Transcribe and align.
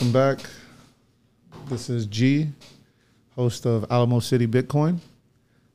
Welcome 0.00 0.12
back. 0.14 0.50
This 1.68 1.90
is 1.90 2.06
G, 2.06 2.48
host 3.36 3.66
of 3.66 3.84
Alamo 3.90 4.20
City 4.20 4.46
Bitcoin. 4.46 4.98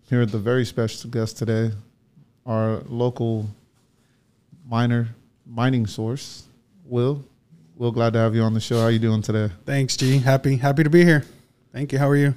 Here 0.09 0.19
with 0.19 0.31
the 0.31 0.39
very 0.39 0.65
special 0.65 1.11
guest 1.11 1.37
today, 1.37 1.71
our 2.43 2.81
local 2.87 3.47
miner 4.67 5.09
mining 5.45 5.85
source, 5.85 6.45
Will. 6.85 7.23
Will, 7.75 7.91
glad 7.91 8.13
to 8.13 8.19
have 8.19 8.33
you 8.33 8.41
on 8.41 8.55
the 8.55 8.59
show. 8.59 8.81
How 8.81 8.87
you 8.87 8.97
doing 8.97 9.21
today? 9.21 9.53
Thanks, 9.63 9.95
G. 9.95 10.17
Happy 10.17 10.57
happy 10.57 10.83
to 10.83 10.89
be 10.89 11.03
here. 11.03 11.23
Thank 11.71 11.93
you. 11.93 11.99
How 11.99 12.09
are 12.09 12.15
you? 12.15 12.33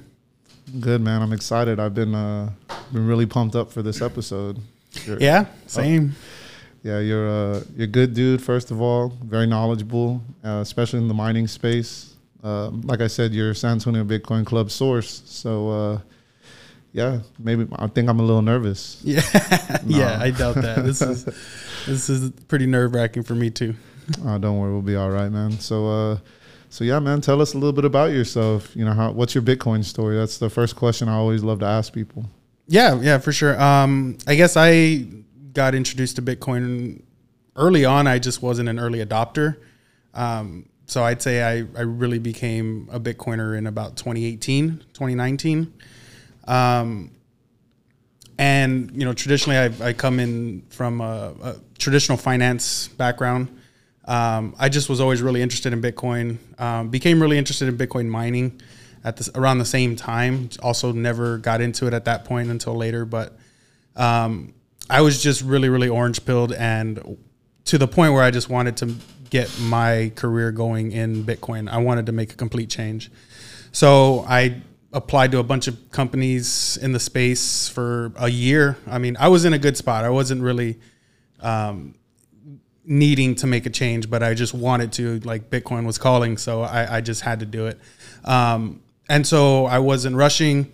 Good, 0.79 1.01
man. 1.01 1.23
I'm 1.23 1.33
excited. 1.33 1.79
I've 1.79 1.95
been 1.95 2.13
uh, 2.13 2.51
been 2.93 3.07
really 3.07 3.25
pumped 3.25 3.55
up 3.55 3.71
for 3.71 3.81
this 3.81 3.99
episode. 3.99 4.59
Yeah, 5.07 5.47
same. 5.65 6.15
Oh, 6.15 6.48
yeah, 6.83 6.99
you're 6.99 7.27
a 7.27 7.63
you're 7.75 7.85
a 7.85 7.87
good 7.87 8.13
dude. 8.13 8.41
First 8.41 8.71
of 8.71 8.81
all, 8.81 9.09
very 9.23 9.47
knowledgeable, 9.47 10.21
uh, 10.43 10.59
especially 10.61 10.99
in 10.99 11.07
the 11.07 11.13
mining 11.13 11.47
space. 11.47 12.13
Uh, 12.43 12.69
like 12.69 13.01
I 13.01 13.07
said, 13.07 13.33
you're 13.33 13.53
San 13.53 13.73
Antonio 13.73 14.03
Bitcoin 14.05 14.45
Club 14.45 14.71
source. 14.71 15.21
So, 15.25 15.69
uh, 15.69 15.99
yeah, 16.93 17.19
maybe 17.37 17.67
I 17.75 17.87
think 17.87 18.07
I'm 18.09 18.19
a 18.19 18.23
little 18.23 18.41
nervous. 18.41 19.01
Yeah, 19.05 19.21
no. 19.85 19.97
yeah, 19.97 20.19
I 20.21 20.31
doubt 20.31 20.55
that. 20.55 20.85
This 20.85 21.01
is 21.01 21.25
this 21.85 22.09
is 22.09 22.31
pretty 22.47 22.65
nerve 22.65 22.93
wracking 22.93 23.23
for 23.23 23.35
me 23.35 23.49
too. 23.49 23.75
Oh, 24.25 24.39
don't 24.39 24.57
worry, 24.57 24.71
we'll 24.71 24.81
be 24.81 24.95
all 24.95 25.11
right, 25.11 25.31
man. 25.31 25.51
So, 25.59 25.87
uh, 25.87 26.17
so 26.69 26.83
yeah, 26.83 26.97
man, 26.97 27.21
tell 27.21 27.43
us 27.43 27.53
a 27.53 27.57
little 27.59 27.73
bit 27.73 27.85
about 27.85 28.11
yourself. 28.11 28.75
You 28.75 28.83
know, 28.83 28.93
how 28.93 29.11
what's 29.11 29.35
your 29.35 29.43
Bitcoin 29.43 29.85
story? 29.85 30.17
That's 30.17 30.39
the 30.39 30.49
first 30.49 30.75
question 30.75 31.07
I 31.07 31.13
always 31.13 31.43
love 31.43 31.59
to 31.59 31.67
ask 31.67 31.93
people. 31.93 32.25
Yeah, 32.67 32.99
yeah, 32.99 33.19
for 33.19 33.31
sure. 33.31 33.61
Um, 33.61 34.17
I 34.25 34.33
guess 34.33 34.57
I 34.57 35.05
got 35.59 35.75
introduced 35.75 36.15
to 36.15 36.21
Bitcoin 36.21 37.01
early 37.57 37.83
on. 37.83 38.07
I 38.07 38.17
just 38.17 38.41
wasn't 38.41 38.69
an 38.69 38.79
early 38.79 39.03
adopter. 39.05 39.57
Um, 40.13 40.69
so 40.85 41.03
I'd 41.03 41.21
say 41.21 41.43
I, 41.43 41.65
I 41.77 41.81
really 41.81 42.17
became 42.17 42.87
a 42.89 42.97
Bitcoiner 42.97 43.57
in 43.57 43.67
about 43.67 43.97
2018, 43.97 44.85
2019. 44.93 45.73
Um, 46.47 47.11
and, 48.37 48.89
you 48.93 49.03
know, 49.03 49.11
traditionally 49.11 49.57
I, 49.57 49.89
I 49.89 49.91
come 49.91 50.21
in 50.21 50.63
from 50.69 51.01
a, 51.01 51.33
a 51.43 51.55
traditional 51.77 52.17
finance 52.17 52.87
background. 52.87 53.49
Um, 54.05 54.55
I 54.57 54.69
just 54.69 54.87
was 54.87 55.01
always 55.01 55.21
really 55.21 55.41
interested 55.41 55.73
in 55.73 55.81
Bitcoin. 55.81 56.37
Um, 56.57 56.87
became 56.87 57.21
really 57.21 57.37
interested 57.37 57.67
in 57.67 57.77
Bitcoin 57.77 58.07
mining 58.07 58.61
at 59.03 59.17
this 59.17 59.29
around 59.35 59.57
the 59.57 59.65
same 59.65 59.97
time. 59.97 60.51
Also, 60.63 60.93
never 60.93 61.37
got 61.37 61.59
into 61.59 61.85
it 61.85 61.93
at 61.93 62.05
that 62.05 62.23
point 62.23 62.49
until 62.49 62.75
later. 62.75 63.03
But 63.03 63.37
um, 63.97 64.53
I 64.89 65.01
was 65.01 65.21
just 65.21 65.41
really, 65.41 65.69
really 65.69 65.89
orange 65.89 66.25
pilled 66.25 66.53
and 66.53 67.17
to 67.65 67.77
the 67.77 67.87
point 67.87 68.13
where 68.13 68.23
I 68.23 68.31
just 68.31 68.49
wanted 68.49 68.77
to 68.77 68.95
get 69.29 69.59
my 69.59 70.11
career 70.15 70.51
going 70.51 70.91
in 70.91 71.23
Bitcoin. 71.23 71.69
I 71.69 71.77
wanted 71.77 72.07
to 72.07 72.11
make 72.11 72.33
a 72.33 72.35
complete 72.35 72.69
change. 72.69 73.11
So 73.71 74.25
I 74.27 74.61
applied 74.91 75.31
to 75.33 75.39
a 75.39 75.43
bunch 75.43 75.67
of 75.67 75.91
companies 75.91 76.77
in 76.81 76.93
the 76.93 76.99
space 76.99 77.69
for 77.69 78.11
a 78.17 78.29
year. 78.29 78.77
I 78.87 78.97
mean, 78.97 79.15
I 79.19 79.27
was 79.27 79.45
in 79.45 79.53
a 79.53 79.59
good 79.59 79.77
spot. 79.77 80.03
I 80.03 80.09
wasn't 80.09 80.41
really 80.41 80.79
um, 81.41 81.93
needing 82.83 83.35
to 83.35 83.47
make 83.47 83.67
a 83.67 83.69
change, 83.69 84.09
but 84.09 84.23
I 84.23 84.33
just 84.33 84.53
wanted 84.53 84.91
to. 84.93 85.19
Like 85.19 85.51
Bitcoin 85.51 85.85
was 85.85 85.99
calling, 85.99 86.37
so 86.37 86.63
I, 86.63 86.97
I 86.97 87.01
just 87.01 87.21
had 87.21 87.41
to 87.41 87.45
do 87.45 87.67
it. 87.67 87.79
Um, 88.25 88.81
and 89.07 89.25
so 89.25 89.65
I 89.65 89.79
wasn't 89.79 90.15
rushing, 90.15 90.71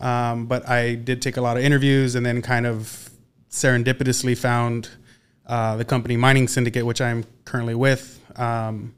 um, 0.00 0.46
but 0.46 0.66
I 0.68 0.94
did 0.94 1.20
take 1.20 1.36
a 1.36 1.42
lot 1.42 1.58
of 1.58 1.62
interviews 1.62 2.14
and 2.14 2.24
then 2.24 2.40
kind 2.40 2.66
of 2.66 3.07
serendipitously 3.50 4.36
found 4.36 4.90
uh, 5.46 5.76
the 5.76 5.84
company 5.84 6.16
Mining 6.16 6.48
Syndicate, 6.48 6.84
which 6.84 7.00
I'm 7.00 7.24
currently 7.44 7.74
with, 7.74 8.20
um, 8.36 8.94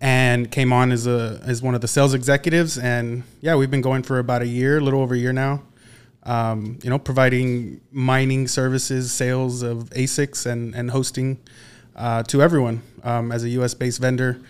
and 0.00 0.50
came 0.50 0.72
on 0.72 0.90
as 0.90 1.06
a 1.06 1.40
as 1.44 1.62
one 1.62 1.74
of 1.74 1.80
the 1.80 1.88
sales 1.88 2.14
executives. 2.14 2.76
And 2.78 3.22
yeah, 3.40 3.54
we've 3.54 3.70
been 3.70 3.82
going 3.82 4.02
for 4.02 4.18
about 4.18 4.42
a 4.42 4.46
year, 4.46 4.78
a 4.78 4.80
little 4.80 5.00
over 5.00 5.14
a 5.14 5.18
year 5.18 5.32
now. 5.32 5.62
Um, 6.24 6.78
you 6.82 6.90
know, 6.90 6.98
providing 6.98 7.80
mining 7.90 8.46
services, 8.48 9.12
sales 9.12 9.62
of 9.62 9.90
ASICs, 9.90 10.46
and 10.46 10.74
and 10.74 10.90
hosting 10.90 11.38
uh, 11.94 12.22
to 12.24 12.42
everyone 12.42 12.82
um, 13.04 13.32
as 13.32 13.44
a 13.44 13.50
U.S. 13.50 13.74
based 13.74 14.00
vendor. 14.00 14.40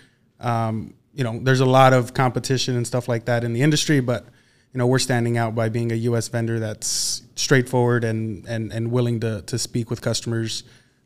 Um, 0.40 0.94
you 1.14 1.24
know, 1.24 1.38
there's 1.42 1.60
a 1.60 1.66
lot 1.66 1.92
of 1.92 2.14
competition 2.14 2.76
and 2.76 2.86
stuff 2.86 3.08
like 3.08 3.26
that 3.26 3.44
in 3.44 3.52
the 3.52 3.62
industry, 3.62 4.00
but 4.00 4.26
you 4.72 4.78
know, 4.78 4.86
we're 4.86 4.98
standing 4.98 5.36
out 5.36 5.54
by 5.54 5.68
being 5.68 5.92
a 5.92 5.96
U.S. 5.96 6.28
vendor 6.28 6.58
that's 6.58 7.22
straightforward 7.36 8.04
and 8.04 8.46
and 8.46 8.72
and 8.72 8.90
willing 8.90 9.20
to 9.20 9.42
to 9.42 9.58
speak 9.58 9.90
with 9.90 10.00
customers 10.00 10.64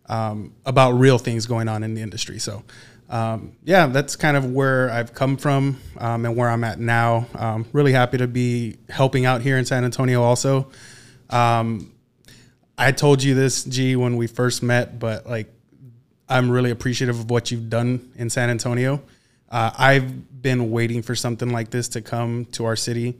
um, 0.09 0.54
about 0.65 0.93
real 0.93 1.19
things 1.19 1.47
going 1.47 1.69
on 1.69 1.82
in 1.82 1.94
the 1.94 2.03
industry. 2.03 2.38
So. 2.38 2.62
Um, 3.09 3.56
yeah, 3.62 3.87
that's 3.87 4.16
kind 4.16 4.37
of 4.37 4.53
where 4.53 4.91
I've 4.91 5.15
come 5.15 5.37
from 5.37 5.78
um, 5.99 6.27
and 6.27 6.37
where 6.37 6.50
I'm 6.50 6.65
at 6.65 6.81
now. 6.81 7.28
Um, 7.37 7.65
really 7.72 7.93
happy 7.93 8.19
to 8.19 8.27
be 8.27 8.78
helping 8.88 9.25
out 9.25 9.43
here 9.43 9.59
in 9.59 9.65
San 9.65 9.84
Antonio. 9.84 10.25
Also, 10.25 10.72
um, 11.31 11.93
I 12.77 12.91
told 12.91 13.22
you 13.22 13.37
this, 13.37 13.62
G, 13.62 13.94
when 13.94 14.16
we 14.16 14.27
first 14.27 14.60
met, 14.60 14.98
but 14.98 15.25
like, 15.25 15.53
I'm 16.28 16.50
really 16.50 16.72
appreciative 16.72 17.16
of 17.21 17.31
what 17.31 17.53
you've 17.53 17.71
done 17.71 18.10
in 18.16 18.28
San 18.28 18.50
Antonio. 18.50 19.00
Uh, 19.48 19.71
I've 19.78 20.43
been 20.43 20.72
waiting 20.72 21.00
for 21.03 21.15
something 21.15 21.50
like 21.50 21.71
this 21.71 21.87
to 21.91 22.00
come 22.00 22.47
to 22.47 22.65
our 22.65 22.75
city 22.75 23.15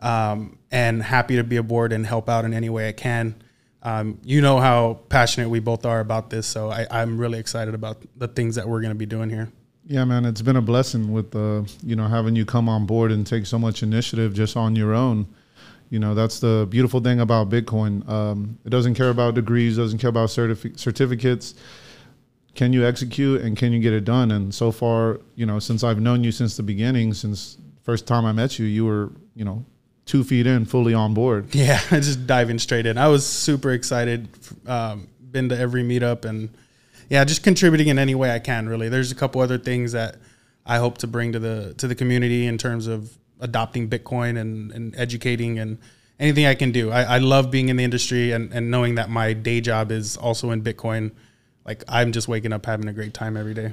um, 0.00 0.58
and 0.70 1.02
happy 1.02 1.36
to 1.36 1.44
be 1.44 1.56
aboard 1.56 1.92
and 1.92 2.06
help 2.06 2.28
out 2.28 2.44
in 2.44 2.54
any 2.54 2.68
way 2.68 2.88
I 2.88 2.92
can. 2.92 3.34
Um, 3.82 4.18
you 4.22 4.40
know 4.42 4.58
how 4.58 5.00
passionate 5.08 5.48
we 5.48 5.60
both 5.60 5.86
are 5.86 6.00
about 6.00 6.28
this, 6.28 6.46
so 6.46 6.68
I, 6.70 7.02
am 7.02 7.16
really 7.16 7.38
excited 7.38 7.74
about 7.74 8.02
the 8.16 8.28
things 8.28 8.56
that 8.56 8.68
we're 8.68 8.80
going 8.80 8.92
to 8.92 8.98
be 8.98 9.06
doing 9.06 9.30
here. 9.30 9.50
Yeah, 9.86 10.04
man, 10.04 10.24
it's 10.26 10.42
been 10.42 10.56
a 10.56 10.62
blessing 10.62 11.12
with 11.12 11.34
uh, 11.34 11.62
you 11.82 11.96
know 11.96 12.06
having 12.06 12.36
you 12.36 12.44
come 12.44 12.68
on 12.68 12.84
board 12.84 13.10
and 13.10 13.26
take 13.26 13.46
so 13.46 13.58
much 13.58 13.82
initiative 13.82 14.34
just 14.34 14.56
on 14.56 14.76
your 14.76 14.94
own. 14.94 15.26
You 15.88 15.98
know 15.98 16.14
that's 16.14 16.40
the 16.40 16.66
beautiful 16.68 17.00
thing 17.00 17.20
about 17.20 17.48
Bitcoin. 17.48 18.06
Um, 18.08 18.58
it 18.66 18.70
doesn't 18.70 18.94
care 18.94 19.08
about 19.08 19.34
degrees, 19.34 19.78
doesn't 19.78 19.98
care 19.98 20.10
about 20.10 20.28
certifi- 20.28 20.78
certificates. 20.78 21.54
Can 22.54 22.72
you 22.74 22.84
execute 22.84 23.40
and 23.40 23.56
can 23.56 23.72
you 23.72 23.80
get 23.80 23.92
it 23.94 24.04
done? 24.04 24.30
And 24.32 24.54
so 24.54 24.70
far, 24.70 25.20
you 25.36 25.46
know, 25.46 25.58
since 25.58 25.82
I've 25.82 26.00
known 26.00 26.22
you 26.22 26.32
since 26.32 26.56
the 26.56 26.62
beginning, 26.62 27.14
since 27.14 27.56
first 27.82 28.06
time 28.06 28.26
I 28.26 28.32
met 28.32 28.58
you, 28.58 28.66
you 28.66 28.84
were 28.84 29.10
you 29.34 29.44
know 29.46 29.64
two 30.10 30.24
feet 30.24 30.44
in, 30.44 30.64
fully 30.64 30.92
on 30.92 31.14
board. 31.14 31.54
Yeah, 31.54 31.80
just 31.90 32.26
diving 32.26 32.58
straight 32.58 32.84
in. 32.84 32.98
I 32.98 33.06
was 33.06 33.24
super 33.24 33.70
excited. 33.70 34.28
Um, 34.66 35.08
been 35.30 35.48
to 35.50 35.56
every 35.56 35.84
meetup 35.84 36.24
and 36.24 36.50
yeah, 37.08 37.24
just 37.24 37.44
contributing 37.44 37.86
in 37.86 37.98
any 37.98 38.16
way 38.16 38.34
I 38.34 38.40
can. 38.40 38.68
Really, 38.68 38.88
there's 38.88 39.12
a 39.12 39.14
couple 39.14 39.40
other 39.40 39.58
things 39.58 39.92
that 39.92 40.16
I 40.66 40.78
hope 40.78 40.98
to 40.98 41.06
bring 41.06 41.32
to 41.32 41.38
the 41.38 41.74
to 41.74 41.86
the 41.86 41.94
community 41.94 42.46
in 42.46 42.58
terms 42.58 42.88
of 42.88 43.16
adopting 43.38 43.88
Bitcoin 43.88 44.36
and, 44.38 44.72
and 44.72 44.96
educating 44.96 45.60
and 45.60 45.78
anything 46.18 46.46
I 46.46 46.54
can 46.56 46.72
do. 46.72 46.90
I, 46.90 47.02
I 47.02 47.18
love 47.18 47.50
being 47.50 47.68
in 47.68 47.76
the 47.76 47.84
industry 47.84 48.32
and, 48.32 48.52
and 48.52 48.70
knowing 48.70 48.96
that 48.96 49.10
my 49.10 49.32
day 49.32 49.60
job 49.60 49.92
is 49.92 50.16
also 50.16 50.50
in 50.50 50.62
Bitcoin. 50.62 51.12
Like 51.64 51.84
I'm 51.88 52.10
just 52.10 52.26
waking 52.26 52.52
up 52.52 52.66
having 52.66 52.88
a 52.88 52.92
great 52.92 53.14
time 53.14 53.36
every 53.36 53.54
day. 53.54 53.72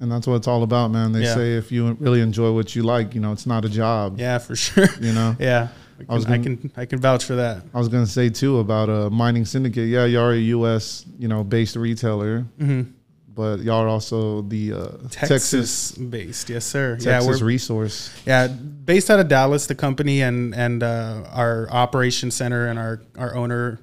And 0.00 0.12
that's 0.12 0.26
what 0.26 0.36
it's 0.36 0.46
all 0.46 0.62
about, 0.62 0.90
man. 0.92 1.12
They 1.12 1.24
yeah. 1.24 1.34
say 1.34 1.54
if 1.54 1.72
you 1.72 1.92
really 1.94 2.20
enjoy 2.20 2.52
what 2.52 2.76
you 2.76 2.82
like, 2.82 3.14
you 3.14 3.20
know, 3.20 3.32
it's 3.32 3.46
not 3.46 3.64
a 3.64 3.68
job. 3.68 4.18
Yeah, 4.18 4.38
for 4.38 4.54
sure. 4.54 4.86
You 5.00 5.12
know. 5.12 5.36
yeah. 5.40 5.68
I, 5.98 6.04
can, 6.04 6.10
I 6.10 6.14
was 6.14 6.24
gonna, 6.24 6.36
I 6.36 6.42
can 6.42 6.72
I 6.76 6.86
can 6.86 6.98
vouch 7.00 7.24
for 7.24 7.34
that. 7.36 7.62
I 7.74 7.78
was 7.78 7.88
gonna 7.88 8.06
say 8.06 8.28
too 8.28 8.60
about 8.60 8.88
a 8.88 9.10
mining 9.10 9.44
syndicate. 9.44 9.88
Yeah, 9.88 10.04
y'all 10.04 10.26
are 10.26 10.32
a 10.32 10.36
U.S. 10.36 11.04
you 11.18 11.26
know 11.26 11.42
based 11.42 11.74
retailer, 11.74 12.46
mm-hmm. 12.56 12.88
but 13.34 13.58
y'all 13.60 13.82
are 13.82 13.88
also 13.88 14.42
the 14.42 14.74
uh, 14.74 14.86
Texas, 15.10 15.28
Texas, 15.50 15.92
based. 15.92 16.50
Yes, 16.50 16.64
sir. 16.64 16.96
Texas 16.98 17.40
yeah, 17.40 17.46
resource. 17.46 18.14
Yeah, 18.24 18.46
based 18.46 19.10
out 19.10 19.18
of 19.18 19.26
Dallas, 19.26 19.66
the 19.66 19.74
company 19.74 20.22
and 20.22 20.54
and 20.54 20.84
uh, 20.84 21.24
our 21.32 21.68
operation 21.70 22.30
center 22.30 22.68
and 22.68 22.78
our 22.78 23.02
our 23.18 23.34
owner 23.34 23.80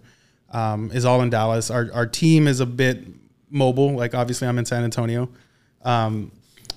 um, 0.51 0.91
is 0.93 1.03
all 1.03 1.21
in 1.21 1.29
Dallas. 1.29 1.69
Our 1.69 1.89
our 1.93 2.07
team 2.07 2.47
is 2.47 2.61
a 2.61 2.65
bit 2.65 3.05
mobile. 3.49 3.93
Like 3.93 4.15
obviously, 4.15 4.47
I'm 4.47 4.57
in 4.57 4.65
San 4.65 4.85
Antonio. 4.85 5.29
Um, 5.85 6.31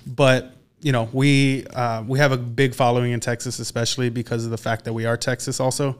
but 0.07 0.53
you 0.81 0.93
know, 0.93 1.09
we 1.11 1.65
uh, 1.67 2.03
we 2.07 2.19
have 2.19 2.31
a 2.31 2.37
big 2.37 2.73
following 2.73 3.11
in 3.11 3.19
Texas, 3.19 3.59
especially 3.59 4.09
because 4.09 4.45
of 4.45 4.51
the 4.51 4.57
fact 4.57 4.85
that 4.85 4.93
we 4.93 5.05
are 5.05 5.17
Texas 5.17 5.59
also. 5.59 5.97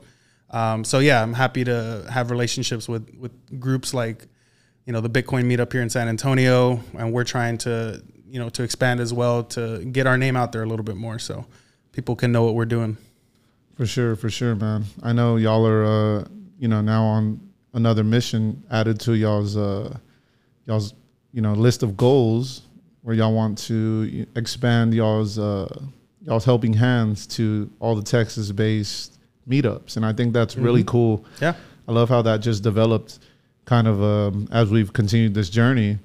Um, 0.52 0.84
so 0.84 1.00
yeah, 1.00 1.22
I'm 1.22 1.34
happy 1.34 1.64
to 1.66 2.06
have 2.10 2.32
relationships 2.32 2.88
with 2.88 3.14
with 3.16 3.60
groups 3.60 3.94
like 3.94 4.28
you 4.86 4.94
know 4.94 5.02
the 5.02 5.10
Bitcoin 5.10 5.44
meetup 5.46 5.72
here 5.72 5.82
in 5.82 5.90
San 5.90 6.08
Antonio, 6.08 6.82
and 6.98 7.12
we're 7.12 7.26
trying 7.26 7.58
to 7.60 8.02
you 8.28 8.40
know 8.40 8.50
to 8.50 8.64
expand 8.64 9.00
as 9.00 9.14
well 9.14 9.44
to 9.44 9.84
get 9.86 10.08
our 10.08 10.18
name 10.18 10.38
out 10.38 10.52
there 10.52 10.64
a 10.64 10.66
little 10.66 10.86
bit 10.86 10.96
more, 10.96 11.20
so 11.20 11.46
people 11.92 12.16
can 12.16 12.32
know 12.32 12.44
what 12.44 12.56
we're 12.56 12.66
doing. 12.66 12.98
For 13.76 13.86
sure, 13.86 14.16
for 14.16 14.30
sure, 14.30 14.56
man. 14.56 14.86
I 15.04 15.14
know 15.14 15.36
y'all 15.36 15.66
are 15.68 15.84
uh, 15.84 16.26
you 16.58 16.70
know 16.70 16.82
now 16.82 17.04
on 17.04 17.50
another 17.74 18.04
mission 18.04 18.64
added 18.72 19.00
to 19.02 19.14
y'all's 19.14 19.58
uh, 19.58 19.98
y'all's 20.66 20.94
you 21.34 21.42
know 21.42 21.54
list 21.54 21.84
of 21.84 21.98
goals 21.98 22.62
where 23.02 23.16
y'all 23.16 23.34
want 23.34 23.58
to 23.58 24.26
expand 24.36 24.94
y'all's 24.94 25.40
uh, 25.40 25.68
y'all's 26.26 26.46
helping 26.46 26.74
hands 26.74 27.26
to 27.28 27.70
all 27.80 27.96
the 27.96 28.04
Texas 28.04 28.52
based 28.52 29.18
meetups, 29.48 29.98
and 29.98 30.06
I 30.06 30.14
think 30.14 30.34
that's 30.34 30.56
mm-hmm. 30.56 30.66
really 30.66 30.84
cool. 30.84 31.26
Yeah, 31.42 31.54
I 31.88 31.92
love 31.92 32.10
how 32.10 32.22
that 32.24 32.42
just 32.42 32.64
developed, 32.64 33.20
kind 33.66 33.88
of 33.88 34.02
um, 34.04 34.48
as 34.52 34.70
we've 34.70 34.92
continued 34.94 35.34
this 35.34 35.50
journey. 35.50 35.98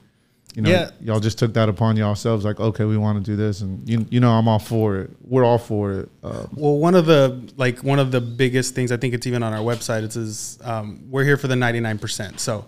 you 0.54 0.62
know, 0.62 0.70
Yeah. 0.70 0.90
y'all 1.00 1.18
just 1.18 1.36
took 1.36 1.52
that 1.54 1.68
upon 1.68 1.96
yourselves, 1.96 2.44
like, 2.44 2.60
okay, 2.60 2.84
we 2.84 2.96
want 2.96 3.18
to 3.18 3.28
do 3.28 3.34
this, 3.36 3.60
and 3.60 3.88
you, 3.88 4.06
you 4.08 4.20
know, 4.20 4.30
I'm 4.30 4.46
all 4.46 4.60
for 4.60 4.98
it. 4.98 5.10
We're 5.22 5.44
all 5.44 5.58
for 5.58 5.92
it. 5.92 6.08
Uh, 6.22 6.46
Well, 6.54 6.78
one 6.78 6.94
of 6.94 7.06
the 7.06 7.42
like 7.56 7.80
one 7.80 7.98
of 7.98 8.12
the 8.12 8.20
biggest 8.20 8.72
things 8.74 8.92
I 8.92 8.96
think 8.96 9.14
it's 9.14 9.26
even 9.26 9.42
on 9.42 9.52
our 9.52 9.64
website. 9.64 10.04
It 10.04 10.12
says 10.12 10.60
um, 10.62 11.06
we're 11.10 11.24
here 11.24 11.36
for 11.36 11.48
the 11.48 11.56
ninety 11.56 11.80
nine 11.80 11.98
percent. 11.98 12.38
So, 12.38 12.66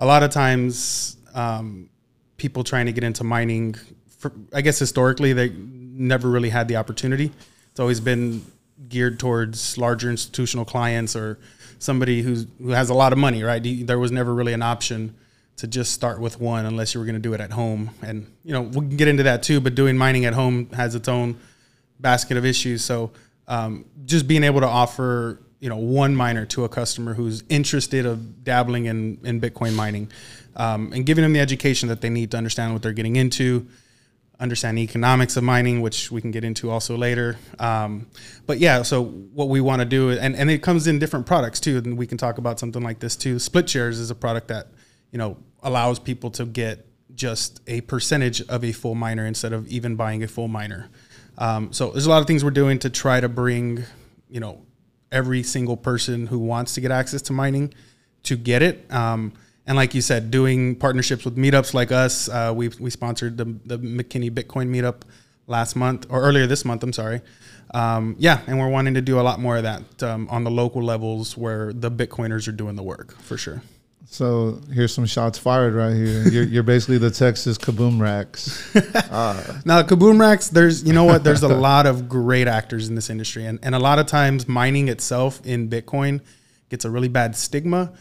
a 0.00 0.04
lot 0.06 0.24
of 0.24 0.30
times, 0.30 1.16
um, 1.32 1.90
people 2.38 2.64
trying 2.64 2.86
to 2.86 2.92
get 2.92 3.04
into 3.04 3.22
mining, 3.22 3.74
for, 4.18 4.32
I 4.54 4.62
guess 4.62 4.78
historically 4.78 5.32
they 5.34 5.50
never 5.50 6.30
really 6.30 6.48
had 6.48 6.68
the 6.68 6.76
opportunity. 6.76 7.30
It's 7.70 7.80
always 7.80 8.00
been 8.00 8.44
geared 8.88 9.18
towards 9.18 9.76
larger 9.76 10.08
institutional 10.08 10.64
clients 10.64 11.14
or 11.14 11.38
somebody 11.78 12.22
who's 12.22 12.46
who 12.58 12.70
has 12.70 12.88
a 12.90 12.94
lot 12.94 13.12
of 13.12 13.18
money. 13.18 13.42
Right? 13.42 13.60
There 13.86 13.98
was 13.98 14.10
never 14.10 14.32
really 14.32 14.52
an 14.52 14.62
option 14.62 15.14
to 15.56 15.66
just 15.66 15.92
start 15.92 16.20
with 16.20 16.40
one 16.40 16.66
unless 16.66 16.94
you 16.94 17.00
were 17.00 17.06
going 17.06 17.16
to 17.16 17.20
do 17.20 17.34
it 17.34 17.40
at 17.40 17.50
home. 17.50 17.90
And 18.00 18.32
you 18.44 18.52
know 18.52 18.62
we 18.62 18.80
can 18.86 18.96
get 18.96 19.08
into 19.08 19.24
that 19.24 19.42
too. 19.42 19.60
But 19.60 19.74
doing 19.74 19.98
mining 19.98 20.24
at 20.24 20.32
home 20.32 20.70
has 20.70 20.94
its 20.94 21.08
own 21.08 21.38
basket 22.00 22.36
of 22.36 22.46
issues. 22.46 22.84
So 22.84 23.10
um, 23.48 23.84
just 24.04 24.28
being 24.28 24.44
able 24.44 24.60
to 24.60 24.68
offer 24.68 25.40
you 25.60 25.68
know 25.68 25.76
one 25.76 26.14
miner 26.14 26.46
to 26.46 26.64
a 26.64 26.68
customer 26.68 27.14
who's 27.14 27.42
interested 27.48 28.06
of 28.06 28.44
dabbling 28.44 28.86
in 28.86 29.18
in 29.24 29.40
Bitcoin 29.40 29.74
mining, 29.74 30.10
um, 30.56 30.92
and 30.92 31.04
giving 31.04 31.22
them 31.22 31.32
the 31.32 31.40
education 31.40 31.88
that 31.88 32.00
they 32.00 32.10
need 32.10 32.30
to 32.30 32.36
understand 32.36 32.72
what 32.72 32.82
they're 32.82 32.92
getting 32.92 33.16
into, 33.16 33.66
understand 34.38 34.78
the 34.78 34.82
economics 34.82 35.36
of 35.36 35.44
mining, 35.44 35.80
which 35.80 36.10
we 36.10 36.20
can 36.20 36.30
get 36.30 36.44
into 36.44 36.70
also 36.70 36.96
later. 36.96 37.36
Um, 37.58 38.06
but 38.46 38.58
yeah, 38.58 38.82
so 38.82 39.04
what 39.04 39.48
we 39.48 39.60
want 39.60 39.80
to 39.80 39.86
do, 39.86 40.10
and 40.10 40.36
and 40.36 40.50
it 40.50 40.62
comes 40.62 40.86
in 40.86 40.98
different 40.98 41.26
products 41.26 41.60
too, 41.60 41.78
and 41.78 41.98
we 41.98 42.06
can 42.06 42.18
talk 42.18 42.38
about 42.38 42.58
something 42.58 42.82
like 42.82 43.00
this 43.00 43.16
too. 43.16 43.38
Split 43.38 43.68
shares 43.68 43.98
is 43.98 44.10
a 44.10 44.14
product 44.14 44.48
that 44.48 44.68
you 45.10 45.18
know 45.18 45.36
allows 45.62 45.98
people 45.98 46.30
to 46.30 46.44
get 46.46 46.86
just 47.14 47.60
a 47.66 47.80
percentage 47.82 48.40
of 48.42 48.64
a 48.64 48.70
full 48.70 48.94
miner 48.94 49.26
instead 49.26 49.52
of 49.52 49.66
even 49.66 49.96
buying 49.96 50.22
a 50.22 50.28
full 50.28 50.46
miner. 50.46 50.88
Um, 51.36 51.72
so 51.72 51.90
there's 51.90 52.06
a 52.06 52.10
lot 52.10 52.20
of 52.20 52.26
things 52.26 52.44
we're 52.44 52.50
doing 52.50 52.78
to 52.80 52.90
try 52.90 53.20
to 53.20 53.28
bring, 53.28 53.84
you 54.28 54.40
know, 54.40 54.60
every 55.10 55.42
single 55.42 55.76
person 55.76 56.26
who 56.26 56.38
wants 56.38 56.74
to 56.74 56.80
get 56.80 56.90
access 56.90 57.22
to 57.22 57.32
mining 57.32 57.72
to 58.24 58.36
get 58.36 58.62
it. 58.62 58.92
Um, 58.92 59.32
and 59.66 59.76
like 59.76 59.94
you 59.94 60.00
said, 60.00 60.30
doing 60.30 60.76
partnerships 60.76 61.24
with 61.24 61.36
meetups 61.36 61.74
like 61.74 61.92
us, 61.92 62.28
uh, 62.28 62.52
we 62.54 62.68
we 62.80 62.90
sponsored 62.90 63.36
the 63.36 63.44
the 63.66 63.78
McKinney 63.78 64.30
Bitcoin 64.30 64.68
meetup 64.68 65.02
last 65.46 65.76
month 65.76 66.06
or 66.08 66.22
earlier 66.22 66.46
this 66.46 66.64
month. 66.64 66.82
I'm 66.82 66.92
sorry. 66.92 67.20
Um, 67.74 68.16
yeah, 68.18 68.40
and 68.46 68.58
we're 68.58 68.68
wanting 68.70 68.94
to 68.94 69.02
do 69.02 69.20
a 69.20 69.22
lot 69.22 69.40
more 69.40 69.58
of 69.58 69.64
that 69.64 70.02
um, 70.02 70.26
on 70.30 70.44
the 70.44 70.50
local 70.50 70.82
levels 70.82 71.36
where 71.36 71.72
the 71.72 71.90
Bitcoiners 71.90 72.48
are 72.48 72.52
doing 72.52 72.76
the 72.76 72.82
work 72.82 73.14
for 73.20 73.36
sure. 73.36 73.62
So 74.10 74.60
here's 74.72 74.94
some 74.94 75.04
shots 75.06 75.38
fired 75.38 75.74
right 75.74 75.94
here. 75.94 76.26
You're, 76.28 76.44
you're 76.44 76.62
basically 76.62 76.96
the 76.98 77.10
Texas 77.10 77.58
Kaboom 77.58 78.00
Racks. 78.00 78.74
Now, 79.64 79.82
Kaboom 79.82 80.18
Racks, 80.18 80.48
there's 80.48 80.82
you 80.82 80.92
know 80.92 81.04
what? 81.04 81.24
There's 81.24 81.42
a 81.42 81.48
lot 81.68 81.86
of 81.86 82.08
great 82.08 82.48
actors 82.48 82.88
in 82.88 82.94
this 82.94 83.10
industry, 83.10 83.44
and 83.44 83.58
and 83.62 83.74
a 83.74 83.78
lot 83.78 83.98
of 83.98 84.06
times 84.06 84.48
mining 84.48 84.88
itself 84.88 85.44
in 85.44 85.68
Bitcoin 85.68 86.20
gets 86.70 86.84
a 86.84 86.90
really 86.90 87.08
bad 87.08 87.36
stigma. 87.36 87.92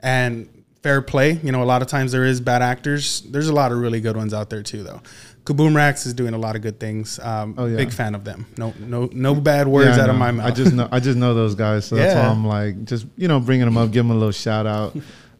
And 0.00 0.48
fair 0.82 1.02
play, 1.02 1.32
you 1.42 1.50
know, 1.50 1.62
a 1.62 1.64
lot 1.64 1.82
of 1.82 1.88
times 1.88 2.12
there 2.12 2.24
is 2.24 2.40
bad 2.40 2.62
actors. 2.62 3.22
There's 3.22 3.48
a 3.48 3.52
lot 3.52 3.72
of 3.72 3.78
really 3.78 4.00
good 4.00 4.16
ones 4.16 4.32
out 4.32 4.50
there 4.50 4.62
too, 4.62 4.84
though. 4.84 5.00
Kaboom 5.44 5.74
Racks 5.74 6.06
is 6.06 6.14
doing 6.14 6.34
a 6.34 6.38
lot 6.38 6.54
of 6.54 6.62
good 6.62 6.78
things. 6.78 7.18
Um, 7.20 7.54
Oh, 7.56 7.66
yeah. 7.66 7.76
Big 7.76 7.92
fan 7.92 8.14
of 8.14 8.24
them. 8.24 8.46
No, 8.56 8.74
no, 8.78 9.08
no 9.12 9.34
bad 9.34 9.66
words 9.68 9.96
Yeah, 9.96 10.04
out 10.04 10.10
of 10.10 10.16
my 10.16 10.30
mouth. 10.30 10.46
I 10.46 10.50
just 10.50 10.72
know 10.72 10.88
I 10.92 11.00
just 11.00 11.16
know 11.18 11.34
those 11.34 11.54
guys, 11.56 11.86
so 11.86 11.96
that's 11.96 12.14
why 12.14 12.26
I'm 12.30 12.46
like 12.46 12.84
just 12.84 13.06
you 13.16 13.26
know 13.26 13.40
bringing 13.40 13.64
them 13.64 13.76
up, 13.76 13.90
give 13.90 14.04
them 14.04 14.10
a 14.10 14.18
little 14.18 14.32
shout 14.32 14.66
out. 14.66 14.96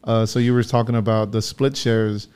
Uh, 0.06 0.24
so 0.24 0.38
you 0.38 0.54
were 0.54 0.62
talking 0.62 0.94
about 0.96 1.32
the 1.32 1.42
split 1.42 1.76
shares. 1.76 2.28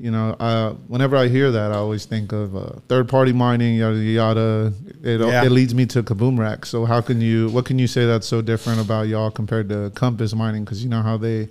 You 0.00 0.12
know, 0.12 0.36
uh, 0.38 0.74
whenever 0.86 1.16
I 1.16 1.26
hear 1.26 1.50
that, 1.50 1.72
I 1.72 1.74
always 1.74 2.04
think 2.04 2.30
of 2.30 2.54
uh, 2.54 2.78
third 2.88 3.08
party 3.08 3.32
mining, 3.32 3.74
yada 3.74 3.96
yada. 3.98 4.72
It, 5.02 5.20
Yeah. 5.20 5.42
it 5.44 5.50
leads 5.50 5.74
me 5.74 5.86
to 5.86 6.04
Kaboom 6.04 6.38
Rack. 6.38 6.64
So 6.66 6.84
how 6.84 7.00
can 7.00 7.20
you? 7.20 7.48
What 7.50 7.64
can 7.64 7.80
you 7.80 7.88
say 7.88 8.06
that's 8.06 8.26
so 8.28 8.40
different 8.40 8.80
about 8.80 9.08
y'all 9.08 9.32
compared 9.32 9.68
to 9.70 9.90
Compass 9.96 10.34
Mining? 10.36 10.64
Because 10.64 10.84
you 10.84 10.88
know 10.88 11.02
how 11.02 11.16
they 11.16 11.48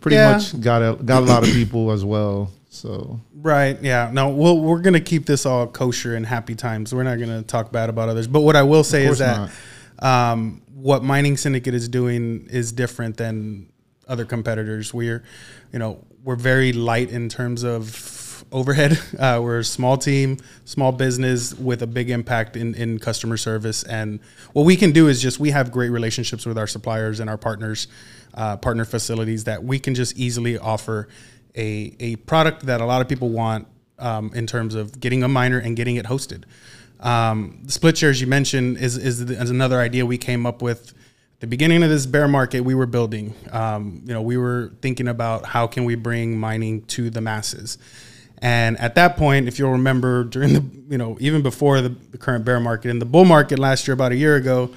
pretty 0.00 0.14
Yeah. 0.16 0.34
much 0.34 0.60
got 0.60 0.80
a, 0.80 0.94
got 1.02 1.24
a 1.24 1.26
lot 1.26 1.42
of 1.42 1.52
people 1.52 1.90
as 1.90 2.04
well. 2.04 2.52
So 2.70 3.18
Right. 3.34 3.76
Yeah. 3.82 4.10
No. 4.12 4.28
Well, 4.28 4.60
we're 4.60 4.78
gonna 4.80 5.00
keep 5.00 5.26
this 5.26 5.44
all 5.44 5.66
kosher 5.66 6.14
and 6.14 6.24
happy 6.24 6.54
times. 6.54 6.94
We're 6.94 7.02
not 7.02 7.18
gonna 7.18 7.42
talk 7.42 7.72
bad 7.72 7.88
about 7.90 8.08
others. 8.08 8.28
But 8.28 8.42
what 8.42 8.54
I 8.54 8.62
will 8.62 8.84
say 8.84 9.06
is 9.06 9.18
that 9.18 9.50
um, 9.98 10.62
what 10.74 11.02
Mining 11.02 11.36
Syndicate 11.36 11.74
is 11.74 11.88
doing 11.88 12.46
is 12.48 12.70
different 12.70 13.16
than 13.16 13.66
other 14.08 14.24
competitors. 14.24 14.92
We're, 14.92 15.22
you 15.72 15.78
know, 15.78 16.04
we're 16.24 16.36
very 16.36 16.72
light 16.72 17.10
in 17.10 17.28
terms 17.28 17.62
of 17.62 18.44
overhead. 18.52 18.98
Uh, 19.18 19.40
we're 19.42 19.58
a 19.58 19.64
small 19.64 19.96
team, 19.96 20.38
small 20.64 20.92
business 20.92 21.52
with 21.54 21.82
a 21.82 21.86
big 21.86 22.08
impact 22.08 22.56
in, 22.56 22.74
in 22.76 23.00
customer 23.00 23.36
service. 23.36 23.82
And 23.82 24.20
what 24.52 24.64
we 24.64 24.76
can 24.76 24.92
do 24.92 25.08
is 25.08 25.20
just 25.20 25.40
we 25.40 25.50
have 25.50 25.72
great 25.72 25.88
relationships 25.88 26.46
with 26.46 26.56
our 26.56 26.68
suppliers 26.68 27.18
and 27.18 27.28
our 27.28 27.36
partners, 27.36 27.88
uh, 28.34 28.56
partner 28.56 28.84
facilities 28.84 29.44
that 29.44 29.64
we 29.64 29.80
can 29.80 29.96
just 29.96 30.16
easily 30.16 30.56
offer 30.56 31.08
a, 31.56 31.96
a 31.98 32.16
product 32.16 32.66
that 32.66 32.80
a 32.80 32.84
lot 32.84 33.00
of 33.00 33.08
people 33.08 33.30
want 33.30 33.66
um, 33.98 34.30
in 34.34 34.46
terms 34.46 34.76
of 34.76 35.00
getting 35.00 35.24
a 35.24 35.28
miner 35.28 35.58
and 35.58 35.76
getting 35.76 35.96
it 35.96 36.06
hosted. 36.06 36.44
Um, 37.00 37.64
split 37.66 37.98
shares 37.98 38.20
you 38.20 38.28
mentioned 38.28 38.78
is, 38.78 38.96
is, 38.96 39.20
is 39.20 39.50
another 39.50 39.80
idea 39.80 40.06
we 40.06 40.18
came 40.18 40.46
up 40.46 40.62
with. 40.62 40.92
The 41.40 41.46
beginning 41.46 41.84
of 41.84 41.88
this 41.88 42.04
bear 42.04 42.26
market, 42.26 42.60
we 42.62 42.74
were 42.74 42.86
building. 42.86 43.32
Um, 43.52 44.02
you 44.04 44.12
know, 44.12 44.22
we 44.22 44.36
were 44.36 44.72
thinking 44.82 45.06
about 45.06 45.46
how 45.46 45.68
can 45.68 45.84
we 45.84 45.94
bring 45.94 46.36
mining 46.36 46.82
to 46.86 47.10
the 47.10 47.20
masses. 47.20 47.78
And 48.38 48.78
at 48.78 48.96
that 48.96 49.16
point, 49.16 49.46
if 49.46 49.58
you'll 49.58 49.72
remember, 49.72 50.24
during 50.24 50.52
the 50.52 50.64
you 50.88 50.98
know 50.98 51.16
even 51.20 51.42
before 51.42 51.80
the, 51.80 51.90
the 51.90 52.18
current 52.18 52.44
bear 52.44 52.58
market 52.60 52.90
in 52.90 52.98
the 52.98 53.04
bull 53.04 53.24
market 53.24 53.58
last 53.58 53.86
year, 53.86 53.94
about 53.94 54.12
a 54.12 54.16
year 54.16 54.36
ago, 54.36 54.70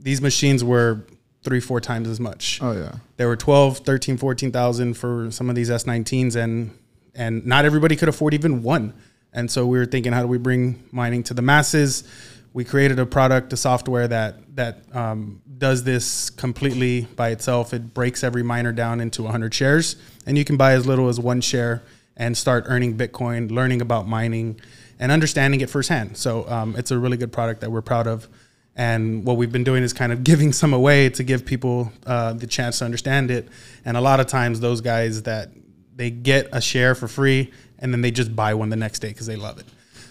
these 0.00 0.20
machines 0.20 0.62
were 0.62 1.04
three, 1.42 1.60
four 1.60 1.80
times 1.80 2.08
as 2.08 2.18
much. 2.18 2.60
oh 2.62 2.72
yeah, 2.72 2.96
There 3.16 3.28
were 3.28 3.36
12, 3.36 3.78
13, 3.78 4.16
14,000 4.16 4.94
for 4.94 5.30
some 5.30 5.48
of 5.48 5.54
these 5.54 5.70
S19s 5.70 6.34
and 6.36 6.76
and 7.14 7.46
not 7.46 7.64
everybody 7.64 7.96
could 7.96 8.08
afford 8.08 8.34
even 8.34 8.62
one. 8.62 8.92
And 9.32 9.50
so 9.50 9.66
we 9.66 9.78
were 9.78 9.86
thinking 9.86 10.12
how 10.12 10.22
do 10.22 10.28
we 10.28 10.38
bring 10.38 10.82
mining 10.92 11.22
to 11.24 11.34
the 11.34 11.42
masses? 11.42 12.04
We 12.52 12.64
created 12.64 12.98
a 12.98 13.06
product, 13.06 13.52
a 13.52 13.56
software 13.56 14.08
that 14.08 14.56
that 14.56 14.78
um, 14.92 15.42
does 15.58 15.84
this 15.84 16.30
completely 16.30 17.02
by 17.16 17.30
itself. 17.30 17.72
It 17.72 17.94
breaks 17.94 18.22
every 18.22 18.42
miner 18.42 18.72
down 18.72 19.00
into 19.00 19.22
100 19.22 19.54
shares 19.54 19.96
and 20.26 20.36
you 20.36 20.44
can 20.44 20.56
buy 20.56 20.72
as 20.72 20.86
little 20.86 21.08
as 21.08 21.18
one 21.18 21.40
share 21.40 21.82
and 22.16 22.36
start 22.36 22.64
earning 22.66 22.96
Bitcoin, 22.96 23.50
learning 23.50 23.80
about 23.80 24.08
mining 24.08 24.60
and 24.98 25.12
understanding 25.12 25.60
it 25.60 25.70
firsthand. 25.70 26.16
So 26.16 26.48
um, 26.48 26.74
it's 26.76 26.90
a 26.90 26.98
really 26.98 27.16
good 27.16 27.32
product 27.32 27.60
that 27.60 27.70
we're 27.70 27.82
proud 27.82 28.06
of. 28.06 28.28
And 28.74 29.24
what 29.24 29.36
we've 29.36 29.52
been 29.52 29.64
doing 29.64 29.82
is 29.82 29.92
kind 29.92 30.12
of 30.12 30.24
giving 30.30 30.52
some 30.52 30.72
away 30.72 31.08
to 31.10 31.22
give 31.22 31.44
people 31.44 31.92
uh, 32.06 32.32
the 32.32 32.46
chance 32.46 32.78
to 32.80 32.84
understand 32.84 33.30
it. 33.30 33.48
And 33.84 33.96
a 33.96 34.00
lot 34.00 34.20
of 34.20 34.26
times, 34.26 34.60
those 34.60 34.80
guys 34.80 35.22
that 35.22 35.50
they 35.94 36.10
get 36.10 36.48
a 36.52 36.60
share 36.60 36.94
for 36.94 37.08
free 37.08 37.52
and 37.78 37.92
then 37.92 38.00
they 38.00 38.10
just 38.10 38.34
buy 38.34 38.54
one 38.54 38.68
the 38.68 38.76
next 38.76 39.00
day 39.00 39.08
because 39.08 39.26
they 39.26 39.36
love 39.36 39.58
it. 39.58 39.66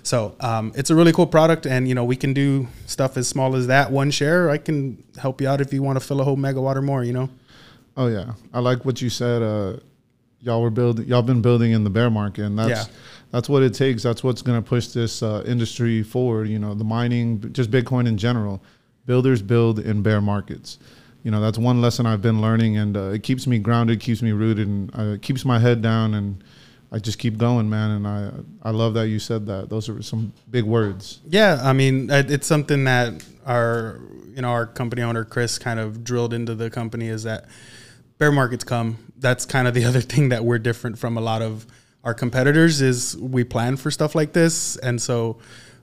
So 0.06 0.36
um, 0.40 0.72
it's 0.76 0.92
a 0.92 0.96
really 0.96 1.12
cool 1.12 1.26
product, 1.26 1.66
and 1.66 1.88
you 1.90 1.96
know 1.96 2.06
we 2.06 2.16
can 2.16 2.32
do 2.34 2.68
stuff 2.86 3.18
as 3.18 3.28
small 3.28 3.56
as 3.56 3.66
that 3.68 3.92
one 3.92 4.12
share. 4.12 4.52
I 4.52 4.60
can 4.60 5.04
help 5.18 5.42
you 5.42 5.48
out 5.48 5.62
if 5.62 5.74
you 5.74 5.82
want 5.82 6.00
to 6.00 6.06
fill 6.06 6.22
a 6.22 6.24
whole 6.24 6.38
megawatt 6.38 6.76
or 6.76 6.84
more. 6.84 7.04
You 7.04 7.14
know, 7.14 7.30
Oh 7.98 8.08
yeah, 8.08 8.34
I 8.54 8.60
like 8.60 8.86
what 8.86 9.02
you 9.02 9.10
said. 9.10 9.42
Uh, 9.42 9.78
y'all 10.42 10.62
were 10.62 10.70
building, 10.70 11.08
y'all 11.08 11.24
been 11.24 11.42
building 11.42 11.72
in 11.72 11.84
the 11.84 11.90
bear 11.90 12.12
market, 12.12 12.44
and 12.44 12.58
that's 12.60 12.88
Yeah. 12.88 12.94
that's 13.32 13.50
what 13.50 13.64
it 13.64 13.74
takes. 13.74 14.04
That's 14.04 14.24
what's 14.24 14.44
going 14.44 14.62
to 14.62 14.68
push 14.68 14.88
this 14.88 15.24
uh, 15.24 15.44
industry 15.48 16.04
forward. 16.04 16.50
You 16.50 16.60
know, 16.60 16.76
the 16.76 16.84
mining, 16.84 17.52
just 17.52 17.72
Bitcoin 17.72 18.08
in 18.08 18.18
general. 18.18 18.62
Builders 19.08 19.42
build 19.42 19.80
in 19.80 20.04
bear 20.04 20.22
markets. 20.22 20.78
You 21.24 21.32
know, 21.32 21.42
that's 21.42 21.58
one 21.58 21.82
lesson 21.82 22.06
I've 22.06 22.22
been 22.22 22.42
learning, 22.42 22.78
and 22.78 22.96
uh, 22.96 23.10
it 23.10 23.24
keeps 23.24 23.48
me 23.48 23.58
grounded, 23.58 24.00
keeps 24.00 24.22
me 24.22 24.34
rooted, 24.34 24.68
and 24.68 24.92
uh, 24.94 25.18
keeps 25.20 25.44
my 25.44 25.58
head 25.58 25.82
down, 25.82 26.14
and 26.14 26.44
I 26.92 27.00
just 27.00 27.20
keep 27.20 27.38
going, 27.38 27.70
man. 27.70 27.92
And 27.92 28.08
I 28.08 28.32
I 28.62 28.72
love 28.72 28.94
that 28.96 29.08
you 29.08 29.20
said 29.20 29.46
that. 29.48 29.70
Those 29.70 29.90
are 29.90 30.02
some 30.02 30.34
big 30.50 30.64
words. 30.64 31.22
Yeah, 31.28 31.60
I 31.64 31.74
mean, 31.74 32.10
it's 32.10 32.48
something 32.48 32.84
that 32.86 33.26
our 33.46 34.02
you 34.34 34.42
know 34.42 34.50
our 34.50 34.66
company 34.66 35.02
owner 35.02 35.24
Chris 35.24 35.58
kind 35.58 35.80
of 35.80 36.04
drilled 36.04 36.34
into 36.34 36.56
the 36.56 36.70
company 36.70 37.08
is 37.08 37.24
that 37.24 37.46
bear 38.18 38.32
markets 38.32 38.64
come. 38.64 38.98
That's 39.18 39.46
kind 39.46 39.68
of 39.68 39.74
the 39.74 39.86
other 39.90 40.02
thing 40.02 40.30
that 40.30 40.44
we're 40.46 40.60
different 40.60 40.98
from 40.98 41.18
a 41.18 41.22
lot 41.22 41.42
of 41.42 41.66
our 42.04 42.14
competitors 42.14 42.82
is 42.82 43.18
we 43.18 43.44
plan 43.44 43.78
for 43.78 43.90
stuff 43.90 44.14
like 44.14 44.34
this, 44.34 44.78
and 44.78 45.02
so 45.02 45.40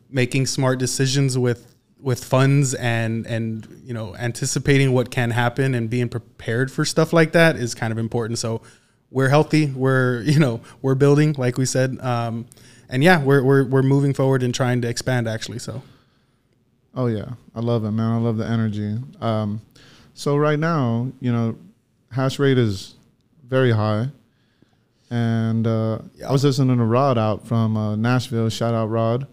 making 0.09 0.47
smart 0.47 0.79
decisions 0.79 1.37
with 1.37 1.75
with 2.01 2.23
funds 2.25 2.75
and 2.75 3.27
and 3.27 3.83
you 3.85 3.95
know 3.95 4.15
anticipating 4.17 4.93
what 4.93 5.11
can 5.11 5.31
happen 5.31 5.75
and 5.75 5.89
being 5.89 6.09
prepared 6.09 6.71
for 6.71 6.85
stuff 6.85 7.13
like 7.13 7.33
that 7.33 7.57
is 7.57 7.75
kind 7.75 7.93
of 7.93 7.99
important. 7.99 8.39
So 8.39 8.63
we're 9.13 9.29
healthy. 9.29 9.67
We're 9.67 10.23
you 10.25 10.41
know 10.41 10.61
we're 10.81 10.97
building 10.97 11.35
like 11.39 11.59
we 11.59 11.67
said, 11.67 11.99
um, 12.01 12.47
and 12.89 13.05
yeah, 13.05 13.23
we're 13.23 13.45
we're 13.45 13.65
we're 13.65 13.83
moving 13.83 14.15
forward 14.15 14.43
and 14.43 14.55
trying 14.55 14.81
to 14.83 14.89
expand 14.89 15.29
actually. 15.29 15.61
So 15.61 15.83
Oh 16.95 17.07
yeah, 17.07 17.31
I 17.55 17.61
love 17.61 17.85
it, 17.85 17.91
man. 17.91 18.13
I 18.13 18.19
love 18.19 18.37
the 18.37 18.47
energy. 18.47 18.99
Um, 19.21 19.63
so 20.13 20.37
right 20.37 20.59
now, 20.59 21.11
you 21.21 21.33
know, 21.33 21.57
hash 22.11 22.39
rate 22.39 22.59
is 22.59 22.95
very 23.49 23.73
high, 23.73 24.09
and 25.11 25.67
uh, 25.67 26.01
I 26.27 26.31
was 26.31 26.45
listening 26.45 26.77
to 26.77 26.85
Rod 26.85 27.17
out 27.17 27.47
from 27.47 27.79
uh, 27.79 27.97
Nashville. 27.97 28.51
Shout 28.51 28.75
out 28.75 28.91
Rod, 28.91 29.27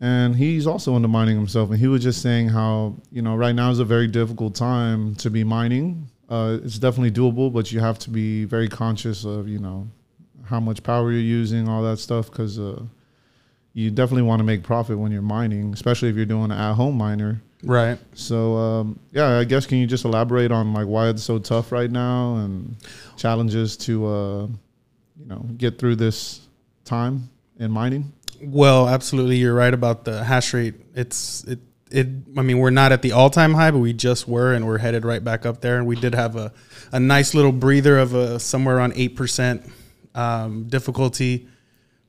and 0.00 0.34
he's 0.34 0.66
also 0.66 0.96
into 0.96 1.08
mining 1.08 1.36
himself. 1.36 1.68
And 1.68 1.78
he 1.78 1.86
was 1.86 2.02
just 2.02 2.22
saying 2.22 2.48
how 2.48 2.94
you 3.12 3.20
know 3.20 3.36
right 3.36 3.54
now 3.54 3.70
is 3.70 3.78
a 3.78 3.84
very 3.84 4.06
difficult 4.06 4.54
time 4.54 5.14
to 5.16 5.28
be 5.28 5.44
mining. 5.44 6.08
Uh, 6.34 6.58
it's 6.64 6.80
definitely 6.80 7.12
doable, 7.12 7.52
but 7.52 7.70
you 7.70 7.78
have 7.78 7.96
to 7.96 8.10
be 8.10 8.44
very 8.44 8.68
conscious 8.68 9.24
of 9.24 9.48
you 9.48 9.60
know 9.60 9.86
how 10.44 10.58
much 10.58 10.82
power 10.82 11.12
you're 11.12 11.20
using, 11.20 11.68
all 11.68 11.82
that 11.82 11.98
stuff, 11.98 12.28
because 12.28 12.58
uh, 12.58 12.82
you 13.72 13.88
definitely 13.90 14.22
want 14.22 14.40
to 14.40 14.44
make 14.44 14.64
profit 14.64 14.98
when 14.98 15.12
you're 15.12 15.22
mining, 15.22 15.72
especially 15.72 16.08
if 16.08 16.16
you're 16.16 16.26
doing 16.26 16.50
an 16.50 16.58
at-home 16.58 16.96
miner. 16.96 17.40
Right. 17.62 17.98
So 18.14 18.56
um, 18.56 18.98
yeah, 19.12 19.38
I 19.38 19.44
guess 19.44 19.64
can 19.64 19.78
you 19.78 19.86
just 19.86 20.04
elaborate 20.04 20.50
on 20.50 20.74
like 20.74 20.86
why 20.86 21.08
it's 21.08 21.22
so 21.22 21.38
tough 21.38 21.70
right 21.70 21.90
now 21.90 22.36
and 22.36 22.76
challenges 23.16 23.76
to 23.86 24.06
uh, 24.06 24.46
you 25.16 25.26
know 25.26 25.46
get 25.56 25.78
through 25.78 25.96
this 25.96 26.40
time 26.84 27.30
in 27.60 27.70
mining? 27.70 28.12
Well, 28.42 28.88
absolutely, 28.88 29.36
you're 29.36 29.54
right 29.54 29.72
about 29.72 30.04
the 30.04 30.24
hash 30.24 30.52
rate. 30.52 30.74
It's 30.96 31.44
it 31.44 31.60
it. 31.94 32.08
I 32.36 32.42
mean, 32.42 32.58
we're 32.58 32.70
not 32.70 32.92
at 32.92 33.02
the 33.02 33.12
all 33.12 33.30
time 33.30 33.54
high, 33.54 33.70
but 33.70 33.78
we 33.78 33.92
just 33.92 34.28
were, 34.28 34.52
and 34.52 34.66
we're 34.66 34.78
headed 34.78 35.04
right 35.04 35.22
back 35.22 35.46
up 35.46 35.60
there. 35.60 35.78
And 35.78 35.86
we 35.86 35.96
did 35.96 36.14
have 36.14 36.36
a 36.36 36.52
a 36.92 37.00
nice 37.00 37.34
little 37.34 37.52
breather 37.52 37.98
of 37.98 38.14
a 38.14 38.38
somewhere 38.40 38.76
around 38.76 38.94
eight 38.96 39.16
percent 39.16 39.70
um, 40.14 40.64
difficulty 40.64 41.48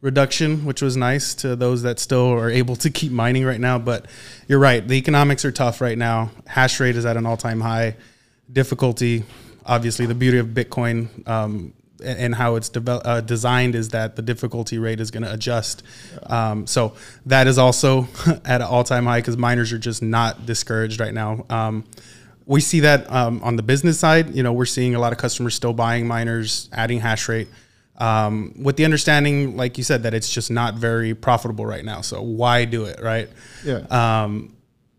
reduction, 0.01 0.65
which 0.65 0.81
was 0.81 0.95
nice 0.95 1.33
to 1.33 1.55
those 1.55 1.81
that 1.81 1.99
still 1.99 2.31
are 2.31 2.49
able 2.49 2.75
to 2.77 2.89
keep 2.89 3.11
mining 3.11 3.45
right 3.45 3.59
now. 3.59 3.79
But 3.79 4.05
you're 4.47 4.59
right, 4.59 4.85
the 4.87 4.95
economics 4.95 5.45
are 5.45 5.51
tough 5.51 5.81
right 5.81 5.97
now. 5.97 6.31
Hash 6.45 6.79
rate 6.79 6.95
is 6.95 7.05
at 7.05 7.17
an 7.17 7.25
all 7.25 7.37
time 7.37 7.61
high. 7.61 7.95
Difficulty, 8.51 9.23
obviously, 9.65 10.05
the 10.05 10.15
beauty 10.15 10.37
of 10.37 10.47
Bitcoin 10.47 11.27
um, 11.27 11.73
and 12.03 12.35
how 12.35 12.55
it's 12.55 12.69
developed, 12.69 13.07
uh, 13.07 13.21
designed 13.21 13.75
is 13.75 13.89
that 13.89 14.15
the 14.15 14.21
difficulty 14.21 14.77
rate 14.77 14.99
is 14.99 15.11
going 15.11 15.23
to 15.23 15.31
adjust. 15.31 15.83
Um, 16.23 16.67
so 16.67 16.93
that 17.25 17.47
is 17.47 17.57
also 17.57 18.07
at 18.45 18.61
an 18.61 18.67
all 18.67 18.83
time 18.83 19.05
high 19.05 19.19
because 19.19 19.37
miners 19.37 19.71
are 19.71 19.79
just 19.79 20.01
not 20.01 20.45
discouraged 20.45 20.99
right 20.99 21.13
now. 21.13 21.45
Um, 21.49 21.85
we 22.45 22.61
see 22.61 22.81
that 22.81 23.11
um, 23.11 23.41
on 23.43 23.55
the 23.55 23.63
business 23.63 23.99
side. 23.99 24.35
You 24.35 24.43
know, 24.43 24.53
we're 24.53 24.65
seeing 24.65 24.95
a 24.95 24.99
lot 24.99 25.13
of 25.13 25.17
customers 25.17 25.55
still 25.55 25.73
buying 25.73 26.07
miners, 26.07 26.69
adding 26.73 26.99
hash 26.99 27.27
rate 27.27 27.47
um, 27.97 28.53
with 28.61 28.75
the 28.75 28.85
understanding, 28.85 29.55
like 29.55 29.77
you 29.77 29.83
said, 29.83 30.03
that 30.03 30.13
it's 30.13 30.29
just 30.29 30.51
not 30.51 30.75
very 30.75 31.13
profitable 31.13 31.65
right 31.65 31.85
now. 31.85 32.01
So 32.01 32.21
why 32.21 32.65
do 32.65 32.85
it, 32.85 32.99
right? 33.01 33.29
Yeah. 33.63 33.85
Um, 33.89 34.55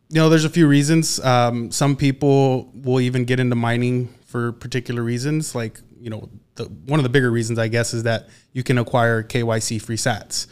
you 0.09 0.17
know, 0.17 0.29
there's 0.29 0.45
a 0.45 0.51
few 0.51 0.67
reasons. 0.67 1.21
Um, 1.21 1.71
some 1.71 1.97
people 1.97 2.71
will 2.75 3.01
even 3.01 3.25
get 3.25 3.41
into 3.41 3.57
mining 3.57 4.15
for 4.27 4.53
particular 4.53 5.03
reasons. 5.03 5.55
Like, 5.55 5.81
you 6.01 6.11
know, 6.11 6.29
the, 6.57 6.65
one 6.65 6.99
of 6.99 7.05
the 7.05 7.09
bigger 7.09 7.31
reasons, 7.31 7.59
I 7.59 7.69
guess, 7.69 7.95
is 7.95 8.03
that 8.03 8.29
you 8.53 8.63
can 8.63 8.79
acquire 8.79 9.23
KYC 9.23 9.81
free 9.81 9.97
sats, 9.97 10.47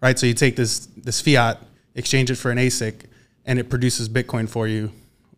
right? 0.00 0.18
So 0.18 0.26
you 0.26 0.34
take 0.34 0.56
this 0.56 0.86
this 0.96 1.20
fiat, 1.20 1.58
exchange 1.94 2.30
it 2.30 2.36
for 2.36 2.50
an 2.50 2.58
ASIC, 2.58 3.04
and 3.46 3.58
it 3.58 3.70
produces 3.70 4.08
Bitcoin 4.08 4.48
for 4.48 4.66
you. 4.66 4.92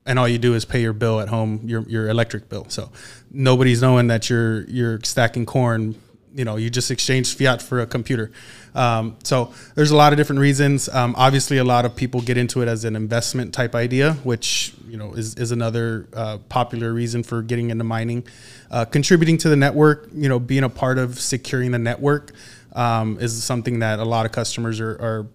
And 0.05 0.19
all 0.19 0.26
you 0.26 0.38
do 0.38 0.55
is 0.55 0.64
pay 0.64 0.81
your 0.81 0.93
bill 0.93 1.21
at 1.21 1.29
home, 1.29 1.61
your 1.64 1.83
your 1.83 2.09
electric 2.09 2.49
bill. 2.49 2.67
So 2.69 2.91
nobody's 3.31 3.83
knowing 3.83 4.09
that 4.09 4.31
you're 4.31 4.64
you're 4.64 5.00
stacking 5.02 5.47
corn 5.47 5.97
you 6.35 6.45
know 6.45 6.57
you 6.57 6.71
just 6.71 6.91
exchange 6.91 7.37
fiat 7.37 7.61
for 7.61 7.81
a 7.81 7.87
computer 7.87 8.31
um, 8.75 9.17
so 9.23 9.52
there's 9.75 9.91
a 9.91 9.97
lot 9.97 10.12
of 10.12 10.17
different 10.17 10.41
reasons 10.41 10.88
um, 10.88 11.14
obviously 11.17 11.59
a 11.59 11.64
lot 11.64 11.85
of 11.85 11.95
people 11.95 12.21
get 12.21 12.37
into 12.37 12.62
it 12.62 12.69
as 12.69 12.85
an 12.85 12.97
investment 12.97 13.52
type 13.52 13.75
idea 13.75 14.14
which 14.25 14.75
you 14.88 14.97
know 14.97 15.12
is, 15.12 15.35
is 15.35 15.52
another 15.52 16.07
uh, 16.14 16.38
popular 16.49 16.93
reason 16.93 17.23
for 17.23 17.43
getting 17.43 17.71
into 17.71 17.85
mining 17.85 18.26
uh, 18.73 18.85
contributing 18.87 19.38
to 19.38 19.49
the 19.49 19.57
network 19.57 20.09
you 20.12 20.29
know 20.29 20.38
being 20.38 20.64
a 20.64 20.69
part 20.69 20.99
of 20.99 21.21
securing 21.21 21.71
the 21.71 21.79
network 21.79 22.33
um, 22.75 23.19
is 23.21 23.45
something 23.45 23.81
that 23.81 23.99
a 23.99 24.05
lot 24.05 24.26
of 24.26 24.33
customers 24.33 24.81
are, 24.81 24.93
are 24.93 25.26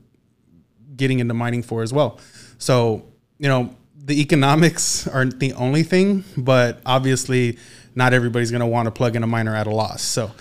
getting 0.95 1.19
into 1.19 1.35
mining 1.35 1.61
for 1.61 1.83
as 1.83 1.93
well. 1.93 2.19
So 2.57 3.05
you 3.37 3.47
know 3.47 3.75
the 3.95 4.19
economics 4.21 5.07
aren't 5.13 5.39
the 5.39 5.53
only 5.53 5.83
thing 5.83 6.23
but 6.35 6.81
obviously 6.85 7.57
not 7.95 8.13
everybody's 8.13 8.51
going 8.51 8.61
to 8.61 8.67
want 8.67 8.85
to 8.85 8.91
plug 8.91 9.15
in 9.15 9.23
a 9.23 9.27
miner 9.27 9.55
at 9.55 9.67
a 9.67 9.71
loss. 9.71 10.01
So 10.01 10.31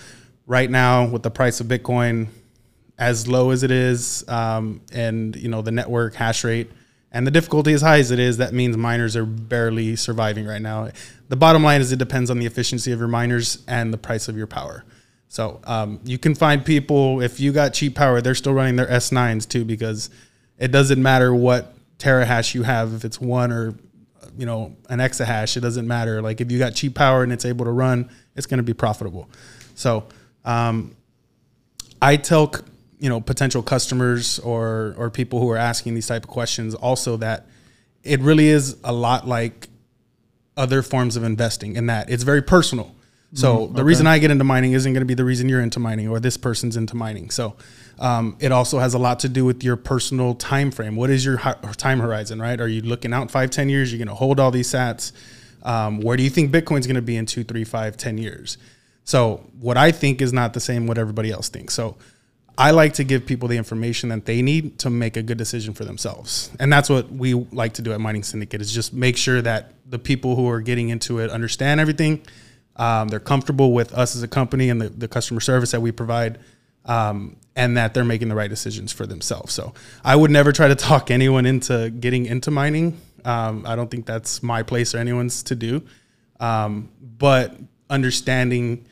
right 0.45 0.69
now 0.69 1.07
with 1.07 1.23
the 1.23 1.31
price 1.31 1.59
of 1.59 1.67
Bitcoin 1.67 2.27
as 2.97 3.27
low 3.27 3.51
as 3.51 3.63
it 3.63 3.71
is, 3.71 4.27
um, 4.27 4.81
and 4.91 5.35
you 5.35 5.49
know 5.49 5.61
the 5.61 5.71
network 5.71 6.15
hash 6.15 6.43
rate 6.43 6.71
and 7.11 7.25
the 7.25 7.31
difficulty 7.31 7.73
as 7.73 7.81
high 7.81 7.99
as 7.99 8.11
it 8.11 8.19
is, 8.19 8.37
that 8.37 8.53
means 8.53 8.75
miners 8.75 9.15
are 9.15 9.25
barely 9.25 9.95
surviving 9.95 10.45
right 10.45 10.61
now. 10.61 10.89
The 11.29 11.35
bottom 11.35 11.63
line 11.63 11.81
is 11.81 11.91
it 11.91 11.99
depends 11.99 12.29
on 12.29 12.39
the 12.39 12.45
efficiency 12.45 12.91
of 12.91 12.99
your 12.99 13.07
miners 13.07 13.63
and 13.67 13.93
the 13.93 13.97
price 13.97 14.27
of 14.27 14.37
your 14.37 14.47
power. 14.47 14.83
So 15.29 15.59
um, 15.65 15.99
you 16.03 16.17
can 16.17 16.35
find 16.35 16.65
people 16.65 17.21
if 17.21 17.39
you 17.39 17.51
got 17.51 17.73
cheap 17.73 17.95
power, 17.95 18.21
they're 18.21 18.35
still 18.35 18.53
running 18.53 18.75
their 18.75 18.87
S9s 18.87 19.47
too 19.47 19.65
because 19.65 20.09
it 20.57 20.69
doesn't 20.71 21.01
matter 21.01 21.33
what 21.33 21.73
terahash 21.97 22.53
you 22.53 22.63
have 22.63 22.93
if 22.93 23.03
it's 23.03 23.19
one 23.19 23.51
or 23.51 23.75
you 24.37 24.45
know 24.45 24.75
an 24.89 24.99
exahash. 24.99 25.57
It 25.57 25.61
doesn't 25.61 25.87
matter. 25.87 26.21
Like 26.21 26.41
if 26.41 26.51
you 26.51 26.59
got 26.59 26.75
cheap 26.75 26.95
power 26.95 27.23
and 27.23 27.33
it's 27.33 27.45
able 27.45 27.65
to 27.65 27.71
run, 27.71 28.09
it's 28.35 28.45
going 28.45 28.59
to 28.59 28.63
be 28.63 28.73
profitable. 28.73 29.29
So 29.75 30.05
um, 30.45 30.95
I 32.01 32.17
tell 32.17 32.53
you 32.99 33.09
know 33.09 33.21
potential 33.21 33.61
customers 33.61 34.39
or 34.39 34.95
or 34.97 35.09
people 35.09 35.39
who 35.39 35.49
are 35.49 35.57
asking 35.57 35.93
these 35.93 36.07
type 36.07 36.23
of 36.23 36.29
questions 36.29 36.73
also 36.73 37.17
that 37.17 37.45
it 38.03 38.19
really 38.21 38.47
is 38.47 38.77
a 38.83 38.93
lot 38.93 39.27
like 39.27 39.67
other 40.55 40.81
forms 40.81 41.15
of 41.15 41.23
investing 41.23 41.75
in 41.75 41.87
that 41.87 42.09
it's 42.09 42.23
very 42.23 42.41
personal. 42.41 42.93
So 43.33 43.67
mm, 43.67 43.75
the 43.75 43.83
reason 43.83 44.07
I 44.07 44.19
get 44.19 44.31
into 44.31 44.45
mining 44.45 44.71
isn't 44.71 44.93
going 44.93 45.01
to 45.01 45.05
be 45.05 45.13
the 45.13 45.25
reason 45.25 45.49
you're 45.49 45.61
into 45.61 45.79
mining 45.79 46.07
or 46.07 46.19
this 46.19 46.37
person's 46.37 46.77
into 46.77 46.95
mining. 46.95 47.29
So 47.29 47.57
um, 47.99 48.37
it 48.39 48.53
also 48.53 48.79
has 48.79 48.93
a 48.93 48.97
lot 48.97 49.19
to 49.19 49.29
do 49.29 49.43
with 49.43 49.63
your 49.63 49.75
personal 49.75 50.33
time 50.33 50.71
frame. 50.71 50.95
What 50.95 51.09
is 51.09 51.25
your 51.25 51.37
time 51.37 51.99
horizon, 51.99 52.41
right? 52.41 52.59
Are 52.59 52.67
you 52.67 52.81
looking 52.81 53.13
out 53.13 53.29
five, 53.29 53.49
ten 53.49 53.67
years? 53.67 53.91
You're 53.91 53.97
going 53.97 54.07
to 54.07 54.15
hold 54.15 54.39
all 54.39 54.49
these 54.49 54.69
sats. 54.69 55.11
Um, 55.63 55.99
where 55.99 56.15
do 56.15 56.23
you 56.23 56.29
think 56.29 56.51
Bitcoin's 56.51 56.87
going 56.87 56.95
to 56.95 57.01
be 57.01 57.17
in 57.17 57.25
two, 57.25 57.43
three, 57.43 57.65
five, 57.65 57.97
ten 57.97 58.17
years? 58.17 58.57
So 59.03 59.43
what 59.59 59.77
I 59.77 59.91
think 59.91 60.21
is 60.21 60.31
not 60.31 60.53
the 60.53 60.59
same 60.59 60.87
what 60.87 60.97
everybody 60.97 61.31
else 61.31 61.49
thinks. 61.49 61.73
So 61.73 61.97
I 62.57 62.71
like 62.71 62.93
to 62.93 63.03
give 63.03 63.25
people 63.25 63.47
the 63.47 63.57
information 63.57 64.09
that 64.09 64.25
they 64.25 64.41
need 64.41 64.79
to 64.79 64.89
make 64.89 65.15
a 65.15 65.21
good 65.21 65.37
decision 65.37 65.73
for 65.73 65.85
themselves. 65.85 66.49
And 66.59 66.73
that's 66.73 66.89
what 66.89 67.11
we 67.11 67.33
like 67.33 67.73
to 67.73 67.81
do 67.81 67.93
at 67.93 68.01
Mining 68.01 68.23
Syndicate 68.23 68.61
is 68.61 68.71
just 68.73 68.93
make 68.93 69.15
sure 69.15 69.41
that 69.41 69.73
the 69.85 69.99
people 69.99 70.35
who 70.35 70.49
are 70.49 70.61
getting 70.61 70.89
into 70.89 71.19
it 71.19 71.29
understand 71.29 71.79
everything. 71.79 72.23
Um, 72.75 73.09
they're 73.09 73.19
comfortable 73.19 73.73
with 73.73 73.93
us 73.93 74.15
as 74.15 74.23
a 74.23 74.27
company 74.27 74.69
and 74.69 74.81
the, 74.81 74.89
the 74.89 75.07
customer 75.07 75.39
service 75.39 75.71
that 75.71 75.81
we 75.81 75.91
provide. 75.91 76.39
Um, 76.85 77.35
and 77.57 77.75
that 77.75 77.93
they're 77.93 78.05
making 78.05 78.29
the 78.29 78.35
right 78.35 78.49
decisions 78.49 78.93
for 78.93 79.05
themselves. 79.05 79.51
So 79.51 79.73
I 80.05 80.15
would 80.15 80.31
never 80.31 80.53
try 80.53 80.69
to 80.69 80.75
talk 80.75 81.11
anyone 81.11 81.45
into 81.45 81.89
getting 81.89 82.25
into 82.25 82.49
mining. 82.49 82.97
Um, 83.25 83.65
I 83.67 83.75
don't 83.75 83.91
think 83.91 84.05
that's 84.05 84.41
my 84.41 84.63
place 84.63 84.95
or 84.95 84.99
anyone's 84.99 85.43
to 85.43 85.55
do. 85.55 85.81
Um, 86.39 86.89
but 87.01 87.55
understanding 87.89 88.85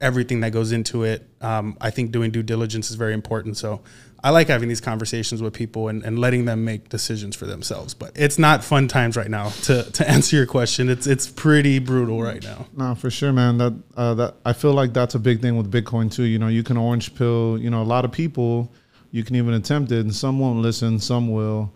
everything 0.00 0.40
that 0.40 0.50
goes 0.50 0.72
into 0.72 1.04
it. 1.04 1.28
Um, 1.40 1.76
I 1.80 1.90
think 1.90 2.12
doing 2.12 2.30
due 2.30 2.42
diligence 2.42 2.90
is 2.90 2.96
very 2.96 3.14
important. 3.14 3.56
So 3.56 3.80
I 4.22 4.30
like 4.30 4.48
having 4.48 4.68
these 4.68 4.80
conversations 4.80 5.40
with 5.40 5.54
people 5.54 5.88
and, 5.88 6.04
and 6.04 6.18
letting 6.18 6.44
them 6.44 6.64
make 6.64 6.90
decisions 6.90 7.34
for 7.34 7.46
themselves. 7.46 7.94
But 7.94 8.12
it's 8.14 8.38
not 8.38 8.62
fun 8.62 8.88
times 8.88 9.16
right 9.16 9.30
now. 9.30 9.48
To, 9.62 9.82
to 9.82 10.10
answer 10.10 10.36
your 10.36 10.46
question, 10.46 10.88
it's 10.90 11.06
it's 11.06 11.26
pretty 11.28 11.78
brutal 11.78 12.22
right 12.22 12.42
now. 12.42 12.66
No, 12.76 12.94
for 12.94 13.10
sure, 13.10 13.32
man. 13.32 13.58
That 13.58 13.82
uh, 13.96 14.14
that 14.14 14.34
I 14.44 14.52
feel 14.52 14.72
like 14.72 14.92
that's 14.92 15.14
a 15.14 15.18
big 15.18 15.40
thing 15.40 15.56
with 15.56 15.72
Bitcoin 15.72 16.12
too. 16.12 16.24
You 16.24 16.38
know, 16.38 16.48
you 16.48 16.62
can 16.62 16.76
orange 16.76 17.14
pill. 17.14 17.58
You 17.58 17.70
know, 17.70 17.82
a 17.82 17.84
lot 17.84 18.04
of 18.04 18.12
people. 18.12 18.72
You 19.12 19.24
can 19.24 19.34
even 19.36 19.54
attempt 19.54 19.90
it, 19.90 20.00
and 20.00 20.14
some 20.14 20.38
won't 20.38 20.60
listen, 20.60 21.00
some 21.00 21.32
will. 21.32 21.72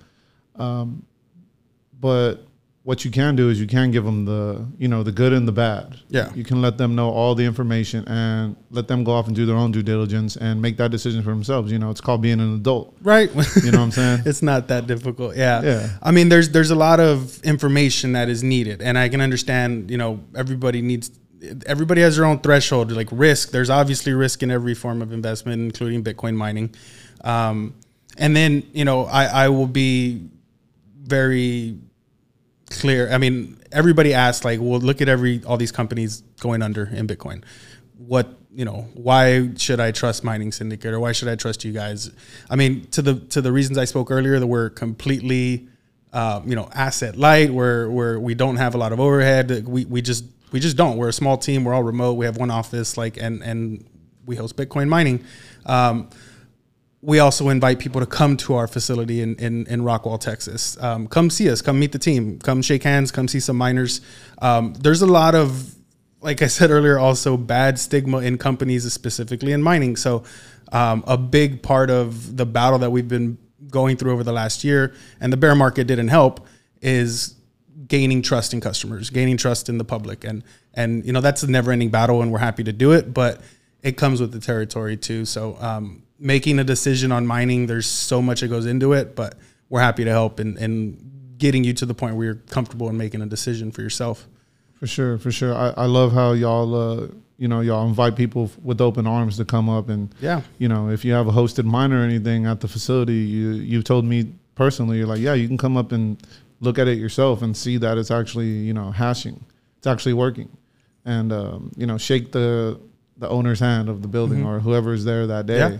Um, 0.57 1.05
but 1.99 2.47
what 2.85 3.03
you 3.03 3.11
can 3.11 3.35
do 3.35 3.49
is 3.49 3.59
you 3.59 3.67
can 3.67 3.91
give 3.91 4.05
them 4.05 4.27
the 4.27 4.67
you 4.79 4.89
know 4.89 5.03
the 5.03 5.11
good 5.11 5.33
and 5.33 5.49
the 5.49 5.53
bad. 5.53 5.99
Yeah, 6.09 6.31
you 6.35 6.45
can 6.45 6.61
let 6.61 6.77
them 6.77 6.95
know 6.95 7.11
all 7.11 7.35
the 7.35 7.45
information 7.45 8.07
and 8.07 8.57
let 8.71 8.89
them 8.89 9.05
go 9.05 9.13
off 9.13 9.27
and 9.27 9.35
do 9.35 9.47
their 9.47 9.57
own 9.57 9.73
due 9.73 9.83
diligence 9.83 10.37
and 10.37 10.61
make 10.61 10.77
that 10.77 10.91
decision 10.91 11.23
for 11.23 11.31
themselves. 11.31 11.73
You 11.73 11.79
know, 11.79 11.91
it's 11.91 12.03
called 12.03 12.21
being 12.21 12.41
an 12.41 12.55
adult, 12.55 12.95
right? 13.01 13.31
you 13.63 13.73
know 13.73 13.79
what 13.79 13.85
I'm 13.85 13.91
saying? 13.91 14.23
it's 14.27 14.43
not 14.43 14.69
that 14.69 14.87
difficult. 14.87 15.35
Yeah, 15.35 15.63
yeah. 15.63 15.89
I 16.03 16.11
mean, 16.11 16.29
there's 16.29 16.51
there's 16.51 16.71
a 16.71 16.75
lot 16.75 17.01
of 17.01 17.43
information 17.43 18.13
that 18.13 18.29
is 18.29 18.43
needed, 18.45 18.83
and 18.83 18.99
I 18.99 19.09
can 19.09 19.23
understand. 19.23 19.91
You 19.91 19.97
know, 19.97 20.21
everybody 20.37 20.83
needs. 20.83 21.11
Everybody 21.67 22.03
has 22.03 22.17
their 22.17 22.27
own 22.27 22.41
threshold, 22.41 22.93
like 22.93 23.09
risk. 23.11 23.51
There's 23.51 23.71
obviously 23.71 24.13
risk 24.13 24.43
in 24.43 24.51
every 24.51 24.75
form 24.75 25.01
of 25.01 25.13
investment, 25.13 25.61
including 25.61 26.05
Bitcoin 26.05 26.37
mining. 26.37 26.75
Um, 27.23 27.75
and 28.17 28.35
then, 28.35 28.63
you 28.73 28.85
know, 28.85 29.05
I, 29.05 29.25
I 29.25 29.49
will 29.49 29.67
be 29.67 30.29
very 31.03 31.77
clear. 32.71 33.11
I 33.11 33.19
mean, 33.19 33.61
everybody 33.73 34.15
asks 34.15 34.45
like, 34.45 34.61
well, 34.61 34.81
look 34.81 35.01
at 35.01 35.09
every 35.09 35.43
all 35.45 35.57
these 35.57 35.73
companies 35.73 36.23
going 36.41 36.63
under 36.63 36.87
in 36.87 37.07
Bitcoin. 37.07 37.45
What 37.99 38.39
you 38.53 38.65
know? 38.65 38.89
Why 38.95 39.55
should 39.57 39.81
I 39.81 39.91
trust 39.91 40.25
Mining 40.25 40.53
Syndicate 40.53 40.93
or 40.93 41.01
why 41.01 41.13
should 41.13 41.29
I 41.29 41.37
trust 41.37 41.65
you 41.65 41.73
guys? 41.73 42.11
I 42.49 42.57
mean, 42.57 42.87
to 42.93 43.03
the 43.03 43.15
to 43.17 43.41
the 43.41 43.53
reasons 43.53 43.79
I 43.79 43.85
spoke 43.85 44.11
earlier, 44.11 44.39
that 44.39 44.47
we're 44.47 44.71
completely, 44.71 45.69
uh, 46.13 46.41
you 46.45 46.55
know, 46.55 46.69
asset 46.73 47.17
light. 47.17 47.53
Where 47.53 47.91
where 47.91 48.19
we 48.21 48.35
don't 48.35 48.57
have 48.57 48.75
a 48.75 48.79
lot 48.79 48.93
of 48.93 49.01
overhead. 49.01 49.67
We 49.67 49.85
we 49.85 50.03
just 50.03 50.25
we 50.53 50.61
just 50.61 50.77
don't. 50.77 50.97
We're 50.97 51.09
a 51.09 51.13
small 51.13 51.37
team. 51.37 51.65
We're 51.65 51.75
all 51.75 51.83
remote. 51.83 52.15
We 52.15 52.27
have 52.27 52.37
one 52.37 52.51
office. 52.51 52.97
Like 52.97 53.17
and 53.17 53.43
and 53.43 53.85
we 54.27 54.37
host 54.37 54.57
Bitcoin 54.57 54.89
mining. 54.89 55.25
Um, 55.67 56.11
we 57.05 57.19
also 57.19 57.51
invite 57.51 57.79
people 57.79 58.01
to 58.01 58.07
come 58.07 58.35
to 58.35 58.55
our 58.55 58.67
facility 58.67 59.21
in, 59.21 59.37
in, 59.37 59.67
in 59.67 59.83
Rockwall, 59.83 60.19
Texas. 60.19 60.83
Um, 60.83 61.07
come 61.07 61.29
see 61.29 61.51
us, 61.51 61.61
come 61.61 61.79
meet 61.79 61.93
the 61.93 61.99
team, 61.99 62.39
come 62.39 62.63
shake 62.63 62.83
hands, 62.83 63.11
come 63.11 63.29
see 63.29 63.41
some 63.41 63.57
miners. 63.57 64.01
Um, 64.41 64.73
there's 64.73 65.03
a 65.03 65.07
lot 65.07 65.35
of, 65.35 65.75
like 66.23 66.41
I 66.41 66.47
said 66.47 66.71
earlier, 66.71 66.99
also 66.99 67.37
bad 67.37 67.79
stigma 67.79 68.19
in 68.19 68.39
companies, 68.39 68.91
specifically 68.91 69.53
in 69.53 69.63
mining. 69.63 69.97
So, 69.97 70.25
um, 70.73 71.05
a 71.07 71.19
big 71.19 71.63
part 71.63 71.91
of 71.91 72.39
the 72.39 72.47
battle 72.47 72.79
that 72.79 72.91
we've 72.91 73.07
been 73.07 73.37
going 73.69 73.99
through 73.99 74.13
over 74.13 74.25
the 74.25 74.33
last 74.33 74.65
year, 74.65 74.95
and 75.21 75.31
the 75.31 75.37
bear 75.37 75.55
market 75.55 75.87
didn't 75.87 76.09
help, 76.09 76.47
is 76.81 77.35
gaining 77.87 78.23
trust 78.23 78.55
in 78.55 78.63
customers, 78.63 79.11
gaining 79.11 79.37
trust 79.37 79.69
in 79.69 79.77
the 79.77 79.85
public, 79.85 80.25
and 80.25 80.43
and 80.73 81.05
you 81.05 81.13
know 81.13 81.21
that's 81.21 81.43
a 81.43 81.51
never 81.51 81.71
ending 81.71 81.91
battle, 81.91 82.23
and 82.23 82.33
we're 82.33 82.39
happy 82.39 82.65
to 82.65 82.73
do 82.73 82.93
it, 82.93 83.13
but 83.13 83.43
it 83.83 83.99
comes 83.99 84.23
with 84.23 84.33
the 84.33 84.41
territory 84.41 84.97
too. 84.97 85.27
So 85.27 85.59
um, 85.61 86.04
making 86.19 86.59
a 86.59 86.65
decision 86.65 87.13
on 87.13 87.27
mining, 87.27 87.67
there's 87.67 87.87
so 87.87 88.23
much 88.23 88.41
that 88.41 88.49
goes 88.49 88.67
into 88.67 88.93
it, 88.93 89.15
but 89.17 89.37
we're 89.69 89.81
happy 89.81 90.05
to 90.05 90.11
help 90.11 90.41
in, 90.41 90.57
in 90.59 91.35
getting 91.39 91.65
you 91.65 91.73
to 91.75 91.87
the 91.87 91.95
point 91.95 92.17
where 92.17 92.25
you're 92.27 92.35
comfortable 92.35 92.89
in 92.89 92.97
making 92.97 93.23
a 93.23 93.27
decision 93.27 93.73
for 93.73 93.83
yourself. 93.83 94.27
For 94.75 94.87
sure, 94.87 95.19
for 95.19 95.31
sure. 95.31 95.55
I, 95.55 95.71
I 95.77 95.87
love 95.87 96.13
how 96.13 96.33
y'all, 96.33 96.75
uh, 96.75 97.09
you 97.39 97.49
know, 97.49 97.61
y'all 97.61 97.87
invite 97.87 98.17
people 98.17 98.51
with 98.63 98.81
open 98.81 99.07
arms 99.07 99.37
to 99.39 99.45
come 99.45 99.69
up 99.69 99.89
and, 99.89 100.15
yeah, 100.21 100.43
you 100.59 100.69
know, 100.69 100.91
if 100.91 101.05
you 101.05 101.13
have 101.13 101.27
a 101.27 101.33
hosted 101.33 101.65
miner 101.65 102.01
or 102.01 102.05
anything 102.05 102.47
at 102.47 102.61
the 102.61 102.69
facility, 102.69 103.15
you 103.15 103.53
you 103.53 103.83
told 103.83 104.05
me 104.05 104.33
personally, 104.55 104.99
you're 104.99 105.07
like, 105.07 105.21
yeah, 105.21 105.35
you 105.35 105.49
can 105.49 105.59
come 105.59 105.77
up 105.77 105.91
and 105.93 106.25
look 106.61 106.79
at 106.79 106.87
it 106.87 106.99
yourself 106.99 107.43
and 107.43 107.57
see 107.57 107.77
that 107.79 107.99
it's 107.99 108.11
actually, 108.11 108.49
you 108.49 108.73
know, 108.73 108.91
hashing, 108.91 109.45
it's 109.79 109.87
actually 109.87 110.13
working, 110.13 110.49
and 111.05 111.33
um, 111.33 111.73
you 111.77 111.87
know, 111.87 111.99
shake 111.99 112.31
the 112.31 112.79
the 113.17 113.29
owner's 113.29 113.61
hand 113.61 113.89
of 113.89 114.03
the 114.03 114.09
building 114.09 114.39
mm-hmm. 114.39 114.49
or 114.49 114.61
whoever's 114.61 115.05
there 115.05 115.27
that 115.27 115.47
day. 115.47 115.59
Yeah 115.59 115.79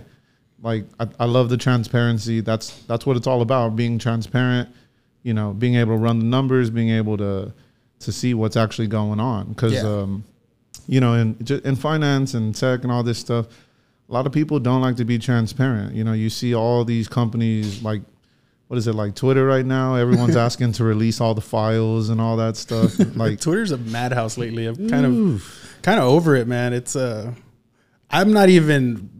like 0.65 0.85
I, 0.99 1.07
I 1.19 1.25
love 1.25 1.49
the 1.49 1.57
transparency. 1.57 2.41
That's 2.41 2.81
that's 2.83 3.05
what 3.05 3.15
it's 3.15 3.27
all 3.27 3.41
about. 3.41 3.75
Being 3.75 3.99
transparent, 3.99 4.67
you 5.21 5.33
know, 5.33 5.53
being 5.53 5.75
able 5.75 5.95
to 5.95 6.01
run 6.01 6.17
the 6.17 6.25
numbers, 6.25 6.71
being 6.71 6.89
able 6.89 7.17
to 7.17 7.53
to 7.99 8.11
see 8.11 8.33
what's 8.33 8.57
actually 8.57 8.87
going 8.87 9.19
on. 9.19 9.49
Because 9.49 9.73
yeah. 9.73 9.81
um, 9.81 10.23
you 10.87 10.99
know, 10.99 11.13
in 11.13 11.37
in 11.63 11.75
finance 11.75 12.33
and 12.33 12.55
tech 12.55 12.81
and 12.81 12.91
all 12.91 13.03
this 13.03 13.19
stuff, 13.19 13.45
a 14.09 14.11
lot 14.11 14.25
of 14.25 14.33
people 14.33 14.59
don't 14.59 14.81
like 14.81 14.95
to 14.95 15.05
be 15.05 15.19
transparent. 15.19 15.93
You 15.93 16.03
know, 16.03 16.13
you 16.13 16.31
see 16.31 16.55
all 16.55 16.83
these 16.83 17.07
companies 17.07 17.83
like 17.83 18.01
what 18.67 18.77
is 18.77 18.87
it 18.87 18.95
like 18.95 19.13
Twitter 19.13 19.45
right 19.45 19.65
now? 19.65 19.93
Everyone's 19.93 20.35
asking 20.47 20.71
to 20.73 20.83
release 20.83 21.21
all 21.21 21.35
the 21.35 21.41
files 21.41 22.09
and 22.09 22.19
all 22.19 22.37
that 22.37 22.57
stuff. 22.57 22.97
Like 23.15 23.39
Twitter's 23.39 23.69
a 23.69 23.77
madhouse 23.77 24.35
lately. 24.35 24.65
I'm 24.65 24.89
kind 24.89 25.05
of 25.05 25.77
kind 25.83 25.99
of 25.99 26.05
over 26.05 26.35
it, 26.35 26.47
man. 26.47 26.73
It's 26.73 26.95
uh 26.95 27.33
I'm 28.09 28.33
not 28.33 28.49
even 28.49 29.11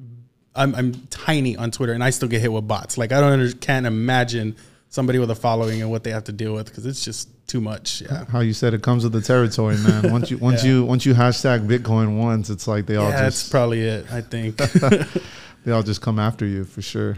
I'm, 0.56 0.74
I'm 0.76 0.94
tiny 1.10 1.58
on 1.58 1.72
Twitter 1.72 1.94
and 1.94 2.04
I 2.04 2.10
still 2.10 2.30
get 2.30 2.42
hit 2.42 2.52
with 2.52 2.68
bots. 2.68 2.98
Like 2.98 3.12
I 3.12 3.20
don't 3.20 3.32
under, 3.32 3.52
can't 3.54 3.86
imagine 3.86 4.56
somebody 4.90 5.20
with 5.20 5.30
a 5.30 5.36
following 5.36 5.82
and 5.82 5.92
what 5.92 6.04
they 6.04 6.12
have 6.12 6.24
to 6.24 6.32
deal 6.32 6.54
with 6.54 6.68
because 6.68 6.86
it's 6.86 7.04
just 7.04 7.30
too 7.48 7.62
much. 7.62 8.02
Yeah. 8.02 8.26
How 8.26 8.40
you 8.40 8.54
said 8.54 8.74
it 8.74 8.82
comes 8.82 9.04
with 9.04 9.14
the 9.14 9.22
territory, 9.22 9.78
man. 9.78 10.12
Once 10.12 10.32
you 10.32 10.38
once 10.38 10.64
yeah. 10.64 10.72
you 10.72 10.86
once 10.86 11.06
you 11.06 11.14
hashtag 11.14 11.68
Bitcoin 11.68 12.18
once, 12.18 12.50
it's 12.50 12.68
like 12.68 12.86
they 12.86 12.96
all 12.96 13.10
yeah, 13.10 13.28
just 13.28 13.44
that's 13.44 13.50
probably 13.50 13.82
it. 13.82 14.12
I 14.12 14.22
think 14.22 14.58
they 15.66 15.72
all 15.72 15.84
just 15.84 16.02
come 16.02 16.18
after 16.18 16.46
you 16.46 16.64
for 16.64 16.82
sure. 16.82 17.18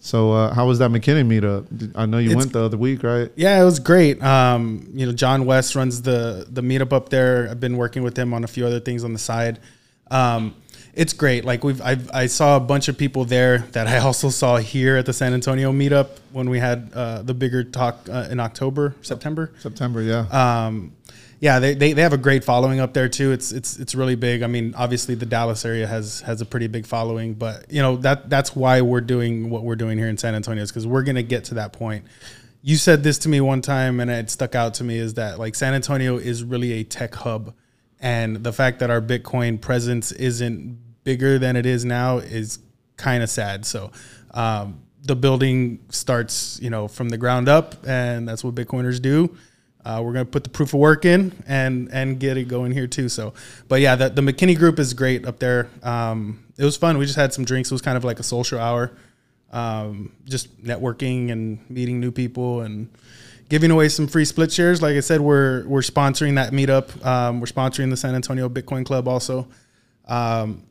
So 0.00 0.32
uh, 0.32 0.52
how 0.52 0.66
was 0.66 0.80
that 0.80 0.90
McKinney 0.90 1.24
meetup? 1.24 1.92
I 1.94 2.06
know 2.06 2.18
you 2.18 2.30
it's, 2.30 2.36
went 2.36 2.52
the 2.52 2.64
other 2.64 2.76
week, 2.76 3.04
right? 3.04 3.30
Yeah, 3.36 3.62
it 3.62 3.64
was 3.64 3.78
great. 3.78 4.20
Um, 4.20 4.90
you 4.94 5.06
know, 5.06 5.12
John 5.12 5.46
West 5.46 5.76
runs 5.76 6.02
the 6.02 6.44
the 6.50 6.60
meetup 6.60 6.92
up 6.92 7.08
there. 7.08 7.48
I've 7.48 7.60
been 7.60 7.76
working 7.76 8.02
with 8.02 8.16
him 8.18 8.34
on 8.34 8.42
a 8.42 8.48
few 8.48 8.66
other 8.66 8.80
things 8.80 9.04
on 9.04 9.12
the 9.12 9.18
side. 9.20 9.60
Um, 10.10 10.56
it's 10.94 11.12
great. 11.12 11.44
Like 11.44 11.64
we've 11.64 11.80
I've, 11.80 12.10
i 12.12 12.26
saw 12.26 12.56
a 12.56 12.60
bunch 12.60 12.88
of 12.88 12.98
people 12.98 13.24
there 13.24 13.58
that 13.72 13.86
I 13.86 13.98
also 14.06 14.28
saw 14.28 14.56
here 14.58 14.96
at 14.96 15.06
the 15.06 15.12
San 15.12 15.34
Antonio 15.34 15.72
meetup 15.72 16.18
when 16.32 16.50
we 16.50 16.58
had 16.58 16.90
uh, 16.94 17.22
the 17.22 17.34
bigger 17.34 17.64
talk 17.64 18.08
uh, 18.10 18.28
in 18.30 18.40
October, 18.40 18.94
September. 19.02 19.52
September, 19.58 20.02
yeah. 20.02 20.26
Um, 20.30 20.92
yeah, 21.40 21.58
they, 21.58 21.74
they, 21.74 21.92
they 21.92 22.02
have 22.02 22.12
a 22.12 22.18
great 22.18 22.44
following 22.44 22.78
up 22.78 22.92
there 22.94 23.08
too. 23.08 23.32
It's 23.32 23.50
it's 23.50 23.76
it's 23.78 23.96
really 23.96 24.14
big. 24.14 24.42
I 24.42 24.46
mean, 24.46 24.74
obviously 24.76 25.16
the 25.16 25.26
Dallas 25.26 25.64
area 25.64 25.88
has 25.88 26.20
has 26.20 26.40
a 26.40 26.46
pretty 26.46 26.68
big 26.68 26.86
following, 26.86 27.34
but 27.34 27.66
you 27.68 27.82
know 27.82 27.96
that 27.96 28.30
that's 28.30 28.54
why 28.54 28.80
we're 28.80 29.00
doing 29.00 29.50
what 29.50 29.64
we're 29.64 29.76
doing 29.76 29.98
here 29.98 30.08
in 30.08 30.16
San 30.16 30.36
Antonio 30.36 30.62
is 30.62 30.70
because 30.70 30.86
we're 30.86 31.02
gonna 31.02 31.22
get 31.24 31.44
to 31.46 31.54
that 31.54 31.72
point. 31.72 32.04
You 32.64 32.76
said 32.76 33.02
this 33.02 33.18
to 33.18 33.28
me 33.28 33.40
one 33.40 33.60
time, 33.60 33.98
and 33.98 34.08
it 34.08 34.30
stuck 34.30 34.54
out 34.54 34.74
to 34.74 34.84
me 34.84 34.98
is 34.98 35.14
that 35.14 35.40
like 35.40 35.56
San 35.56 35.74
Antonio 35.74 36.16
is 36.16 36.44
really 36.44 36.74
a 36.74 36.84
tech 36.84 37.12
hub 37.12 37.54
and 38.02 38.42
the 38.42 38.52
fact 38.52 38.80
that 38.80 38.90
our 38.90 39.00
Bitcoin 39.00 39.60
presence 39.60 40.10
isn't 40.12 40.78
bigger 41.04 41.38
than 41.38 41.56
it 41.56 41.64
is 41.64 41.84
now 41.84 42.18
is 42.18 42.58
kind 42.96 43.22
of 43.22 43.30
sad. 43.30 43.64
So 43.64 43.92
um, 44.32 44.82
the 45.02 45.16
building 45.16 45.78
starts, 45.88 46.58
you 46.60 46.68
know, 46.68 46.88
from 46.88 47.08
the 47.08 47.16
ground 47.16 47.48
up, 47.48 47.76
and 47.86 48.28
that's 48.28 48.42
what 48.42 48.54
Bitcoiners 48.54 49.00
do. 49.00 49.36
Uh, 49.84 50.00
we're 50.04 50.12
gonna 50.12 50.24
put 50.24 50.44
the 50.44 50.50
proof 50.50 50.74
of 50.74 50.80
work 50.80 51.04
in 51.04 51.32
and 51.46 51.88
and 51.92 52.20
get 52.20 52.36
it 52.36 52.46
going 52.46 52.70
here 52.70 52.86
too. 52.86 53.08
So, 53.08 53.34
but 53.66 53.80
yeah, 53.80 53.96
the, 53.96 54.10
the 54.10 54.22
McKinney 54.22 54.56
group 54.56 54.78
is 54.78 54.94
great 54.94 55.26
up 55.26 55.38
there. 55.40 55.68
Um, 55.82 56.44
it 56.56 56.64
was 56.64 56.76
fun. 56.76 56.98
We 56.98 57.06
just 57.06 57.16
had 57.16 57.32
some 57.32 57.44
drinks. 57.44 57.70
It 57.70 57.74
was 57.74 57.82
kind 57.82 57.96
of 57.96 58.04
like 58.04 58.20
a 58.20 58.22
social 58.22 58.60
hour, 58.60 58.92
um, 59.50 60.12
just 60.24 60.62
networking 60.62 61.32
and 61.32 61.68
meeting 61.68 61.98
new 61.98 62.12
people 62.12 62.60
and 62.60 62.90
giving 63.52 63.70
away 63.70 63.86
some 63.86 64.06
free 64.06 64.24
split 64.24 64.50
shares. 64.50 64.80
Like 64.80 64.96
I 64.96 65.00
said, 65.00 65.20
we're 65.20 65.66
we're 65.66 65.82
sponsoring 65.82 66.36
that 66.36 66.54
meetup. 66.54 67.04
Um, 67.04 67.38
we're 67.38 67.46
sponsoring 67.46 67.90
the 67.90 67.98
San 67.98 68.14
Antonio 68.14 68.48
Bitcoin 68.48 68.82
Club 68.82 69.06
also. 69.06 69.46
Um, 70.08 70.62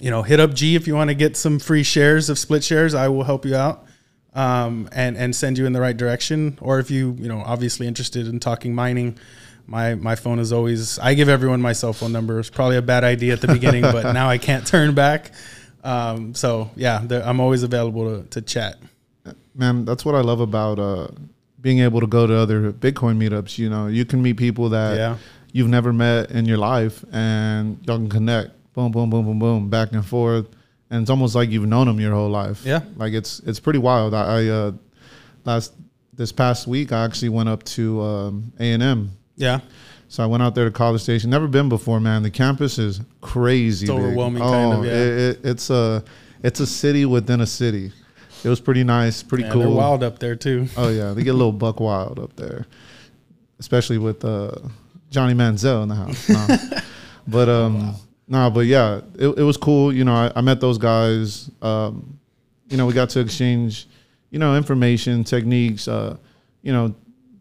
you 0.00 0.10
know, 0.10 0.22
hit 0.22 0.40
up 0.40 0.54
G 0.54 0.74
if 0.74 0.88
you 0.88 0.96
want 0.96 1.10
to 1.10 1.14
get 1.14 1.36
some 1.36 1.60
free 1.60 1.84
shares 1.84 2.28
of 2.28 2.36
split 2.36 2.64
shares. 2.64 2.94
I 2.94 3.06
will 3.06 3.22
help 3.22 3.46
you 3.46 3.54
out 3.54 3.86
um, 4.34 4.88
and 4.90 5.16
and 5.16 5.36
send 5.36 5.56
you 5.56 5.66
in 5.66 5.72
the 5.72 5.80
right 5.80 5.96
direction. 5.96 6.58
Or 6.60 6.80
if 6.80 6.90
you 6.90 7.16
you 7.20 7.28
know 7.28 7.40
obviously 7.46 7.86
interested 7.86 8.26
in 8.26 8.40
talking 8.40 8.74
mining, 8.74 9.16
my 9.68 9.94
my 9.94 10.16
phone 10.16 10.40
is 10.40 10.52
always. 10.52 10.98
I 10.98 11.14
give 11.14 11.28
everyone 11.28 11.60
my 11.60 11.74
cell 11.74 11.92
phone 11.92 12.10
number. 12.10 12.40
It's 12.40 12.50
probably 12.50 12.76
a 12.76 12.82
bad 12.82 13.04
idea 13.04 13.34
at 13.34 13.40
the 13.40 13.46
beginning, 13.46 13.82
but 13.82 14.12
now 14.14 14.28
I 14.28 14.38
can't 14.38 14.66
turn 14.66 14.96
back. 14.96 15.30
Um, 15.84 16.34
so 16.34 16.72
yeah, 16.74 17.06
I'm 17.24 17.38
always 17.38 17.62
available 17.62 18.22
to, 18.22 18.28
to 18.30 18.42
chat. 18.42 18.78
Man, 19.54 19.84
that's 19.84 20.04
what 20.04 20.16
I 20.16 20.22
love 20.22 20.40
about 20.40 20.80
uh, 20.80 21.06
being 21.64 21.78
able 21.78 21.98
to 21.98 22.06
go 22.06 22.26
to 22.26 22.36
other 22.36 22.70
Bitcoin 22.72 23.16
meetups, 23.16 23.56
you 23.56 23.70
know, 23.70 23.86
you 23.86 24.04
can 24.04 24.22
meet 24.22 24.36
people 24.36 24.68
that 24.68 24.98
yeah. 24.98 25.16
you've 25.50 25.70
never 25.70 25.94
met 25.94 26.30
in 26.30 26.44
your 26.44 26.58
life 26.58 27.02
and 27.10 27.78
y'all 27.86 27.96
can 27.96 28.10
connect. 28.10 28.50
Boom, 28.74 28.92
boom, 28.92 29.08
boom, 29.08 29.24
boom, 29.24 29.38
boom, 29.38 29.70
back 29.70 29.92
and 29.92 30.04
forth. 30.04 30.46
And 30.90 31.00
it's 31.00 31.10
almost 31.10 31.34
like 31.34 31.48
you've 31.48 31.66
known 31.66 31.86
them 31.86 31.98
your 31.98 32.12
whole 32.12 32.28
life. 32.28 32.66
Yeah. 32.66 32.82
Like 32.96 33.14
it's 33.14 33.40
it's 33.40 33.58
pretty 33.60 33.78
wild. 33.78 34.12
I, 34.12 34.42
I 34.42 34.46
uh 34.48 34.72
last 35.46 35.72
this 36.12 36.32
past 36.32 36.66
week 36.66 36.92
I 36.92 37.02
actually 37.02 37.30
went 37.30 37.48
up 37.48 37.62
to 37.62 38.02
um 38.02 38.52
A 38.60 38.72
and 38.72 38.82
M. 38.82 39.12
Yeah. 39.36 39.60
So 40.08 40.22
I 40.22 40.26
went 40.26 40.42
out 40.42 40.54
there 40.54 40.66
to 40.66 40.70
College 40.70 41.00
Station. 41.00 41.30
Never 41.30 41.48
been 41.48 41.70
before, 41.70 41.98
man. 41.98 42.22
The 42.22 42.30
campus 42.30 42.78
is 42.78 43.00
crazy. 43.22 43.86
It's 43.86 43.90
big. 43.90 44.02
overwhelming, 44.02 44.42
oh, 44.42 44.80
of. 44.80 44.84
Yeah. 44.84 44.92
It, 44.92 45.08
it, 45.08 45.40
it's 45.44 45.70
a 45.70 46.04
it's 46.42 46.60
a 46.60 46.66
city 46.66 47.06
within 47.06 47.40
a 47.40 47.46
city 47.46 47.90
it 48.44 48.48
was 48.48 48.60
pretty 48.60 48.84
nice, 48.84 49.22
pretty 49.22 49.48
cool. 49.50 49.62
They're 49.62 49.70
wild 49.70 50.02
up 50.02 50.18
there 50.18 50.36
too. 50.36 50.68
Oh 50.76 50.90
yeah, 50.90 51.12
they 51.12 51.22
get 51.22 51.30
a 51.30 51.38
little 51.38 51.52
buck 51.52 51.80
wild 51.80 52.18
up 52.18 52.36
there, 52.36 52.66
especially 53.58 53.98
with 53.98 54.24
uh, 54.24 54.52
Johnny 55.10 55.34
Manziel 55.34 55.82
in 55.82 55.88
the 55.88 55.94
house. 55.94 56.28
No. 56.28 56.80
but 57.26 57.48
um, 57.48 57.76
oh, 57.76 57.78
wow. 57.78 57.94
no, 58.28 58.50
but 58.50 58.66
yeah, 58.66 59.00
it, 59.14 59.28
it 59.38 59.42
was 59.42 59.56
cool. 59.56 59.92
You 59.92 60.04
know, 60.04 60.14
I, 60.14 60.32
I 60.36 60.40
met 60.40 60.60
those 60.60 60.78
guys. 60.78 61.50
Um, 61.62 62.18
you 62.68 62.76
know, 62.76 62.86
we 62.86 62.92
got 62.92 63.10
to 63.10 63.20
exchange, 63.20 63.86
you 64.30 64.38
know, 64.38 64.56
information, 64.56 65.24
techniques. 65.24 65.88
Uh, 65.88 66.16
you 66.62 66.72
know, 66.72 66.94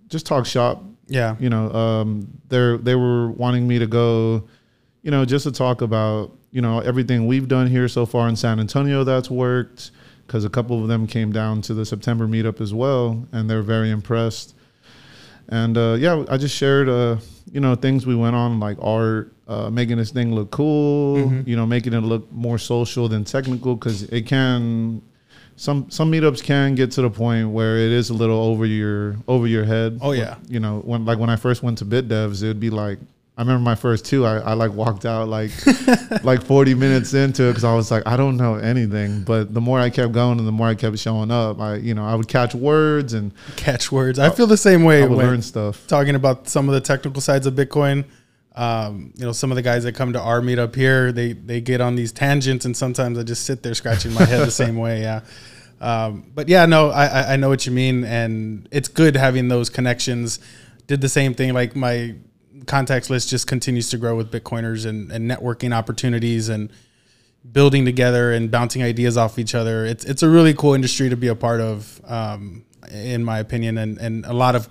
just 0.07 0.25
talk 0.25 0.45
shop. 0.45 0.83
Yeah. 1.07 1.35
You 1.39 1.49
know, 1.49 1.71
um, 1.73 2.27
they 2.47 2.77
they 2.77 2.95
were 2.95 3.31
wanting 3.31 3.67
me 3.67 3.79
to 3.79 3.87
go, 3.87 4.47
you 5.01 5.11
know, 5.11 5.25
just 5.25 5.43
to 5.43 5.51
talk 5.51 5.81
about 5.81 6.31
you 6.51 6.61
know 6.61 6.79
everything 6.79 7.25
we've 7.25 7.47
done 7.47 7.67
here 7.67 7.87
so 7.87 8.05
far 8.05 8.29
in 8.29 8.35
San 8.35 8.59
Antonio 8.59 9.03
that's 9.03 9.29
worked 9.29 9.91
because 10.27 10.45
a 10.45 10.49
couple 10.49 10.81
of 10.81 10.87
them 10.87 11.07
came 11.07 11.31
down 11.31 11.61
to 11.63 11.73
the 11.73 11.85
September 11.85 12.27
meetup 12.27 12.61
as 12.61 12.73
well, 12.73 13.25
and 13.31 13.49
they're 13.49 13.61
very 13.61 13.89
impressed. 13.89 14.55
And 15.49 15.77
uh, 15.77 15.97
yeah, 15.99 16.23
I 16.29 16.37
just 16.37 16.55
shared, 16.55 16.87
uh, 16.89 17.17
you 17.51 17.59
know, 17.59 17.75
things 17.75 18.05
we 18.05 18.15
went 18.15 18.35
on 18.35 18.59
like 18.59 18.77
art, 18.81 19.33
uh, 19.47 19.69
making 19.69 19.97
this 19.97 20.11
thing 20.11 20.33
look 20.33 20.51
cool, 20.51 21.17
mm-hmm. 21.17 21.49
you 21.49 21.55
know, 21.55 21.65
making 21.65 21.93
it 21.93 22.01
look 22.01 22.31
more 22.31 22.57
social 22.57 23.07
than 23.07 23.23
technical 23.23 23.75
because 23.75 24.03
it 24.03 24.25
can. 24.25 25.01
Some 25.55 25.91
some 25.91 26.11
meetups 26.11 26.41
can 26.41 26.73
get 26.73 26.89
to 26.91 27.03
the 27.03 27.11
point 27.11 27.51
where 27.51 27.77
it 27.77 27.91
is 27.91 28.09
a 28.09 28.15
little 28.15 28.39
over 28.39 28.65
your 28.65 29.17
over 29.27 29.45
your 29.45 29.65
head. 29.65 29.99
Oh 30.01 30.11
yeah, 30.11 30.37
you 30.47 30.59
know 30.59 30.79
when 30.79 31.05
like 31.05 31.19
when 31.19 31.29
I 31.29 31.35
first 31.35 31.61
went 31.61 31.77
to 31.77 31.85
BitDevs, 31.85 32.41
it 32.41 32.47
would 32.47 32.59
be 32.59 32.71
like 32.71 32.97
I 33.35 33.41
remember 33.41 33.63
my 33.63 33.73
first 33.75 34.05
two. 34.05 34.25
I, 34.27 34.37
I 34.37 34.53
like 34.53 34.73
walked 34.73 35.05
out 35.05 35.27
like 35.27 35.49
like 36.23 36.43
40 36.43 36.75
minutes 36.75 37.15
into 37.15 37.45
it 37.45 37.49
because 37.49 37.63
I 37.63 37.73
was 37.73 37.89
like, 37.89 38.03
I 38.05 38.15
don't 38.15 38.37
know 38.37 38.55
anything. 38.55 39.23
But 39.23 39.53
the 39.53 39.61
more 39.61 39.79
I 39.79 39.89
kept 39.89 40.11
going 40.11 40.37
and 40.37 40.47
the 40.47 40.51
more 40.51 40.67
I 40.67 40.75
kept 40.75 40.99
showing 40.99 41.31
up, 41.31 41.59
I 41.59 41.75
you 41.77 41.95
know 41.95 42.05
I 42.05 42.13
would 42.13 42.27
catch 42.27 42.53
words 42.53 43.13
and 43.13 43.31
catch 43.55 43.91
words. 43.91 44.19
I 44.19 44.29
feel 44.29 44.45
the 44.45 44.55
same 44.57 44.83
way. 44.83 45.01
I 45.01 45.07
would 45.07 45.17
learn 45.17 45.41
stuff. 45.41 45.87
Talking 45.87 46.13
about 46.13 46.47
some 46.47 46.69
of 46.69 46.75
the 46.75 46.81
technical 46.81 47.21
sides 47.21 47.47
of 47.47 47.55
Bitcoin, 47.55 48.05
Um, 48.55 49.13
you 49.15 49.25
know, 49.25 49.31
some 49.31 49.51
of 49.51 49.55
the 49.55 49.63
guys 49.63 49.83
that 49.85 49.95
come 49.95 50.13
to 50.13 50.21
our 50.21 50.39
meetup 50.39 50.75
here, 50.75 51.11
they 51.11 51.33
they 51.33 51.59
get 51.59 51.81
on 51.81 51.95
these 51.95 52.11
tangents, 52.11 52.65
and 52.65 52.77
sometimes 52.77 53.17
I 53.17 53.23
just 53.23 53.45
sit 53.47 53.63
there 53.63 53.73
scratching 53.73 54.13
my 54.13 54.25
head 54.25 54.45
the 54.45 54.51
same 54.51 54.77
way. 54.77 55.01
Yeah. 55.01 55.21
Um, 55.81 56.31
but 56.35 56.47
yeah, 56.47 56.67
no, 56.67 56.91
I, 56.91 57.33
I 57.33 57.35
know 57.35 57.49
what 57.49 57.65
you 57.65 57.71
mean, 57.71 58.03
and 58.05 58.69
it's 58.71 58.87
good 58.87 59.15
having 59.17 59.47
those 59.47 59.71
connections. 59.71 60.39
Did 60.85 61.01
the 61.01 61.09
same 61.09 61.33
thing, 61.33 61.53
like 61.53 61.75
my 61.75 62.13
contacts 62.67 63.09
list 63.09 63.29
just 63.29 63.47
continues 63.47 63.89
to 63.89 63.97
grow 63.97 64.15
with 64.15 64.31
Bitcoiners 64.31 64.85
and, 64.85 65.11
and 65.11 65.29
networking 65.29 65.73
opportunities 65.73 66.49
and 66.49 66.71
building 67.51 67.85
together 67.85 68.31
and 68.31 68.49
bouncing 68.49 68.83
ideas 68.83 69.17
off 69.17 69.37
each 69.37 69.55
other. 69.55 69.85
It's 69.85 70.05
it's 70.05 70.23
a 70.23 70.29
really 70.29 70.53
cool 70.53 70.73
industry 70.73 71.09
to 71.09 71.17
be 71.17 71.27
a 71.27 71.35
part 71.35 71.61
of, 71.61 72.01
um, 72.05 72.65
in 72.91 73.23
my 73.23 73.39
opinion, 73.39 73.77
and 73.77 73.97
and 73.97 74.25
a 74.25 74.33
lot 74.33 74.55
of 74.55 74.69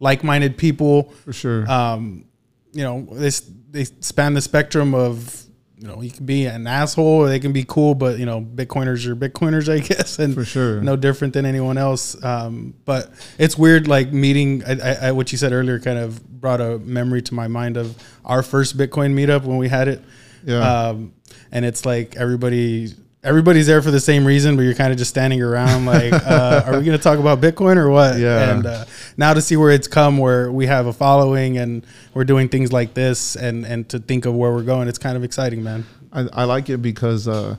like-minded 0.00 0.56
people. 0.56 1.10
For 1.24 1.32
sure. 1.32 1.70
Um, 1.70 2.26
you 2.72 2.82
know, 2.82 3.06
they 3.12 3.30
they 3.70 3.84
span 3.84 4.34
the 4.34 4.40
spectrum 4.40 4.94
of 4.94 5.45
you 5.78 5.86
know, 5.86 6.00
you 6.00 6.10
can 6.10 6.24
be 6.24 6.46
an 6.46 6.66
asshole 6.66 7.06
or 7.06 7.28
they 7.28 7.38
can 7.38 7.52
be 7.52 7.64
cool, 7.66 7.94
but 7.94 8.18
you 8.18 8.24
know, 8.24 8.40
Bitcoiners 8.40 9.06
are 9.06 9.14
Bitcoiners, 9.14 9.68
I 9.72 9.80
guess, 9.80 10.18
and 10.18 10.34
For 10.34 10.44
sure. 10.44 10.80
no 10.80 10.96
different 10.96 11.34
than 11.34 11.44
anyone 11.44 11.76
else. 11.76 12.22
Um, 12.24 12.74
but 12.84 13.10
it's 13.38 13.58
weird, 13.58 13.86
like 13.86 14.12
meeting. 14.12 14.64
I, 14.64 14.72
I, 14.72 14.92
I, 15.08 15.12
what 15.12 15.32
you 15.32 15.38
said 15.38 15.52
earlier 15.52 15.78
kind 15.78 15.98
of 15.98 16.26
brought 16.40 16.60
a 16.60 16.78
memory 16.78 17.22
to 17.22 17.34
my 17.34 17.48
mind 17.48 17.76
of 17.76 17.94
our 18.24 18.42
first 18.42 18.76
Bitcoin 18.78 19.14
meetup 19.14 19.44
when 19.44 19.58
we 19.58 19.68
had 19.68 19.88
it. 19.88 20.02
Yeah. 20.44 20.60
Um, 20.88 21.12
and 21.52 21.64
it's 21.64 21.84
like 21.84 22.16
everybody 22.16 22.94
everybody's 23.26 23.66
there 23.66 23.82
for 23.82 23.90
the 23.90 24.00
same 24.00 24.24
reason, 24.24 24.56
but 24.56 24.62
you're 24.62 24.74
kind 24.74 24.92
of 24.92 24.98
just 24.98 25.10
standing 25.10 25.42
around 25.42 25.84
like, 25.84 26.12
uh, 26.26 26.62
are 26.66 26.78
we 26.78 26.84
going 26.84 26.96
to 26.96 27.02
talk 27.02 27.18
about 27.18 27.40
Bitcoin 27.40 27.76
or 27.76 27.90
what? 27.90 28.18
Yeah. 28.18 28.50
And 28.52 28.64
uh, 28.66 28.84
now 29.16 29.34
to 29.34 29.42
see 29.42 29.56
where 29.56 29.70
it's 29.70 29.88
come, 29.88 30.16
where 30.18 30.50
we 30.50 30.66
have 30.66 30.86
a 30.86 30.92
following 30.92 31.58
and 31.58 31.84
we're 32.14 32.24
doing 32.24 32.48
things 32.48 32.72
like 32.72 32.94
this, 32.94 33.36
and 33.36 33.66
and 33.66 33.88
to 33.90 33.98
think 33.98 34.24
of 34.26 34.34
where 34.34 34.52
we're 34.52 34.62
going, 34.62 34.88
it's 34.88 34.98
kind 34.98 35.16
of 35.16 35.24
exciting, 35.24 35.62
man. 35.62 35.84
I, 36.12 36.28
I 36.32 36.44
like 36.44 36.70
it 36.70 36.78
because 36.78 37.26
uh, 37.28 37.56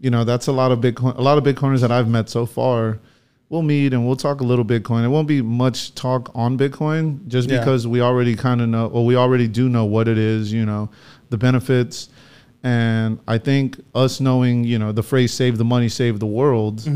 you 0.00 0.10
know 0.10 0.24
that's 0.24 0.48
a 0.48 0.52
lot 0.52 0.72
of 0.72 0.80
Bitcoin. 0.80 1.16
A 1.16 1.22
lot 1.22 1.38
of 1.38 1.44
Bitcoiners 1.44 1.80
that 1.80 1.92
I've 1.92 2.08
met 2.08 2.28
so 2.28 2.44
far. 2.44 2.98
We'll 3.50 3.62
meet 3.62 3.94
and 3.94 4.06
we'll 4.06 4.16
talk 4.16 4.42
a 4.42 4.44
little 4.44 4.64
Bitcoin. 4.64 5.04
It 5.06 5.08
won't 5.08 5.26
be 5.26 5.40
much 5.40 5.94
talk 5.94 6.30
on 6.34 6.58
Bitcoin, 6.58 7.26
just 7.28 7.48
Yeah. 7.48 7.60
because 7.60 7.86
we 7.86 8.02
already 8.02 8.36
kind 8.36 8.60
of 8.60 8.68
know, 8.68 8.88
or 8.88 9.06
we 9.06 9.16
already 9.16 9.48
do 9.48 9.70
know 9.70 9.86
what 9.86 10.06
it 10.06 10.18
is. 10.18 10.52
You 10.52 10.66
know, 10.66 10.90
the 11.30 11.38
benefits, 11.38 12.10
and 12.62 13.18
I 13.28 13.38
think 13.38 13.80
us 13.94 14.20
knowing, 14.20 14.64
you 14.64 14.78
know, 14.78 14.92
the 14.92 15.02
phrase 15.02 15.32
"save 15.32 15.58
the 15.58 15.64
money, 15.64 15.88
save 15.88 16.18
the 16.18 16.26
world." 16.26 16.86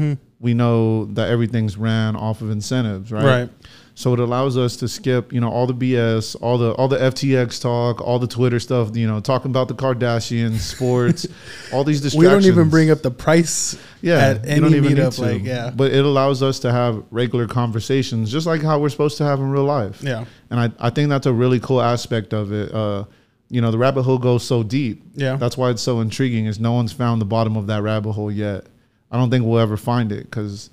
We 0.41 0.55
know 0.55 1.05
that 1.05 1.29
everything's 1.29 1.77
ran 1.77 2.17
off 2.17 2.43
of 2.43 2.51
incentives, 2.51 3.13
right? 3.13 3.25
Right. 3.25 3.51
So 3.95 4.13
it 4.15 4.19
allows 4.19 4.57
us 4.57 4.77
to 4.79 4.89
skip, 4.89 5.33
you 5.33 5.41
know, 5.41 5.51
all 5.51 5.67
the 5.69 5.75
BS, 5.75 6.35
all 6.41 6.57
the 6.59 6.73
all 6.73 6.89
the 6.89 6.97
FTX 6.97 7.61
talk, 7.61 8.01
all 8.01 8.19
the 8.19 8.27
Twitter 8.27 8.59
stuff, 8.59 8.97
you 8.97 9.07
know, 9.07 9.21
talking 9.21 9.51
about 9.51 9.69
the 9.69 9.75
Kardashians, 9.75 10.59
sports, 10.61 11.27
all 11.73 11.85
these 11.85 12.01
distractions. 12.01 12.19
We 12.19 12.27
don't 12.27 12.53
even 12.53 12.71
bring 12.71 12.91
up 12.91 13.03
the 13.03 13.11
price 13.11 13.79
yeah, 14.01 14.17
at 14.17 14.45
you 14.45 14.51
any 14.51 14.61
don't 14.61 14.75
even 14.75 14.95
need 14.95 14.99
meetup. 15.03 15.15
to. 15.17 15.23
Like, 15.23 15.45
yeah, 15.45 15.71
But 15.75 15.93
it 15.93 16.05
allows 16.05 16.43
us 16.43 16.59
to 16.61 16.73
have 16.73 17.05
regular 17.11 17.47
conversations, 17.47 18.33
just 18.33 18.47
like 18.47 18.63
how 18.63 18.81
we're 18.81 18.89
supposed 18.89 19.19
to 19.19 19.25
have 19.25 19.39
in 19.41 19.51
real 19.51 19.65
life. 19.65 20.03
yeah, 20.03 20.25
And 20.51 20.59
I, 20.59 20.71
I 20.81 20.91
think 20.91 21.09
that's 21.11 21.27
a 21.27 21.33
really 21.33 21.61
cool 21.61 21.81
aspect 21.83 22.33
of 22.33 22.51
it. 22.53 22.73
Uh, 22.75 23.05
you 23.53 23.61
know, 23.61 23.71
the 23.71 23.77
rabbit 23.79 24.03
hole 24.03 24.17
goes 24.19 24.43
so 24.43 24.63
deep. 24.63 25.03
yeah. 25.15 25.37
That's 25.37 25.57
why 25.59 25.69
it's 25.71 25.83
so 25.83 26.01
intriguing. 26.01 26.47
Is 26.47 26.59
no 26.59 26.73
one's 26.73 26.93
found 26.93 27.21
the 27.21 27.27
bottom 27.27 27.55
of 27.57 27.67
that 27.67 27.83
rabbit 27.83 28.13
hole 28.13 28.33
yet. 28.33 28.65
I 29.11 29.19
don't 29.19 29.29
think 29.31 29.45
we'll 29.45 29.59
ever 29.61 29.77
find 29.77 30.11
it 30.11 30.25
because 30.25 30.71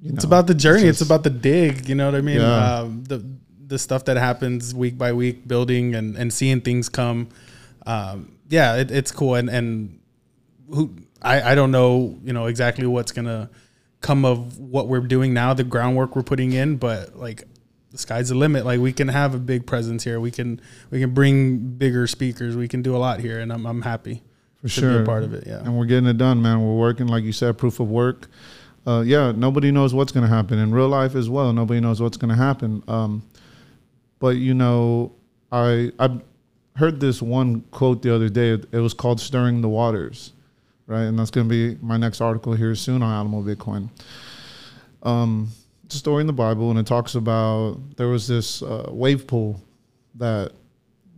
you 0.00 0.10
know, 0.10 0.14
It's 0.14 0.22
about 0.24 0.46
the 0.46 0.54
journey. 0.54 0.84
It's, 0.84 1.00
just- 1.00 1.10
about 1.10 1.24
the 1.24 1.30
dig. 1.30 1.88
You 1.88 1.96
know 1.96 2.06
what 2.06 2.14
I 2.14 2.20
mean? 2.20 2.40
Yeah. 2.40 2.74
Um, 2.78 3.02
the 3.04 3.24
the 3.66 3.78
stuff 3.78 4.04
that 4.04 4.16
happens 4.16 4.72
week 4.74 4.96
by 4.96 5.12
week, 5.12 5.46
building 5.48 5.94
and, 5.94 6.16
and 6.16 6.32
seeing 6.32 6.60
things 6.62 6.88
come. 6.88 7.28
Um, 7.84 8.32
yeah, 8.48 8.76
it, 8.76 8.90
it's 8.92 9.10
cool. 9.10 9.34
And 9.34 9.50
and 9.50 9.98
who 10.72 10.94
I, 11.20 11.52
I 11.52 11.54
don't 11.56 11.72
know 11.72 12.16
you 12.22 12.32
know 12.32 12.46
exactly 12.46 12.86
what's 12.86 13.10
gonna 13.12 13.50
come 14.00 14.24
of 14.24 14.56
what 14.58 14.86
we're 14.86 15.00
doing 15.00 15.34
now, 15.34 15.52
the 15.52 15.64
groundwork 15.64 16.14
we're 16.14 16.22
putting 16.22 16.52
in, 16.52 16.76
but 16.76 17.16
like 17.18 17.42
the 17.90 17.98
sky's 17.98 18.28
the 18.28 18.34
limit. 18.34 18.64
Like 18.64 18.80
we 18.80 18.92
can 18.92 19.08
have 19.08 19.34
a 19.34 19.38
big 19.38 19.66
presence 19.66 20.04
here. 20.04 20.20
We 20.20 20.30
can 20.30 20.60
we 20.90 21.00
can 21.00 21.14
bring 21.14 21.58
bigger 21.58 22.06
speakers. 22.06 22.56
We 22.56 22.68
can 22.68 22.82
do 22.82 22.94
a 22.96 22.98
lot 22.98 23.20
here, 23.20 23.38
and 23.40 23.52
I'm 23.52 23.66
I'm 23.66 23.82
happy 23.82 24.22
for 24.60 24.68
sure 24.68 24.82
to 24.82 24.88
sure 24.88 24.98
be 24.98 25.02
a 25.02 25.06
part 25.06 25.24
of 25.24 25.34
it. 25.34 25.44
Yeah. 25.46 25.58
and 25.60 25.76
we're 25.76 25.86
getting 25.86 26.08
it 26.08 26.18
done, 26.18 26.42
man. 26.42 26.60
We're 26.60 26.76
working, 26.76 27.06
like 27.06 27.24
you 27.24 27.32
said, 27.32 27.58
proof 27.58 27.80
of 27.80 27.88
work. 27.88 28.28
Uh, 28.86 29.02
yeah, 29.02 29.32
nobody 29.32 29.70
knows 29.70 29.92
what's 29.92 30.12
going 30.12 30.26
to 30.26 30.34
happen 30.34 30.58
in 30.58 30.72
real 30.72 30.88
life 30.88 31.14
as 31.14 31.28
well. 31.28 31.52
Nobody 31.52 31.80
knows 31.80 32.00
what's 32.00 32.16
going 32.16 32.30
to 32.30 32.36
happen. 32.36 32.82
Um, 32.88 33.22
but 34.18 34.36
you 34.36 34.54
know, 34.54 35.12
I 35.52 35.92
I 35.98 36.18
heard 36.76 37.00
this 37.00 37.20
one 37.20 37.62
quote 37.70 38.02
the 38.02 38.14
other 38.14 38.28
day. 38.28 38.52
It, 38.52 38.74
was 38.74 38.94
called 38.94 39.20
"Stirring 39.20 39.60
the 39.60 39.68
Waters," 39.68 40.32
right? 40.86 41.02
And 41.02 41.18
that's 41.18 41.30
going 41.30 41.48
to 41.48 41.50
be 41.50 41.78
my 41.82 41.96
next 41.96 42.20
article 42.20 42.54
here 42.54 42.74
soon 42.74 43.02
on 43.02 43.20
Animal 43.20 43.42
Bitcoin. 43.42 43.90
Um, 45.02 45.50
story 45.96 46.20
in 46.20 46.26
the 46.26 46.32
Bible, 46.32 46.70
and 46.70 46.78
it 46.78 46.86
talks 46.86 47.14
about 47.14 47.78
there 47.96 48.08
was 48.08 48.26
this 48.28 48.62
uh, 48.62 48.88
wave 48.90 49.26
pool 49.26 49.60
that 50.16 50.52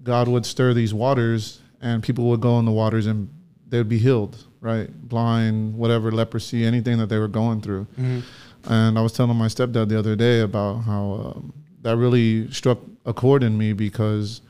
God 0.02 0.28
would 0.28 0.46
stir 0.46 0.72
these 0.74 0.94
waters, 0.94 1.60
and 1.80 2.02
people 2.02 2.24
would 2.30 2.40
go 2.40 2.58
in 2.58 2.64
the 2.64 2.72
waters 2.72 3.06
and 3.06 3.28
they 3.68 3.78
would 3.78 3.88
be 3.88 3.98
healed, 3.98 4.44
right? 4.60 4.88
Blind, 5.08 5.74
whatever, 5.76 6.10
leprosy, 6.10 6.64
anything 6.64 6.98
that 6.98 7.08
they 7.08 7.18
were 7.18 7.28
going 7.28 7.60
through. 7.60 7.86
Mhm. 7.98 8.22
And 8.64 8.98
I 8.98 9.02
was 9.02 9.12
telling 9.12 9.36
my 9.36 9.46
stepdad 9.46 9.88
the 9.88 9.98
other 9.98 10.16
day 10.16 10.40
about 10.40 10.80
how 10.82 11.34
um, 11.36 11.52
that 11.82 11.96
really 11.96 12.50
struck 12.52 12.78
a 13.06 13.12
chord 13.14 13.42
in 13.42 13.56
me 13.56 13.72
because 13.72 14.42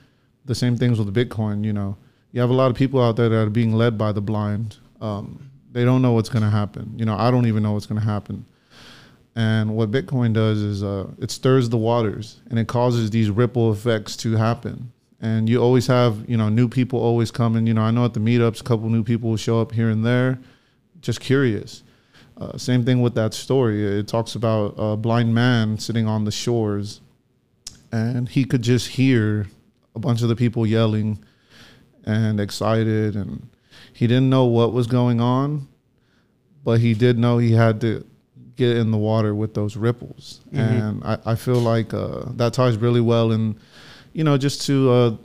the 0.46 0.54
same 0.54 0.76
things 0.76 0.98
with 0.98 1.14
Bitcoin. 1.14 1.64
You 1.64 1.72
know, 1.72 1.96
you 2.32 2.40
have 2.40 2.50
a 2.50 2.54
lot 2.54 2.70
of 2.70 2.76
people 2.76 3.00
out 3.02 3.16
there 3.16 3.28
that 3.28 3.46
are 3.46 3.50
being 3.50 3.72
led 3.72 3.96
by 3.96 4.10
the 4.12 4.20
blind. 4.20 4.78
Um, 5.00 5.50
they 5.70 5.84
don't 5.84 6.02
know 6.02 6.12
what's 6.12 6.28
going 6.28 6.42
to 6.42 6.50
happen. 6.50 6.92
You 6.96 7.04
know, 7.04 7.16
I 7.16 7.30
don't 7.30 7.46
even 7.46 7.62
know 7.62 7.72
what's 7.72 7.86
going 7.86 8.00
to 8.00 8.06
happen. 8.06 8.44
And 9.36 9.76
what 9.76 9.90
Bitcoin 9.90 10.32
does 10.32 10.60
is 10.60 10.82
uh, 10.82 11.08
it 11.18 11.30
stirs 11.30 11.68
the 11.68 11.76
waters 11.76 12.40
and 12.50 12.58
it 12.58 12.66
causes 12.68 13.10
these 13.10 13.30
ripple 13.30 13.72
effects 13.72 14.16
to 14.18 14.36
happen. 14.36 14.92
And 15.20 15.48
you 15.48 15.62
always 15.62 15.86
have, 15.86 16.28
you 16.28 16.36
know, 16.36 16.48
new 16.48 16.68
people 16.68 16.98
always 17.00 17.30
coming. 17.30 17.66
You 17.66 17.74
know, 17.74 17.82
I 17.82 17.90
know 17.90 18.04
at 18.04 18.14
the 18.14 18.20
meetups, 18.20 18.60
a 18.60 18.64
couple 18.64 18.88
new 18.88 19.04
people 19.04 19.30
will 19.30 19.36
show 19.36 19.60
up 19.60 19.72
here 19.72 19.90
and 19.90 20.04
there, 20.04 20.38
just 21.00 21.20
curious. 21.20 21.82
Uh, 22.40 22.56
same 22.56 22.84
thing 22.84 23.02
with 23.02 23.14
that 23.14 23.34
story. 23.34 23.84
It 23.98 24.08
talks 24.08 24.34
about 24.34 24.74
a 24.78 24.96
blind 24.96 25.34
man 25.34 25.78
sitting 25.78 26.06
on 26.06 26.24
the 26.24 26.30
shores, 26.30 27.02
and 27.92 28.30
he 28.30 28.46
could 28.46 28.62
just 28.62 28.88
hear 28.88 29.46
a 29.94 29.98
bunch 29.98 30.22
of 30.22 30.28
the 30.28 30.36
people 30.36 30.66
yelling 30.66 31.22
and 32.04 32.40
excited, 32.40 33.14
and 33.14 33.46
he 33.92 34.06
didn't 34.06 34.30
know 34.30 34.46
what 34.46 34.72
was 34.72 34.86
going 34.86 35.20
on, 35.20 35.68
but 36.64 36.80
he 36.80 36.94
did 36.94 37.18
know 37.18 37.36
he 37.36 37.52
had 37.52 37.82
to 37.82 38.06
get 38.60 38.76
in 38.76 38.90
the 38.90 38.98
water 39.10 39.32
with 39.34 39.52
those 39.54 39.74
ripples. 39.86 40.40
Mhm. 40.52 40.58
And 40.60 41.04
I, 41.04 41.32
I 41.32 41.34
feel 41.34 41.60
like 41.74 41.94
uh, 41.94 42.24
that 42.40 42.52
ties 42.52 42.76
really 42.76 43.00
well 43.00 43.32
in, 43.32 43.56
you 44.12 44.22
know, 44.24 44.36
just 44.36 44.66
to 44.66 44.74
uh, 44.90 45.16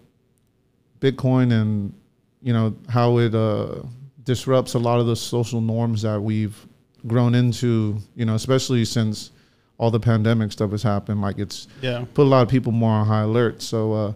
Bitcoin 1.00 1.52
and 1.52 1.94
you 2.42 2.54
know 2.54 2.74
how 2.90 3.18
it 3.20 3.34
uh, 3.36 3.82
disrupts 4.24 4.76
a 4.76 4.80
lot 4.80 5.00
of 5.00 5.08
the 5.08 5.16
social 5.16 5.62
norms 5.62 6.02
that 6.04 6.20
we've 6.22 6.58
grown 7.08 7.36
into. 7.36 7.98
You 8.16 8.26
know, 8.26 8.36
especially 8.36 8.86
since 8.86 9.32
all 9.78 9.92
the 9.92 10.00
pandemic 10.00 10.52
stuff 10.52 10.72
has 10.72 10.84
happened. 10.84 11.22
Like 11.22 11.38
it's 11.38 11.68
Yeah. 11.82 12.06
put 12.14 12.24
a 12.24 12.30
lot 12.36 12.42
of 12.44 12.48
people 12.50 12.72
more 12.72 12.92
on 12.92 13.06
high 13.06 13.24
alert. 13.24 13.62
So, 13.62 13.94
uh, 13.94 14.14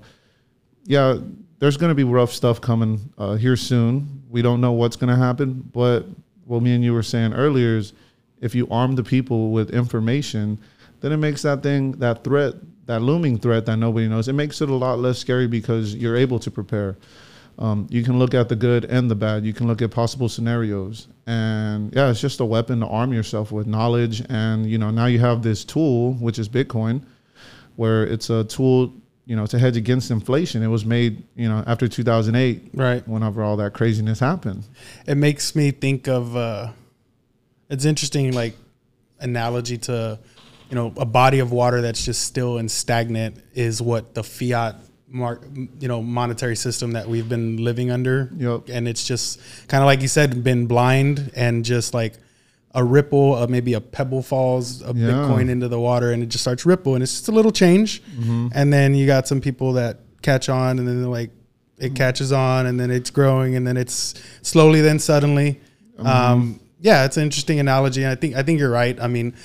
yeah, 0.85 1.17
there's 1.59 1.75
going 1.75 1.89
to 1.89 1.95
be 1.95 2.05
rough 2.05 2.31
stuff 2.31 2.61
coming 2.61 2.99
uh, 3.17 3.35
here 3.35 3.57
soon. 3.57 4.23
We 4.29 4.41
don't 4.41 4.61
know 4.61 4.71
what's 4.71 4.95
going 4.95 5.09
to 5.09 5.17
happen, 5.27 5.69
but 5.73 6.05
what 6.45 6.61
me 6.63 6.73
and 6.75 6.83
you 6.83 6.93
were 6.93 7.03
saying 7.03 7.33
earlier 7.33 7.75
is 7.77 7.91
if 8.41 8.55
you 8.55 8.67
arm 8.69 8.95
the 8.95 9.03
people 9.03 9.51
with 9.51 9.69
information, 9.71 10.59
then 11.01 11.11
it 11.11 11.17
makes 11.17 11.41
that 11.43 11.63
thing, 11.63 11.93
that 11.93 12.23
threat, 12.23 12.53
that 12.85 13.01
looming 13.01 13.37
threat 13.37 13.65
that 13.67 13.77
nobody 13.77 14.07
knows, 14.07 14.27
it 14.27 14.33
makes 14.33 14.61
it 14.61 14.69
a 14.69 14.75
lot 14.75 14.99
less 14.99 15.17
scary 15.19 15.47
because 15.47 15.95
you're 15.95 16.15
able 16.17 16.39
to 16.39 16.49
prepare. 16.51 16.97
Um, 17.59 17.87
you 17.89 18.03
can 18.03 18.17
look 18.17 18.33
at 18.33 18.47
the 18.49 18.55
good 18.55 18.85
and 18.85 19.11
the 19.11 19.15
bad. 19.15 19.45
You 19.45 19.53
can 19.53 19.67
look 19.67 19.81
at 19.81 19.91
possible 19.91 20.29
scenarios, 20.29 21.07
and 21.27 21.93
yeah, 21.93 22.09
it's 22.09 22.21
just 22.21 22.39
a 22.39 22.45
weapon 22.45 22.79
to 22.79 22.87
arm 22.87 23.11
yourself 23.11 23.51
with 23.51 23.67
knowledge. 23.67 24.23
And 24.29 24.65
you 24.65 24.77
know, 24.77 24.91
now 24.91 25.07
you 25.07 25.19
have 25.19 25.43
this 25.43 25.65
tool, 25.65 26.13
which 26.13 26.39
is 26.39 26.47
Bitcoin, 26.47 27.03
where 27.75 28.03
it's 28.05 28.29
a 28.29 28.45
tool, 28.45 28.93
you 29.25 29.35
know, 29.35 29.45
to 29.45 29.59
hedge 29.59 29.75
against 29.75 30.09
inflation. 30.09 30.63
It 30.63 30.67
was 30.67 30.85
made, 30.85 31.21
you 31.35 31.49
know, 31.49 31.61
after 31.67 31.89
2008, 31.89 32.69
Right. 32.73 33.05
whenever 33.07 33.43
all 33.43 33.57
that 33.57 33.73
craziness 33.73 34.19
happened. 34.21 34.63
it 35.05 35.15
makes 35.15 35.53
me 35.53 35.71
think 35.71 36.07
of 36.07 36.37
uh 36.37 36.69
it's 37.69 37.85
interesting 37.85 38.31
like 38.33 38.55
analogy 39.19 39.77
to 39.77 40.19
you 40.69 40.75
know 40.75 40.93
a 40.97 41.05
body 41.05 41.39
of 41.39 41.51
water 41.51 41.81
that's 41.81 42.03
just 42.05 42.23
still 42.23 42.57
and 42.57 42.69
stagnant 42.69 43.43
is 43.53 43.81
what 43.81 44.13
the 44.13 44.23
fiat 44.23 44.75
mark 45.07 45.43
you 45.79 45.87
know 45.87 46.01
monetary 46.01 46.55
system 46.55 46.91
that 46.91 47.07
we've 47.07 47.27
been 47.27 47.57
living 47.63 47.89
under 47.91 48.29
Yep. 48.37 48.69
and 48.69 48.87
it's 48.87 49.05
just 49.05 49.39
kind 49.67 49.81
of 49.83 49.87
like 49.87 50.01
you 50.01 50.07
said 50.07 50.43
been 50.43 50.67
blind 50.67 51.31
and 51.35 51.65
just 51.65 51.93
like 51.93 52.13
a 52.75 52.83
ripple 52.83 53.35
of 53.35 53.49
maybe 53.49 53.73
a 53.73 53.81
pebble 53.81 54.21
falls 54.21 54.81
a 54.83 54.93
Yeah. 54.95 55.07
bitcoin 55.09 55.49
into 55.49 55.67
the 55.67 55.79
water 55.79 56.11
and 56.11 56.21
it 56.21 56.27
just 56.29 56.43
starts 56.43 56.65
ripple 56.65 56.93
and 56.93 57.01
it's 57.03 57.13
just 57.13 57.27
a 57.27 57.31
little 57.31 57.51
change 57.51 58.01
Mm-hmm. 58.03 58.49
and 58.53 58.71
then 58.71 58.93
you 58.93 59.07
got 59.07 59.27
some 59.27 59.41
people 59.41 59.73
that 59.73 59.99
catch 60.21 60.49
on, 60.49 60.79
and 60.79 60.87
then 60.87 61.03
like 61.09 61.31
it 61.79 61.95
catches 61.95 62.33
on, 62.33 62.65
and 62.65 62.77
then 62.77 62.91
it's 62.91 63.09
growing, 63.09 63.55
and 63.55 63.65
then 63.65 63.77
it's 63.77 64.13
slowly, 64.41 64.81
then 64.81 64.99
suddenly. 64.99 65.61
Um, 65.97 66.59
yeah, 66.79 67.05
it's 67.05 67.17
an 67.17 67.23
interesting 67.23 67.59
analogy. 67.59 68.07
I 68.07 68.15
think 68.15 68.35
I 68.35 68.43
think 68.43 68.59
you're 68.59 68.71
right. 68.71 68.99
I 68.99 69.07
mean, 69.07 69.35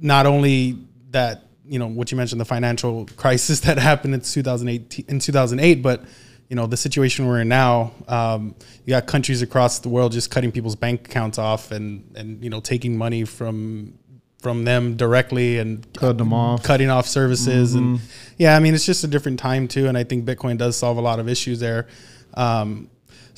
not 0.00 0.26
only 0.26 0.78
that 1.10 1.44
you 1.66 1.78
know 1.78 1.86
what 1.86 2.10
you 2.10 2.16
mentioned 2.16 2.40
the 2.40 2.44
financial 2.44 3.06
crisis 3.16 3.60
that 3.60 3.78
happened 3.78 4.14
in 4.14 4.20
2008 4.20 5.04
in 5.08 5.18
2008 5.18 5.82
but 5.82 6.02
you 6.48 6.56
know 6.56 6.66
the 6.66 6.76
situation 6.76 7.26
we're 7.26 7.40
in 7.42 7.48
now 7.48 7.92
um, 8.08 8.54
you 8.84 8.90
got 8.90 9.06
countries 9.06 9.42
across 9.42 9.80
the 9.80 9.88
world 9.88 10.12
just 10.12 10.30
cutting 10.30 10.50
people's 10.50 10.76
bank 10.76 11.06
accounts 11.06 11.38
off 11.38 11.70
and 11.70 12.10
and 12.16 12.42
you 12.42 12.48
know 12.50 12.60
taking 12.60 12.96
money 12.96 13.24
from 13.24 13.98
from 14.40 14.64
them 14.64 14.96
directly 14.96 15.58
and 15.58 15.92
Cut 15.94 16.16
them 16.16 16.32
off. 16.32 16.62
cutting 16.62 16.90
off 16.90 17.06
services 17.06 17.74
and 17.74 18.00
yeah 18.38 18.56
i 18.56 18.60
mean 18.60 18.72
it's 18.72 18.86
just 18.86 19.04
a 19.04 19.08
different 19.08 19.38
time 19.38 19.68
too 19.68 19.88
and 19.88 19.98
i 19.98 20.04
think 20.04 20.24
bitcoin 20.24 20.56
does 20.56 20.76
solve 20.76 20.96
a 20.96 21.00
lot 21.00 21.18
of 21.18 21.28
issues 21.28 21.60
there 21.60 21.86
um, 22.34 22.88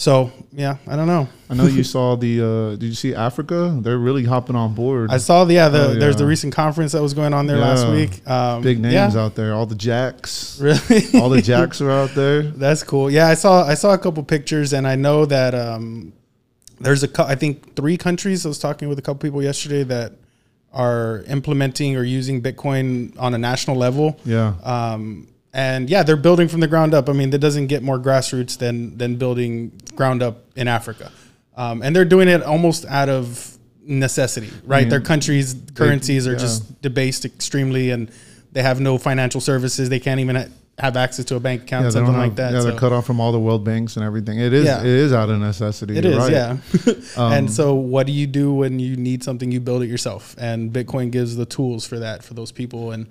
so 0.00 0.32
yeah 0.52 0.76
i 0.86 0.96
don't 0.96 1.06
know 1.06 1.28
I 1.50 1.54
know 1.54 1.66
you 1.66 1.82
saw 1.96 2.14
the. 2.14 2.40
Uh, 2.40 2.70
did 2.76 2.84
you 2.84 2.94
see 2.94 3.14
Africa? 3.14 3.76
They're 3.82 3.98
really 3.98 4.24
hopping 4.24 4.54
on 4.54 4.72
board. 4.72 5.10
I 5.10 5.16
saw 5.16 5.44
the 5.44 5.54
yeah, 5.54 5.68
the 5.68 5.90
Oh, 5.90 5.94
there's 5.94 6.16
the 6.16 6.24
recent 6.24 6.54
conference 6.54 6.92
that 6.92 7.02
was 7.02 7.12
going 7.12 7.34
on 7.34 7.46
there 7.46 7.58
last 7.58 7.88
week. 7.88 8.26
Um, 8.28 8.62
Big 8.62 8.78
names 8.78 8.94
yeah, 9.14 9.20
out 9.20 9.34
there. 9.34 9.52
All 9.52 9.66
the 9.66 9.74
jacks. 9.74 10.60
really. 10.60 11.02
All 11.20 11.28
the 11.28 11.42
jacks 11.42 11.80
are 11.80 11.90
out 11.90 12.14
there. 12.14 12.42
That's 12.64 12.84
cool. 12.84 13.10
Yeah, 13.10 13.26
I 13.26 13.34
saw 13.34 13.64
I 13.64 13.74
saw 13.74 13.92
a 13.92 13.98
couple 13.98 14.22
pictures, 14.22 14.72
and 14.72 14.86
I 14.86 14.94
know 14.94 15.26
that 15.26 15.54
um, 15.54 16.12
there's 16.78 17.02
a 17.02 17.10
I 17.24 17.34
think 17.34 17.74
three 17.74 17.96
countries. 17.96 18.46
I 18.46 18.48
was 18.48 18.60
talking 18.60 18.88
with 18.88 18.98
a 19.00 19.02
couple 19.02 19.18
people 19.28 19.42
yesterday 19.42 19.82
that 19.84 20.12
are 20.72 21.24
implementing 21.26 21.96
or 21.96 22.04
using 22.04 22.40
Bitcoin 22.40 23.18
on 23.18 23.34
a 23.34 23.38
national 23.38 23.76
level. 23.76 24.20
Yeah. 24.24 24.54
Um, 24.62 25.26
and 25.52 25.90
yeah, 25.90 26.02
they're 26.02 26.16
building 26.16 26.48
from 26.48 26.60
the 26.60 26.68
ground 26.68 26.94
up. 26.94 27.08
I 27.08 27.12
mean, 27.12 27.30
that 27.30 27.38
doesn't 27.38 27.66
get 27.66 27.82
more 27.82 27.98
grassroots 27.98 28.58
than 28.58 28.96
than 28.98 29.16
building 29.16 29.72
ground 29.94 30.22
up 30.22 30.44
in 30.56 30.68
Africa. 30.68 31.10
Um, 31.56 31.82
and 31.82 31.94
they're 31.94 32.04
doing 32.04 32.28
it 32.28 32.42
almost 32.42 32.86
out 32.86 33.08
of 33.08 33.58
necessity, 33.82 34.50
right? 34.64 34.82
mean, 34.82 34.88
Their 34.88 35.00
countries' 35.00 35.54
currencies 35.74 36.26
are 36.26 36.32
yeah. 36.32 36.38
just 36.38 36.80
debased 36.80 37.24
extremely, 37.24 37.90
and 37.90 38.10
they 38.52 38.62
have 38.62 38.80
no 38.80 38.98
financial 38.98 39.40
services. 39.40 39.88
They 39.88 40.00
can't 40.00 40.20
even 40.20 40.36
ha- 40.36 40.46
have 40.78 40.96
access 40.96 41.24
to 41.26 41.36
a 41.36 41.40
bank 41.40 41.62
account, 41.62 41.82
Yeah, 41.84 41.88
they 41.88 41.92
something 41.94 42.12
don't 42.12 42.20
like 42.20 42.30
have- 42.30 42.36
that. 42.36 42.52
Yeah, 42.52 42.60
they're 42.60 42.78
cut 42.78 42.92
off 42.92 43.04
from 43.04 43.20
all 43.20 43.32
the 43.32 43.40
world 43.40 43.64
banks 43.64 43.96
and 43.96 44.04
everything. 44.04 44.38
It 44.40 44.52
is. 44.52 44.64
Yeah. 44.64 44.80
It 44.80 44.86
is 44.86 45.12
out 45.12 45.28
of 45.28 45.38
necessity. 45.38 45.98
It 45.98 46.16
right. 46.16 46.32
yeah. 46.32 46.56
Um, 47.16 47.32
and 47.32 47.52
so, 47.52 47.74
what 47.74 48.06
do 48.06 48.12
you 48.12 48.26
do 48.26 48.54
when 48.54 48.78
you 48.78 48.96
need 48.96 49.24
something? 49.24 49.50
You 49.50 49.60
build 49.60 49.82
it 49.82 49.88
yourself, 49.88 50.36
and 50.38 50.72
Bitcoin 50.72 51.10
gives 51.10 51.34
the 51.36 51.44
tools 51.46 51.84
for 51.86 51.98
that 51.98 52.22
for 52.22 52.34
those 52.34 52.52
people. 52.52 52.92
And 52.92 53.08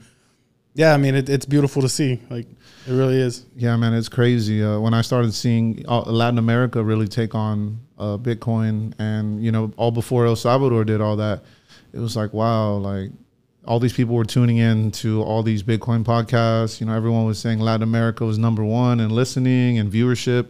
yeah, 0.80 0.94
I 0.94 0.98
mean, 0.98 1.13
it, 1.13 1.28
it's 1.28 1.46
beautiful 1.46 1.82
to 1.82 1.89
see. 1.89 2.22
Like, 2.30 2.48
it 2.88 2.94
really 2.94 3.18
is. 3.18 3.46
Yeah, 3.58 3.76
man, 3.76 3.94
it's 3.94 4.08
crazy. 4.08 4.63
Uh, 4.63 4.80
when 4.80 4.94
I 4.94 5.02
started 5.02 5.34
seeing 5.34 5.84
Latin 5.86 6.38
America 6.38 6.82
really 6.82 7.10
take 7.10 7.36
on 7.36 7.82
uh, 7.98 8.18
Bitcoin, 8.18 8.94
and 8.98 9.44
you 9.44 9.52
know, 9.52 9.74
all 9.76 9.92
before 9.92 10.26
El 10.26 10.38
Salvador 10.38 10.86
did 10.86 11.02
all 11.02 11.18
that, 11.18 11.44
it 11.92 12.00
was 12.00 12.15
like, 12.15 12.32
wow, 12.32 12.76
like 12.76 13.12
all 13.65 13.82
these 13.82 13.92
people 13.92 14.15
were 14.15 14.24
tuning 14.24 14.56
in 14.56 14.92
to 14.92 15.22
all 15.22 15.44
these 15.44 15.63
Bitcoin 15.63 16.06
podcasts. 16.06 16.80
You 16.80 16.88
know, 16.88 16.94
everyone 16.94 17.26
was 17.26 17.39
saying 17.39 17.60
Latin 17.60 17.84
America 17.84 18.24
was 18.24 18.38
number 18.38 18.63
one 18.63 19.02
in 19.02 19.10
listening 19.10 19.80
and 19.80 19.92
viewership. 19.92 20.50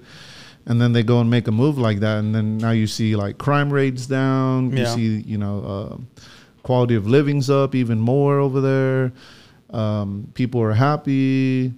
And 0.68 0.80
then 0.80 0.94
they 0.94 1.02
go 1.02 1.22
and 1.22 1.32
make 1.32 1.48
a 1.48 1.52
move 1.52 1.80
like 1.80 2.02
that, 2.02 2.20
and 2.20 2.36
then 2.36 2.60
now 2.60 2.70
you 2.70 2.86
see 2.86 3.16
like 3.16 3.40
crime 3.40 3.74
rates 3.74 4.06
down. 4.06 4.78
You 4.78 4.86
see, 4.86 5.22
you 5.22 5.40
know, 5.40 5.64
uh, 5.64 6.22
quality 6.62 6.94
of 6.94 7.08
living's 7.08 7.50
up 7.50 7.74
even 7.74 8.00
more 8.00 8.38
over 8.38 8.62
there. 8.62 9.12
Um, 9.72 10.32
people 10.34 10.62
are 10.62 10.74
happy 10.74 11.74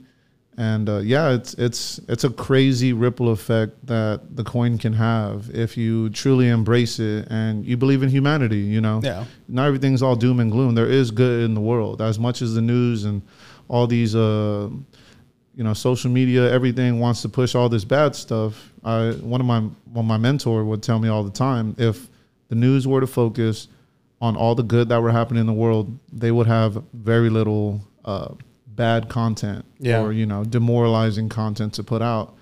and 0.58 0.90
uh, 0.90 0.98
yeah, 1.00 1.32
it's 1.32 1.54
it's 1.56 2.00
it's 2.08 2.24
a 2.24 2.30
crazy 2.30 2.94
ripple 2.94 3.30
effect 3.30 3.86
that 3.88 4.36
the 4.36 4.44
coin 4.44 4.78
can 4.78 4.94
have 4.94 5.50
if 5.54 5.78
you 5.78 6.10
truly 6.10 6.50
embrace 6.50 7.00
it 7.00 7.28
and 7.30 7.66
you 7.66 7.78
believe 7.78 8.04
in 8.04 8.10
humanity. 8.10 8.60
You 8.60 8.82
know, 8.82 9.00
Yeah. 9.04 9.26
not 9.48 9.66
everything's 9.68 10.02
all 10.02 10.16
doom 10.16 10.40
and 10.40 10.52
gloom. 10.52 10.76
There 10.76 10.90
is 10.90 11.10
good 11.12 11.44
in 11.46 11.54
the 11.54 11.62
world, 11.62 12.02
as 12.02 12.20
much 12.20 12.42
as 12.42 12.54
the 12.54 12.62
news 12.62 13.06
and 13.06 13.22
all 13.70 13.88
these, 13.88 14.14
uh, 14.16 14.70
you 15.56 15.64
know, 15.64 15.74
social 15.74 16.12
media, 16.12 16.52
everything 16.52 17.00
wants 17.00 17.22
to 17.22 17.30
push 17.30 17.56
all 17.56 17.70
this 17.70 17.86
bad 17.86 18.14
stuff. 18.16 18.72
I 18.84 19.12
one 19.22 19.40
of 19.42 19.48
my 19.48 19.64
well, 19.94 20.04
my 20.04 20.18
mentor 20.18 20.64
would 20.66 20.84
tell 20.84 21.00
me 21.00 21.08
all 21.08 21.24
the 21.24 21.32
time 21.32 21.76
if 21.78 22.08
the 22.50 22.56
news 22.56 22.86
were 22.88 23.00
to 23.02 23.08
focus 23.08 23.68
on 24.22 24.36
all 24.38 24.54
the 24.56 24.64
good 24.64 24.90
that 24.90 25.02
were 25.02 25.12
happening 25.12 25.42
in 25.42 25.48
the 25.48 25.54
world, 25.54 25.98
they 26.14 26.32
would 26.32 26.48
have 26.48 26.82
very 26.94 27.30
little 27.30 27.82
uh, 28.06 28.34
bad 28.68 29.10
content 29.10 29.66
Yeah. 29.80 30.02
or 30.02 30.12
you 30.14 30.26
know 30.26 30.44
demoralizing 30.44 31.28
content 31.30 31.74
to 31.76 31.84
put 31.84 32.02
out. 32.02 32.36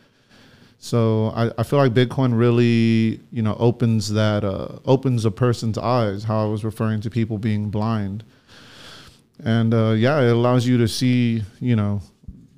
So 0.81 1.31
I, 1.35 1.51
I 1.57 1.63
feel 1.63 1.79
like 1.79 1.93
Bitcoin 1.93 2.37
really 2.37 3.19
you 3.31 3.41
know 3.41 3.55
opens 3.59 4.11
that 4.13 4.43
uh, 4.43 4.79
opens 4.85 5.25
a 5.25 5.31
person's 5.31 5.77
eyes. 5.77 6.23
How 6.25 6.45
I 6.45 6.49
was 6.49 6.63
referring 6.63 7.01
to 7.01 7.09
people 7.09 7.37
being 7.37 7.69
blind, 7.69 8.23
and 9.43 9.73
uh, 9.73 9.91
yeah, 9.91 10.19
it 10.21 10.31
allows 10.31 10.65
you 10.67 10.77
to 10.77 10.87
see 10.87 11.43
you 11.59 11.75
know 11.75 12.01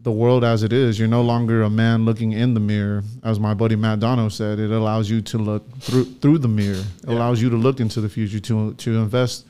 the 0.04 0.12
world 0.12 0.44
as 0.44 0.64
it 0.64 0.74
is. 0.74 0.98
You're 0.98 1.08
no 1.08 1.22
longer 1.22 1.62
a 1.64 1.70
man 1.70 2.06
looking 2.06 2.32
in 2.32 2.54
the 2.54 2.60
mirror, 2.60 3.04
as 3.24 3.40
my 3.40 3.54
buddy 3.54 3.76
Matt 3.76 4.00
Dono 4.00 4.30
said. 4.30 4.60
It 4.60 4.72
allows 4.72 5.10
you 5.10 5.22
to 5.22 5.38
look 5.38 5.64
through 5.80 6.06
through 6.22 6.40
the 6.40 6.48
mirror. 6.48 6.84
It 7.04 7.10
Yeah. 7.10 7.16
allows 7.16 7.42
you 7.42 7.50
to 7.52 7.58
look 7.58 7.80
into 7.80 8.02
the 8.02 8.10
future, 8.10 8.40
to 8.40 8.74
to 8.74 8.98
invest 8.98 9.46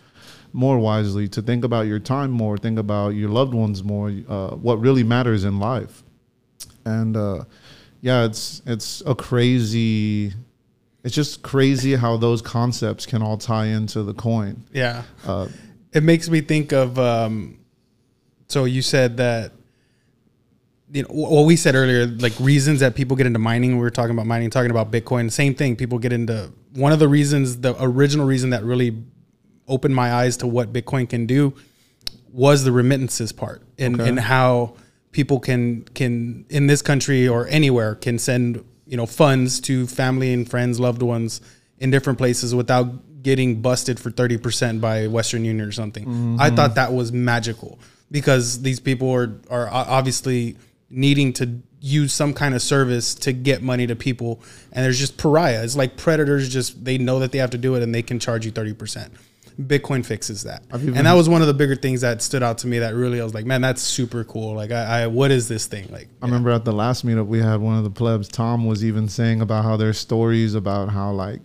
more 0.54 0.78
wisely, 0.80 1.28
to 1.30 1.42
think 1.42 1.64
about 1.64 1.88
your 1.88 2.00
time 2.00 2.32
more, 2.32 2.58
think 2.58 2.78
about 2.78 3.10
your 3.16 3.30
loved 3.30 3.54
ones 3.54 3.84
more, 3.84 4.12
uh, 4.28 4.50
what 4.50 4.82
really 4.82 5.04
matters 5.04 5.46
in 5.46 5.60
life. 5.60 6.04
And 6.86 7.16
uh, 7.16 7.44
yeah, 8.02 8.26
it's 8.26 8.62
it's 8.66 9.02
a 9.06 9.16
crazy. 9.16 10.34
It's 11.04 11.16
just 11.16 11.42
crazy 11.42 11.96
how 11.96 12.18
those 12.18 12.42
concepts 12.44 13.08
can 13.08 13.24
all 13.24 13.38
tie 13.38 13.66
into 13.68 14.04
the 14.04 14.14
coin. 14.14 14.64
Yeah. 14.74 15.04
Uh, 15.26 15.48
It 15.94 16.04
makes 16.04 16.30
me 16.30 16.42
think 16.42 16.72
of. 16.74 17.00
Um, 17.00 17.58
so 18.48 18.66
you 18.66 18.82
said 18.82 19.18
that. 19.18 19.52
You 20.93 21.04
know, 21.04 21.10
what 21.10 21.45
we 21.45 21.56
said 21.56 21.75
earlier, 21.75 22.06
like 22.06 22.34
reasons 22.39 22.82
that 22.82 22.95
people 22.95 23.15
get 23.15 23.25
into 23.25 23.39
mining. 23.39 23.77
We 23.77 23.82
were 23.82 23.89
talking 23.89 24.12
about 24.12 24.25
mining, 24.25 24.49
talking 24.49 24.71
about 24.71 24.91
Bitcoin. 24.91 25.32
Same 25.32 25.56
thing. 25.56 25.75
People 25.75 25.99
get 25.99 26.12
into 26.12 26.51
one 26.73 26.91
of 26.91 26.99
the 26.99 27.08
reasons, 27.08 27.62
the 27.62 27.75
original 27.82 28.25
reason 28.25 28.49
that 28.49 28.63
really 28.63 29.01
opened 29.67 29.95
my 29.95 30.12
eyes 30.12 30.38
to 30.38 30.47
what 30.47 30.73
Bitcoin 30.73 31.10
can 31.10 31.25
do 31.25 31.54
was 32.34 32.63
the 32.63 32.71
remittances 32.71 33.32
part 33.32 33.62
and, 33.77 33.99
Okay. 33.99 34.10
and 34.10 34.19
how 34.19 34.75
people 35.12 35.39
can 35.39 35.84
can 35.93 36.45
in 36.49 36.67
this 36.67 36.82
country 36.82 37.27
or 37.27 37.47
anywhere 37.47 37.95
can 37.95 38.17
send 38.17 38.63
you 38.86 38.97
know 38.97 39.06
funds 39.06 39.60
to 39.62 39.88
family 39.88 40.34
and 40.34 40.49
friends, 40.49 40.80
loved 40.80 41.01
ones 41.01 41.41
in 41.80 41.91
different 41.91 42.17
places 42.17 42.54
without 42.56 43.21
getting 43.23 43.62
busted 43.62 43.99
for 43.99 44.12
thirty 44.12 44.38
percent 44.38 44.82
by 44.82 45.08
Western 45.08 45.45
Union 45.45 45.67
or 45.67 45.71
something. 45.71 46.08
I 46.39 46.47
mm-hmm. 46.47 46.56
thought 46.56 46.75
that 46.75 46.93
was 46.93 47.12
magical 47.12 47.80
because 48.10 48.62
these 48.62 48.80
people 48.80 49.12
are 49.12 49.34
are 49.49 49.69
obviously 49.69 50.58
needing 50.91 51.34
to 51.34 51.62
use 51.80 52.13
some 52.13 52.34
kind 52.34 52.54
of 52.54 52.62
service 52.62 53.15
to 53.15 53.34
get 53.34 53.63
money 53.63 53.88
to 53.88 53.95
people. 53.95 54.41
And 54.71 54.86
there's 54.86 54.99
just 54.99 55.17
pariah. 55.17 55.63
It's 55.63 55.75
like 55.75 55.97
predators 55.97 56.49
just 56.49 56.86
they 56.86 56.97
know 56.97 57.19
that 57.19 57.32
they 57.32 57.39
have 57.39 57.49
to 57.51 57.58
do 57.58 57.75
it 57.75 57.84
and 57.84 57.93
they 57.93 58.04
can 58.04 58.19
charge 58.19 58.45
you 58.45 58.51
30% 58.51 59.10
bitcoin 59.60 60.04
fixes 60.04 60.43
that. 60.43 60.63
And 60.71 61.06
that 61.06 61.13
was 61.13 61.30
one 61.30 61.41
of 61.41 61.47
the 61.47 61.54
bigger 61.54 61.75
things 61.75 62.01
that 62.01 62.21
stood 62.21 62.41
out 62.41 62.60
to 62.60 62.67
me 62.67 62.80
that 62.80 62.95
really 62.95 63.21
i 63.21 63.23
was 63.23 63.34
like 63.34 63.45
man 63.45 63.62
that's 63.62 63.82
super 63.82 64.23
cool. 64.23 64.56
Like 64.56 64.71
i, 64.71 65.04
I 65.04 65.08
what 65.08 65.30
is 65.30 65.47
this 65.47 65.67
thing? 65.67 65.88
Like 65.91 66.08
I 66.21 66.25
remember 66.25 66.49
at 66.51 66.65
the 66.65 66.71
last 66.71 67.06
meetup 67.06 67.27
we 67.27 67.39
had 67.39 67.60
one 67.60 67.77
of 67.77 67.84
the 67.84 67.91
plebs, 67.91 68.27
Tom, 68.27 68.65
was 68.65 68.84
even 68.84 69.08
saying 69.08 69.41
about 69.41 69.63
how 69.63 69.77
there's 69.77 69.97
stories 69.97 70.56
about 70.56 70.89
how 70.89 71.12
like 71.12 71.41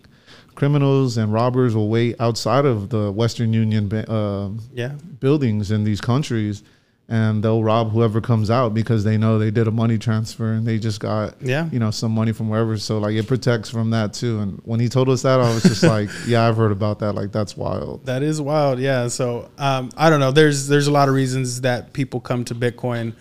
criminals 0.57 1.19
and 1.19 1.33
robbers 1.33 1.77
will 1.77 1.89
wait 1.89 2.17
outside 2.19 2.65
of 2.65 2.89
the 2.89 3.13
Western 3.13 3.53
Union 3.53 3.93
uh, 3.93 4.51
yeah. 4.73 4.95
buildings 5.21 5.71
in 5.71 5.85
these 5.85 6.01
countries, 6.01 6.65
and 7.09 7.43
they'll 7.45 7.63
rob 7.63 7.93
whoever 7.93 8.21
comes 8.21 8.51
out 8.51 8.75
because 8.75 9.05
they 9.05 9.17
know 9.17 9.39
they 9.39 9.53
did 9.53 9.69
a 9.69 9.71
money 9.71 9.97
transfer 9.97 10.53
and 10.55 10.67
they 10.67 10.77
just 10.79 10.99
got 10.99 11.41
Yeah. 11.41 11.69
you 11.71 11.79
know 11.79 11.93
some 11.93 12.11
money 12.13 12.33
from 12.33 12.49
wherever. 12.49 12.77
So 12.79 12.99
like 12.99 13.15
it 13.15 13.29
protects 13.29 13.71
from 13.71 13.91
that 13.91 14.13
too. 14.13 14.41
And 14.41 14.61
when 14.65 14.81
he 14.81 14.89
told 14.89 15.09
us 15.09 15.23
that, 15.23 15.39
I 15.41 15.55
was 15.55 15.63
just 15.63 15.83
like, 15.97 16.09
yeah, 16.27 16.49
I've 16.49 16.57
heard 16.57 16.73
about 16.73 16.99
that. 16.99 17.13
Like 17.13 17.31
that's 17.31 17.57
wild. 17.57 18.07
That 18.07 18.23
is 18.25 18.41
wild. 18.41 18.81
Yeah. 18.81 19.07
So 19.09 19.49
um, 19.57 19.91
I 19.97 20.11
don't 20.11 20.19
know. 20.21 20.33
There's 20.33 20.67
there's 20.67 20.89
a 20.89 20.93
lot 20.93 21.09
of 21.09 21.15
reasons 21.15 21.61
that 21.61 21.93
people 21.93 22.19
come 22.21 22.45
to 22.47 22.55
Bitcoin, 22.57 23.15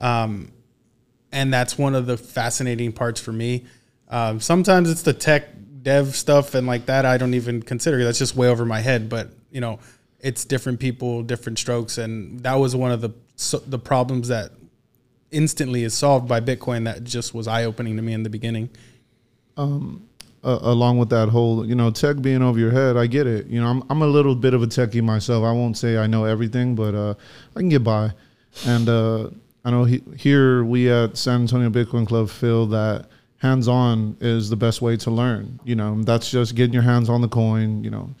um, 0.00 0.50
and 1.32 1.52
that's 1.52 1.76
one 1.76 1.94
of 1.94 2.06
the 2.06 2.16
fascinating 2.16 2.92
parts 2.92 3.20
for 3.20 3.32
me. 3.32 3.64
Um, 4.08 4.40
sometimes 4.40 4.90
it's 4.90 5.02
the 5.02 5.12
tech 5.12 5.48
dev 5.82 6.16
stuff 6.16 6.54
and 6.54 6.66
like 6.66 6.86
that. 6.86 7.04
I 7.04 7.18
don't 7.18 7.34
even 7.34 7.60
consider. 7.62 8.02
That's 8.02 8.18
just 8.18 8.34
way 8.34 8.48
over 8.48 8.64
my 8.64 8.80
head. 8.80 9.08
But 9.08 9.28
you 9.50 9.60
know, 9.60 9.78
it's 10.20 10.44
different 10.44 10.80
people, 10.80 11.22
different 11.22 11.58
strokes, 11.58 11.98
and 11.98 12.40
that 12.40 12.54
was 12.54 12.74
one 12.74 12.92
of 12.92 13.00
the 13.02 13.10
so, 13.36 13.58
the 13.58 13.78
problems 13.78 14.28
that 14.28 14.50
instantly 15.30 15.84
is 15.84 15.94
solved 15.94 16.28
by 16.28 16.40
Bitcoin. 16.40 16.84
That 16.84 17.04
just 17.04 17.34
was 17.34 17.46
eye 17.46 17.64
opening 17.64 17.96
to 17.96 18.02
me 18.02 18.12
in 18.12 18.22
the 18.22 18.30
beginning. 18.30 18.70
uh, 20.46 20.58
along 20.62 20.98
with 20.98 21.10
that 21.10 21.28
whole, 21.28 21.66
you 21.66 21.74
know, 21.74 21.90
tech 21.90 22.22
being 22.22 22.40
over 22.40 22.58
your 22.58 22.70
head, 22.70 22.96
I 22.96 23.06
get 23.06 23.26
it. 23.26 23.46
You 23.46 23.60
know, 23.60 23.66
I'm 23.66 23.82
I'm 23.90 24.02
a 24.02 24.06
little 24.06 24.36
bit 24.36 24.54
of 24.54 24.62
a 24.62 24.66
techie 24.66 25.02
myself. 25.02 25.44
I 25.44 25.50
won't 25.50 25.76
say 25.76 25.98
I 25.98 26.06
know 26.06 26.24
everything, 26.24 26.74
but 26.74 26.94
uh, 26.94 27.14
I 27.54 27.60
can 27.60 27.68
get 27.68 27.82
by. 27.82 28.12
And 28.64 28.88
uh, 28.88 29.30
I 29.64 29.70
know 29.70 29.84
he, 29.84 30.02
here 30.16 30.64
we 30.64 30.90
at 30.90 31.16
San 31.16 31.42
Antonio 31.42 31.68
Bitcoin 31.68 32.06
Club 32.06 32.30
feel 32.30 32.66
that 32.66 33.08
hands 33.38 33.66
on 33.66 34.16
is 34.20 34.48
the 34.48 34.56
best 34.56 34.80
way 34.80 34.96
to 34.98 35.10
learn. 35.10 35.58
You 35.64 35.74
know, 35.74 36.00
that's 36.02 36.30
just 36.30 36.54
getting 36.54 36.72
your 36.72 36.84
hands 36.84 37.08
on 37.08 37.20
the 37.20 37.28
coin. 37.28 37.82
You 37.82 37.90
know, 37.90 38.14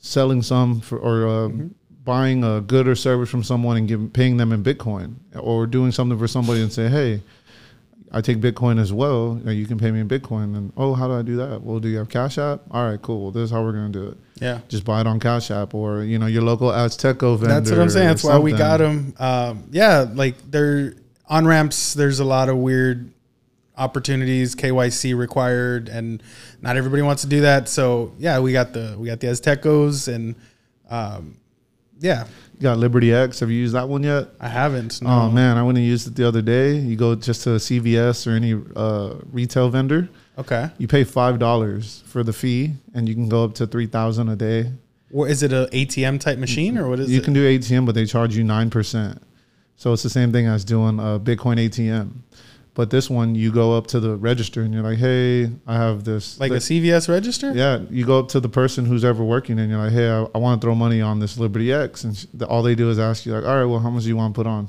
selling 0.00 0.42
some 0.42 0.80
for 0.82 0.98
or 0.98 1.26
uh, 1.26 1.48
mm-hmm. 1.48 1.68
Buying 2.08 2.42
a 2.42 2.62
good 2.62 2.88
or 2.88 2.94
service 2.94 3.28
from 3.28 3.44
someone 3.44 3.76
and 3.76 3.86
giving 3.86 4.08
paying 4.08 4.38
them 4.38 4.50
in 4.50 4.64
Bitcoin, 4.64 5.16
or 5.36 5.66
doing 5.66 5.92
something 5.92 6.18
for 6.18 6.26
somebody 6.26 6.62
and 6.62 6.72
say, 6.72 6.88
hey 6.88 7.22
I 8.10 8.20
take 8.20 8.38
Bitcoin 8.38 8.80
as 8.80 8.92
well. 8.92 9.40
You 9.44 9.66
can 9.66 9.78
pay 9.78 9.90
me 9.90 10.00
in 10.00 10.08
Bitcoin. 10.08 10.56
And 10.56 10.72
oh, 10.76 10.94
how 10.94 11.08
do 11.08 11.14
I 11.14 11.22
do 11.22 11.36
that? 11.36 11.62
Well, 11.62 11.78
do 11.78 11.88
you 11.88 11.98
have 11.98 12.08
Cash 12.08 12.38
App? 12.38 12.62
All 12.70 12.88
right, 12.88 13.00
cool. 13.00 13.22
Well, 13.22 13.30
this 13.30 13.44
is 13.44 13.50
how 13.50 13.62
we're 13.62 13.72
gonna 13.72 13.90
do 13.90 14.08
it. 14.08 14.18
Yeah, 14.40 14.60
just 14.68 14.84
buy 14.84 15.00
it 15.00 15.06
on 15.06 15.20
Cash 15.20 15.50
App 15.50 15.74
or 15.74 16.02
you 16.02 16.18
know 16.18 16.26
your 16.26 16.42
local 16.42 16.70
Azteco 16.70 17.38
vendor. 17.38 17.54
That's 17.54 17.70
what 17.70 17.80
I'm 17.80 17.90
saying. 17.90 18.08
That's 18.08 18.24
why 18.24 18.38
we 18.38 18.52
got 18.52 18.78
them. 18.78 19.14
Um, 19.18 19.64
yeah, 19.70 20.06
like 20.12 20.36
they're 20.50 20.94
on 21.28 21.46
ramps. 21.46 21.94
There's 21.94 22.20
a 22.20 22.24
lot 22.24 22.48
of 22.48 22.56
weird 22.56 23.12
opportunities, 23.76 24.54
KYC 24.54 25.16
required, 25.16 25.88
and 25.88 26.22
not 26.62 26.76
everybody 26.76 27.02
wants 27.02 27.22
to 27.22 27.28
do 27.28 27.42
that. 27.42 27.68
So 27.68 28.14
yeah, 28.18 28.38
we 28.38 28.52
got 28.52 28.72
the 28.72 28.96
we 28.98 29.06
got 29.06 29.20
the 29.20 29.26
Aztecos 29.26 30.12
and 30.12 30.34
um, 30.88 31.36
yeah, 32.00 32.26
you 32.54 32.62
got 32.62 32.78
Liberty 32.78 33.12
X. 33.12 33.40
Have 33.40 33.50
you 33.50 33.58
used 33.58 33.74
that 33.74 33.88
one 33.88 34.02
yet? 34.02 34.28
I 34.40 34.48
haven't. 34.48 35.02
No. 35.02 35.10
Oh 35.10 35.30
man, 35.30 35.56
I 35.56 35.62
went 35.62 35.78
and 35.78 35.86
used 35.86 36.06
it 36.06 36.14
the 36.14 36.26
other 36.26 36.42
day. 36.42 36.76
You 36.76 36.96
go 36.96 37.14
just 37.14 37.42
to 37.44 37.52
a 37.52 37.56
CVS 37.56 38.26
or 38.26 38.30
any 38.30 38.54
uh, 38.76 39.14
retail 39.30 39.68
vendor. 39.68 40.08
Okay. 40.36 40.70
You 40.78 40.88
pay 40.88 41.04
five 41.04 41.38
dollars 41.38 42.02
for 42.06 42.22
the 42.22 42.32
fee, 42.32 42.74
and 42.94 43.08
you 43.08 43.14
can 43.14 43.28
go 43.28 43.44
up 43.44 43.54
to 43.54 43.66
three 43.66 43.86
thousand 43.86 44.28
a 44.28 44.36
day. 44.36 44.72
Or 45.12 45.26
is 45.28 45.42
it 45.42 45.52
an 45.52 45.66
ATM 45.66 46.20
type 46.20 46.38
machine, 46.38 46.76
or 46.76 46.88
what 46.88 47.00
is 47.00 47.08
you 47.10 47.16
it? 47.16 47.18
You 47.18 47.22
can 47.22 47.32
do 47.32 47.58
ATM, 47.58 47.86
but 47.86 47.94
they 47.94 48.04
charge 48.04 48.36
you 48.36 48.44
nine 48.44 48.70
percent. 48.70 49.22
So 49.76 49.92
it's 49.92 50.02
the 50.02 50.10
same 50.10 50.32
thing 50.32 50.46
as 50.46 50.64
doing 50.64 50.98
a 50.98 51.20
Bitcoin 51.20 51.56
ATM. 51.56 52.10
But 52.78 52.90
this 52.90 53.10
one, 53.10 53.34
you 53.34 53.50
go 53.50 53.76
up 53.76 53.88
to 53.88 53.98
the 53.98 54.14
register 54.14 54.62
and 54.62 54.72
you're 54.72 54.84
like, 54.84 54.98
"Hey, 54.98 55.50
I 55.66 55.74
have 55.74 56.04
this." 56.04 56.38
Like 56.38 56.52
a 56.52 56.60
CVS 56.60 57.08
register? 57.08 57.52
Yeah, 57.52 57.80
you 57.90 58.06
go 58.06 58.20
up 58.20 58.28
to 58.28 58.38
the 58.38 58.48
person 58.48 58.84
who's 58.86 59.04
ever 59.04 59.24
working 59.24 59.58
and 59.58 59.68
you're 59.68 59.80
like, 59.80 59.90
"Hey, 59.90 60.08
I, 60.08 60.28
I 60.32 60.38
want 60.38 60.60
to 60.60 60.64
throw 60.64 60.76
money 60.76 61.00
on 61.00 61.18
this 61.18 61.38
Liberty 61.38 61.72
X," 61.72 62.04
and 62.04 62.14
the, 62.32 62.46
all 62.46 62.62
they 62.62 62.76
do 62.76 62.88
is 62.88 63.00
ask 63.00 63.26
you 63.26 63.34
like, 63.34 63.44
"All 63.44 63.56
right, 63.56 63.64
well, 63.64 63.80
how 63.80 63.90
much 63.90 64.04
do 64.04 64.08
you 64.08 64.16
want 64.16 64.32
to 64.32 64.38
put 64.38 64.46
on?" 64.46 64.68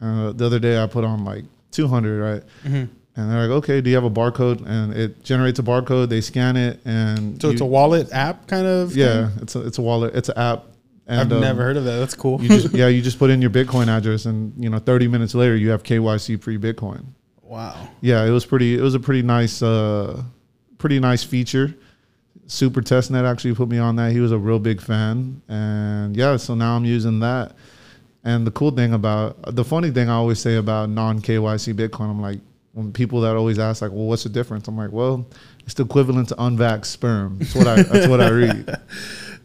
Uh, 0.00 0.32
the 0.32 0.44
other 0.44 0.58
day, 0.58 0.82
I 0.82 0.88
put 0.88 1.04
on 1.04 1.24
like 1.24 1.44
200, 1.70 2.20
right? 2.20 2.42
Mm-hmm. 2.64 2.74
And 2.74 3.30
they're 3.30 3.42
like, 3.46 3.50
"Okay, 3.62 3.80
do 3.80 3.90
you 3.90 3.94
have 3.94 4.02
a 4.02 4.10
barcode?" 4.10 4.66
And 4.66 4.92
it 4.92 5.22
generates 5.22 5.60
a 5.60 5.62
barcode. 5.62 6.08
They 6.08 6.22
scan 6.22 6.56
it, 6.56 6.80
and 6.84 7.40
so 7.40 7.46
you, 7.46 7.52
it's 7.52 7.60
a 7.60 7.64
wallet 7.64 8.10
app 8.10 8.48
kind 8.48 8.66
of. 8.66 8.96
Yeah, 8.96 9.28
thing? 9.28 9.42
it's 9.42 9.54
a 9.54 9.66
it's 9.68 9.78
a 9.78 9.82
wallet. 9.82 10.16
It's 10.16 10.30
an 10.30 10.36
app. 10.36 10.64
And, 11.06 11.20
I've 11.20 11.32
um, 11.32 11.40
never 11.40 11.62
heard 11.62 11.76
of 11.76 11.84
that. 11.84 11.98
That's 11.98 12.14
cool. 12.14 12.42
you 12.42 12.48
just, 12.48 12.72
yeah, 12.74 12.88
you 12.88 13.02
just 13.02 13.18
put 13.20 13.30
in 13.30 13.40
your 13.40 13.50
Bitcoin 13.50 13.86
address, 13.86 14.26
and 14.26 14.52
you 14.62 14.70
know, 14.70 14.78
30 14.78 15.08
minutes 15.08 15.34
later, 15.34 15.56
you 15.56 15.70
have 15.70 15.84
KYC 15.84 16.40
free 16.42 16.58
Bitcoin. 16.58 17.04
Wow. 17.50 17.88
Yeah, 18.00 18.24
it 18.24 18.30
was 18.30 18.46
pretty. 18.46 18.78
It 18.78 18.80
was 18.80 18.94
a 18.94 19.00
pretty 19.00 19.22
nice, 19.22 19.60
uh, 19.60 20.22
pretty 20.78 21.00
nice 21.00 21.24
feature. 21.24 21.74
Super 22.46 22.80
Testnet 22.80 23.28
actually 23.28 23.56
put 23.56 23.68
me 23.68 23.78
on 23.78 23.96
that. 23.96 24.12
He 24.12 24.20
was 24.20 24.30
a 24.30 24.38
real 24.38 24.60
big 24.60 24.80
fan, 24.80 25.42
and 25.48 26.16
yeah, 26.16 26.36
so 26.36 26.54
now 26.54 26.76
I'm 26.76 26.84
using 26.84 27.18
that. 27.20 27.56
And 28.22 28.46
the 28.46 28.52
cool 28.52 28.70
thing 28.70 28.94
about 28.94 29.56
the 29.56 29.64
funny 29.64 29.90
thing 29.90 30.08
I 30.08 30.14
always 30.14 30.38
say 30.38 30.56
about 30.56 30.90
non 30.90 31.20
KYC 31.20 31.74
Bitcoin, 31.74 32.08
I'm 32.10 32.22
like, 32.22 32.38
when 32.72 32.92
people 32.92 33.20
that 33.22 33.34
always 33.34 33.58
ask 33.58 33.82
like, 33.82 33.90
well, 33.90 34.06
what's 34.06 34.22
the 34.22 34.28
difference? 34.28 34.68
I'm 34.68 34.76
like, 34.76 34.92
well, 34.92 35.26
it's 35.64 35.74
the 35.74 35.82
equivalent 35.82 36.28
to 36.28 36.36
unvaxxed 36.36 36.86
sperm. 36.86 37.38
That's 37.38 37.56
what 37.56 37.66
I. 37.66 37.82
that's 37.82 38.06
what 38.06 38.20
I 38.20 38.28
read. 38.30 38.76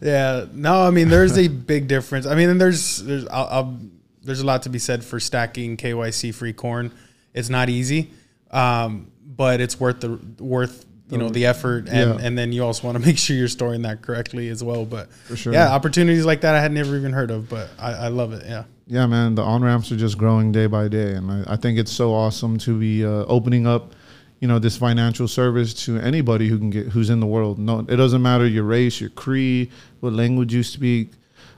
Yeah. 0.00 0.46
No, 0.52 0.82
I 0.82 0.90
mean, 0.90 1.08
there's 1.08 1.36
a 1.36 1.48
big 1.48 1.88
difference. 1.88 2.24
I 2.24 2.36
mean, 2.36 2.56
there's 2.58 3.02
there's 3.02 3.26
I'll, 3.26 3.46
I'll, 3.46 3.80
there's 4.22 4.40
a 4.40 4.46
lot 4.46 4.62
to 4.62 4.68
be 4.68 4.78
said 4.78 5.04
for 5.04 5.18
stacking 5.18 5.76
KYC 5.76 6.32
free 6.32 6.52
corn 6.52 6.92
it's 7.36 7.48
not 7.48 7.68
easy, 7.68 8.10
um, 8.50 9.10
but 9.24 9.60
it's 9.60 9.78
worth 9.78 10.00
the 10.00 10.18
worth 10.42 10.86
you 11.10 11.18
know 11.18 11.28
the 11.28 11.46
effort, 11.46 11.88
and 11.88 12.18
yeah. 12.18 12.26
and 12.26 12.36
then 12.36 12.52
you 12.52 12.64
also 12.64 12.86
want 12.86 12.98
to 12.98 13.06
make 13.06 13.18
sure 13.18 13.36
you're 13.36 13.48
storing 13.48 13.82
that 13.82 14.02
correctly 14.02 14.48
as 14.48 14.64
well. 14.64 14.84
But 14.84 15.12
for 15.12 15.36
sure, 15.36 15.52
yeah, 15.52 15.72
opportunities 15.72 16.24
like 16.24 16.40
that 16.40 16.54
I 16.54 16.60
had 16.60 16.72
never 16.72 16.96
even 16.96 17.12
heard 17.12 17.30
of, 17.30 17.48
but 17.48 17.70
I, 17.78 17.92
I 17.92 18.08
love 18.08 18.32
it. 18.32 18.44
Yeah. 18.46 18.64
Yeah, 18.88 19.06
man, 19.06 19.34
the 19.34 19.42
on 19.42 19.64
ramps 19.64 19.90
are 19.90 19.96
just 19.96 20.16
growing 20.16 20.52
day 20.52 20.68
by 20.68 20.86
day, 20.86 21.14
and 21.14 21.28
I, 21.28 21.54
I 21.54 21.56
think 21.56 21.76
it's 21.76 21.90
so 21.90 22.14
awesome 22.14 22.56
to 22.58 22.78
be 22.78 23.04
uh, 23.04 23.24
opening 23.26 23.66
up 23.66 23.92
you 24.40 24.46
know 24.46 24.58
this 24.58 24.76
financial 24.76 25.26
service 25.26 25.72
to 25.86 25.98
anybody 25.98 26.48
who 26.48 26.58
can 26.58 26.70
get 26.70 26.88
who's 26.88 27.10
in 27.10 27.20
the 27.20 27.26
world 27.26 27.58
no 27.58 27.80
it 27.80 27.96
doesn't 27.96 28.20
matter 28.20 28.46
your 28.46 28.64
race 28.64 29.00
your 29.00 29.10
creed 29.10 29.70
what 30.00 30.12
language 30.12 30.52
you 30.52 30.62
speak 30.62 31.12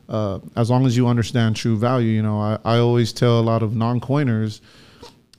uh, 0.08 0.38
as 0.56 0.70
long 0.70 0.86
as 0.86 0.96
you 0.96 1.06
understand 1.08 1.56
true 1.56 1.76
value 1.76 2.10
you 2.10 2.22
know 2.22 2.38
I, 2.40 2.58
I 2.64 2.78
always 2.78 3.12
tell 3.12 3.40
a 3.40 3.42
lot 3.42 3.62
of 3.62 3.74
non-coiners 3.74 4.60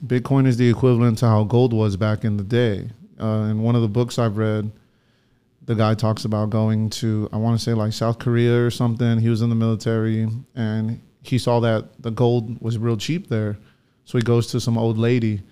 Bitcoin 0.04 0.46
is 0.46 0.56
the 0.56 0.68
equivalent 0.68 1.18
to 1.18 1.26
how 1.26 1.44
gold 1.44 1.72
was 1.72 1.96
back 1.96 2.24
in 2.24 2.36
the 2.36 2.42
day. 2.42 2.88
Uh, 3.20 3.48
in 3.50 3.62
one 3.62 3.76
of 3.76 3.82
the 3.82 3.88
books 3.88 4.18
I've 4.18 4.38
read, 4.38 4.70
the 5.66 5.74
guy 5.74 5.94
talks 5.94 6.24
about 6.24 6.50
going 6.50 6.88
to, 6.90 7.28
I 7.32 7.36
want 7.36 7.58
to 7.58 7.62
say 7.64 7.74
like 7.74 7.92
South 7.92 8.18
Korea 8.18 8.64
or 8.64 8.70
something. 8.70 9.18
He 9.18 9.28
was 9.28 9.42
in 9.42 9.50
the 9.50 9.54
military 9.54 10.26
and 10.54 11.00
he 11.22 11.36
saw 11.36 11.60
that 11.60 12.02
the 12.02 12.10
gold 12.10 12.60
was 12.62 12.78
real 12.78 12.96
cheap 12.96 13.28
there. 13.28 13.58
So 14.06 14.16
he 14.16 14.22
goes 14.22 14.46
to 14.48 14.60
some 14.60 14.78
old 14.78 14.96
lady 14.96 15.42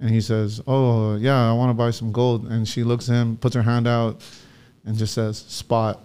and 0.00 0.10
he 0.10 0.20
says, 0.20 0.62
Oh, 0.66 1.16
yeah, 1.16 1.50
I 1.50 1.52
want 1.52 1.70
to 1.70 1.74
buy 1.74 1.90
some 1.90 2.10
gold. 2.10 2.46
And 2.46 2.66
she 2.66 2.84
looks 2.84 3.08
at 3.10 3.14
him, 3.14 3.36
puts 3.36 3.54
her 3.54 3.62
hand 3.62 3.86
out, 3.86 4.22
and 4.86 4.96
just 4.96 5.12
says, 5.12 5.38
Spot, 5.38 6.00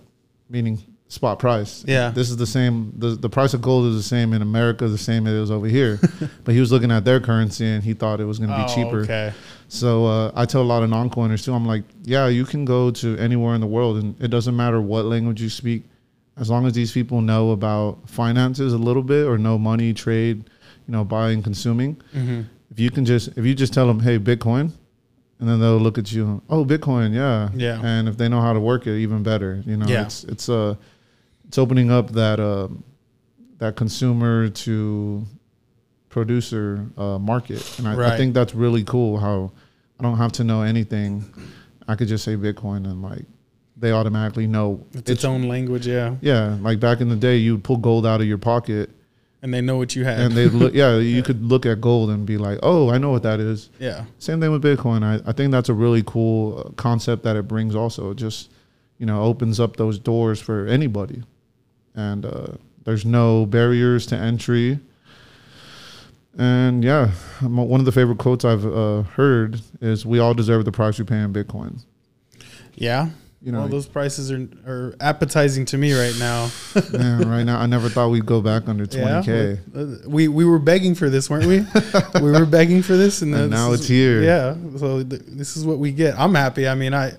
meaning 0.50 0.84
spot 1.14 1.38
price. 1.38 1.86
Yeah. 1.88 2.10
This 2.10 2.32
is 2.32 2.38
the 2.38 2.48
same. 2.48 2.92
The, 2.98 3.10
the 3.10 3.30
price 3.30 3.54
of 3.54 3.62
gold 3.62 3.86
is 3.86 3.96
the 3.96 4.04
same 4.04 4.34
in 4.34 4.42
America, 4.42 4.88
the 4.88 4.98
same 4.98 5.28
as 5.28 5.36
it 5.36 5.40
was 5.40 5.52
over 5.52 5.68
here. 5.68 6.00
but 6.44 6.56
he 6.56 6.60
was 6.60 6.72
looking 6.72 6.92
at 6.92 7.06
their 7.06 7.20
currency 7.20 7.68
and 7.68 7.84
he 7.84 7.94
thought 7.94 8.20
it 8.20 8.26
was 8.26 8.40
going 8.40 8.50
to 8.50 8.58
be 8.58 8.64
oh, 8.64 8.76
cheaper. 8.76 9.02
Okay. 9.02 9.34
So 9.68 10.08
uh, 10.08 10.32
I 10.36 10.46
tell 10.46 10.62
a 10.62 10.64
lot 10.64 10.82
of 10.82 10.90
non-coiners 10.90 11.46
too. 11.46 11.54
I'm 11.54 11.68
like, 11.68 11.84
yeah, 12.02 12.28
you 12.28 12.46
can 12.46 12.66
go 12.66 12.90
to 12.92 13.16
anywhere 13.18 13.54
in 13.54 13.62
the 13.62 13.68
world, 13.68 13.98
and 13.98 14.20
it 14.22 14.30
doesn't 14.30 14.56
matter 14.56 14.82
what 14.82 15.06
language 15.06 15.42
you 15.42 15.50
speak, 15.50 15.84
as 16.38 16.50
long 16.50 16.66
as 16.66 16.74
these 16.74 16.92
people 16.92 17.22
know 17.22 17.52
about 17.52 18.10
finances 18.10 18.74
a 18.74 18.78
little 18.78 19.04
bit 19.04 19.28
or 19.28 19.38
know 19.38 19.58
money, 19.58 19.94
trade, 19.94 20.50
you 20.88 20.92
know, 20.92 21.04
buying, 21.04 21.42
consuming. 21.44 21.96
Mm-hmm. 22.14 22.42
If 22.72 22.80
you 22.80 22.90
can 22.92 23.06
just 23.06 23.30
if 23.30 23.46
you 23.46 23.54
just 23.54 23.74
tell 23.74 23.88
them, 23.88 24.00
hey, 24.00 24.18
Bitcoin, 24.20 24.72
and 25.40 25.50
then 25.50 25.60
they'll 25.60 25.78
look 25.78 25.98
at 25.98 26.12
you, 26.12 26.42
oh, 26.50 26.64
Bitcoin, 26.64 27.14
yeah, 27.14 27.50
yeah. 27.54 27.82
And 27.84 28.08
if 28.08 28.18
they 28.18 28.30
know 28.30 28.42
how 28.42 28.54
to 28.54 28.60
work 28.60 28.88
it, 28.88 28.98
even 29.00 29.24
better. 29.24 29.62
You 29.66 29.78
know, 29.78 29.88
yeah. 29.88 30.04
it's 30.04 30.24
it's 30.26 30.50
a 30.50 30.56
uh, 30.56 30.76
it's 31.48 31.58
opening 31.58 31.92
up 31.92 32.12
that 32.12 32.40
uh, 32.40 32.68
that 33.60 33.76
consumer 33.76 34.50
to 34.50 35.26
producer 36.10 36.86
uh, 36.98 37.18
market, 37.18 37.80
and 37.80 37.88
I, 37.88 37.96
right. 37.96 38.12
I, 38.14 38.18
think 38.18 38.34
that's 38.34 38.54
really 38.54 38.84
cool. 38.84 39.18
How 39.18 39.52
I 40.00 40.04
don't 40.04 40.18
have 40.18 40.32
to 40.34 40.44
know 40.44 40.62
anything; 40.62 41.26
I 41.88 41.96
could 41.96 42.08
just 42.08 42.24
say 42.24 42.36
Bitcoin, 42.36 42.86
and 42.86 43.02
like 43.02 43.26
they 43.78 43.92
automatically 43.92 44.48
know 44.48 44.86
it's, 44.92 45.02
it's 45.02 45.10
its 45.10 45.26
own 45.26 45.44
language. 45.44 45.88
Yeah, 45.88 46.16
yeah. 46.22 46.58
Like 46.62 46.80
back 46.80 47.02
in 47.02 47.10
the 47.10 47.16
day, 47.16 47.38
you'd 47.38 47.64
pull 47.64 47.78
gold 47.78 48.06
out 48.06 48.22
of 48.22 48.28
your 48.28 48.38
pocket, 48.38 48.90
and 49.42 49.54
they 49.54 49.62
know 49.62 49.78
what 49.78 49.96
you 49.96 50.06
have, 50.06 50.20
and 50.20 50.34
they 50.34 50.48
look. 50.48 50.74
Yeah, 50.76 50.98
you 50.98 51.24
could 51.24 51.44
look 51.44 51.66
at 51.66 51.82
gold 51.82 52.12
and 52.12 52.26
be 52.26 52.38
like, 52.38 52.60
"Oh, 52.62 52.90
I 52.90 52.98
know 52.98 53.10
what 53.10 53.24
that 53.24 53.40
is." 53.40 53.70
Yeah. 53.80 54.06
Same 54.20 54.40
thing 54.40 54.52
with 54.52 54.64
Bitcoin. 54.64 55.04
I, 55.04 55.28
I 55.28 55.34
think 55.34 55.52
that's 55.52 55.70
a 55.70 55.74
really 55.74 56.04
cool 56.06 56.60
uh, 56.60 56.70
concept 56.74 57.24
that 57.24 57.36
it 57.36 57.48
brings. 57.48 57.76
Also, 57.76 58.12
it 58.12 58.18
just 58.18 58.52
you 59.00 59.06
know 59.06 59.24
opens 59.24 59.60
up 59.60 59.78
those 59.78 59.98
doors 59.98 60.40
for 60.40 60.68
anybody 60.68 61.24
and 61.96 62.26
uh, 62.26 62.48
there's 62.84 63.06
no 63.06 63.46
barriers 63.46 64.06
to 64.08 64.16
entry. 64.16 64.80
And 66.38 66.84
yeah, 66.84 67.12
one 67.42 67.80
of 67.80 67.86
the 67.86 67.92
favorite 67.92 68.18
quotes 68.18 68.44
I've 68.44 68.66
uh, 68.66 69.04
heard 69.04 69.62
is, 69.82 70.06
"We 70.06 70.20
all 70.20 70.34
deserve 70.34 70.66
the 70.66 70.72
price 70.72 70.98
we 70.98 71.06
pay 71.06 71.20
in 71.20 71.32
Bitcoin." 71.32 71.84
Yeah, 72.74 73.10
you 73.44 73.52
know, 73.52 73.60
well, 73.60 73.68
those 73.68 73.88
prices 73.88 74.32
are 74.32 74.48
are 74.66 74.96
appetizing 75.02 75.66
to 75.66 75.78
me 75.78 75.94
right 75.94 76.16
now. 76.18 76.50
man, 76.94 77.30
right 77.30 77.44
now, 77.44 77.60
I 77.60 77.66
never 77.66 77.90
thought 77.90 78.10
we'd 78.10 78.26
go 78.26 78.42
back 78.42 78.70
under 78.70 78.86
twenty 78.86 79.26
k. 79.26 79.60
Yeah, 79.76 80.08
we 80.08 80.30
we 80.30 80.46
were 80.46 80.60
begging 80.60 80.96
for 80.96 81.10
this, 81.10 81.30
weren't 81.30 81.46
we? 81.46 81.60
we 82.22 82.32
were 82.32 82.46
begging 82.46 82.82
for 82.82 82.96
this, 82.96 83.22
and, 83.22 83.36
and 83.36 83.52
now 83.52 83.74
is, 83.74 83.82
it's 83.82 83.90
here. 83.90 84.24
Yeah, 84.24 84.56
so 84.78 85.04
th- 85.04 85.22
this 85.28 85.58
is 85.58 85.66
what 85.66 85.78
we 85.78 85.92
get. 85.92 86.18
I'm 86.18 86.34
happy. 86.34 86.70
I 86.70 86.76
mean, 86.76 86.94
I 86.94 87.14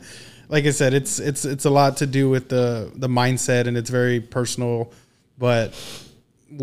like 0.48 0.66
I 0.66 0.70
said, 0.70 0.94
it's 0.94 1.18
it's 1.18 1.44
it's 1.44 1.64
a 1.64 1.70
lot 1.70 1.96
to 1.98 2.06
do 2.06 2.28
with 2.28 2.48
the 2.48 2.90
the 2.94 3.08
mindset, 3.08 3.66
and 3.66 3.76
it's 3.76 3.90
very 3.90 4.20
personal. 4.20 4.92
But 5.38 5.74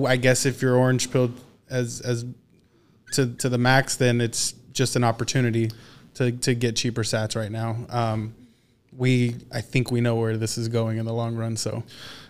I 0.06 0.18
guess 0.18 0.46
if 0.46 0.62
you're 0.62 0.76
orange 0.76 1.12
pilled 1.12 1.40
as 1.70 2.02
as 2.02 2.26
to 3.14 3.28
to 3.36 3.50
the 3.50 3.58
max, 3.58 3.96
then 3.96 4.22
it's 4.22 4.54
just 4.74 4.96
an 4.96 5.04
opportunity 5.04 5.72
to 6.16 6.32
to 6.32 6.54
get 6.54 6.76
cheaper 6.76 7.04
sats 7.04 7.36
right 7.36 7.52
now. 7.52 7.78
Um, 7.90 8.34
we 8.96 9.36
I 9.52 9.62
think 9.62 9.92
we 9.92 10.02
know 10.02 10.16
where 10.16 10.38
this 10.38 10.58
is 10.58 10.68
going 10.68 10.98
in 10.98 11.06
the 11.06 11.14
long 11.14 11.36
run. 11.36 11.58
So. 11.58 11.84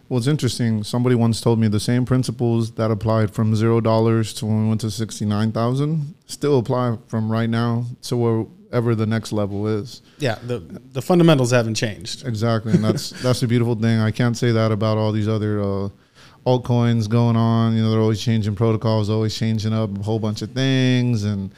Well, 0.10 0.18
it's 0.18 0.28
interesting. 0.28 0.84
Somebody 0.84 1.16
once 1.16 1.40
told 1.40 1.58
me 1.58 1.70
the 1.70 1.80
same 1.80 2.04
principles 2.04 2.72
that 2.72 2.92
applied 2.92 3.32
from 3.32 3.56
zero 3.56 3.80
dollars 3.80 4.34
to 4.36 4.46
when 4.46 4.64
we 4.64 4.68
went 4.68 4.82
to 4.82 4.92
sixty 4.92 5.24
nine 5.24 5.54
thousand 5.54 6.16
still 6.26 6.60
apply 6.60 6.98
from 7.08 7.32
right 7.32 7.50
now 7.50 7.86
to 8.04 8.18
where 8.18 8.46
whatever 8.72 8.96
the 8.96 9.06
next 9.06 9.34
level 9.34 9.68
is. 9.68 10.02
Yeah, 10.20 10.40
the 10.48 10.60
the 10.94 11.02
fundamentals 11.02 11.52
haven't 11.52 11.76
changed. 11.76 12.26
Exactly, 12.26 12.74
and 12.74 12.84
that's 12.84 13.10
that's 13.22 13.42
the 13.42 13.48
beautiful 13.48 13.76
thing. 13.76 14.00
I 14.00 14.12
can't 14.12 14.38
say 14.38 14.52
that 14.52 14.72
about 14.72 14.98
all 14.98 15.12
these 15.12 15.28
other 15.28 15.62
uh, 15.62 15.90
altcoins 16.46 17.10
going 17.10 17.36
on. 17.36 17.76
You 17.76 17.84
know, 17.84 17.92
they're 17.92 18.00
always 18.00 18.22
changing 18.22 18.56
protocols, 18.56 19.10
always 19.10 19.38
changing 19.38 19.74
up 19.74 19.98
a 19.98 20.02
whole 20.02 20.20
bunch 20.20 20.42
of 20.42 20.52
things, 20.52 21.26
and 21.26 21.52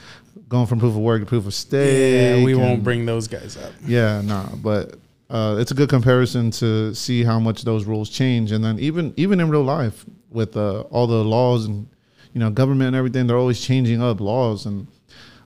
going 0.49 0.66
from 0.66 0.80
proof 0.80 0.95
of 0.95 1.01
work 1.01 1.22
to 1.22 1.26
proof 1.28 1.45
of 1.45 1.53
stake. 1.53 2.39
Yeah, 2.39 2.43
we 2.43 2.55
won't 2.55 2.84
bring 2.84 3.05
those 3.05 3.28
guys 3.28 3.57
up. 3.57 3.74
yeah, 3.86 4.22
nah, 4.22 4.47
but 4.55 4.95
uh, 5.30 5.57
it's 5.59 5.72
a 5.72 5.76
good 5.76 5.89
comparison 5.89 6.49
to 6.51 6.95
see 6.95 7.24
how 7.24 7.39
much 7.39 7.64
those 7.64 7.86
rules 7.86 8.09
change, 8.09 8.51
and 8.51 8.64
then 8.64 8.80
even 8.80 9.14
even 9.18 9.39
in 9.39 9.49
real 9.49 9.64
life 9.64 10.03
with 10.32 10.57
uh, 10.57 10.82
all 10.89 11.05
the 11.05 11.24
laws 11.24 11.66
and 11.66 11.88
you 12.34 12.39
know 12.39 12.49
government 12.49 12.88
and 12.88 12.95
everything, 12.95 13.28
they're 13.28 13.38
always 13.38 13.61
changing 13.61 14.01
up 14.01 14.20
laws. 14.20 14.66
And 14.66 14.88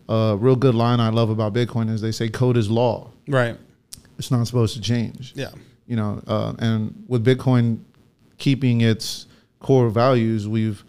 a 0.09 0.37
real 0.37 0.55
good 0.55 0.75
line 0.75 0.99
I 0.99 1.09
love 1.09 1.29
about 1.29 1.53
Bitcoin 1.53 1.89
is 1.89 2.01
they 2.01 2.11
say 2.11 2.29
code 2.29 2.57
is 2.57 2.69
law. 2.69 3.11
Right. 3.27 3.57
It's 4.17 4.31
not 4.31 4.45
supposed 4.47 4.75
to 4.75 4.81
change. 4.81 5.33
Yeah. 5.35 5.51
You 5.85 5.95
know, 5.95 6.21
uh, 6.27 6.53
and 6.59 7.05
with 7.07 7.25
Bitcoin 7.25 7.79
keeping 8.37 8.81
its 8.81 9.25
core 9.59 9.89
values, 9.89 10.47
we've 10.47 10.83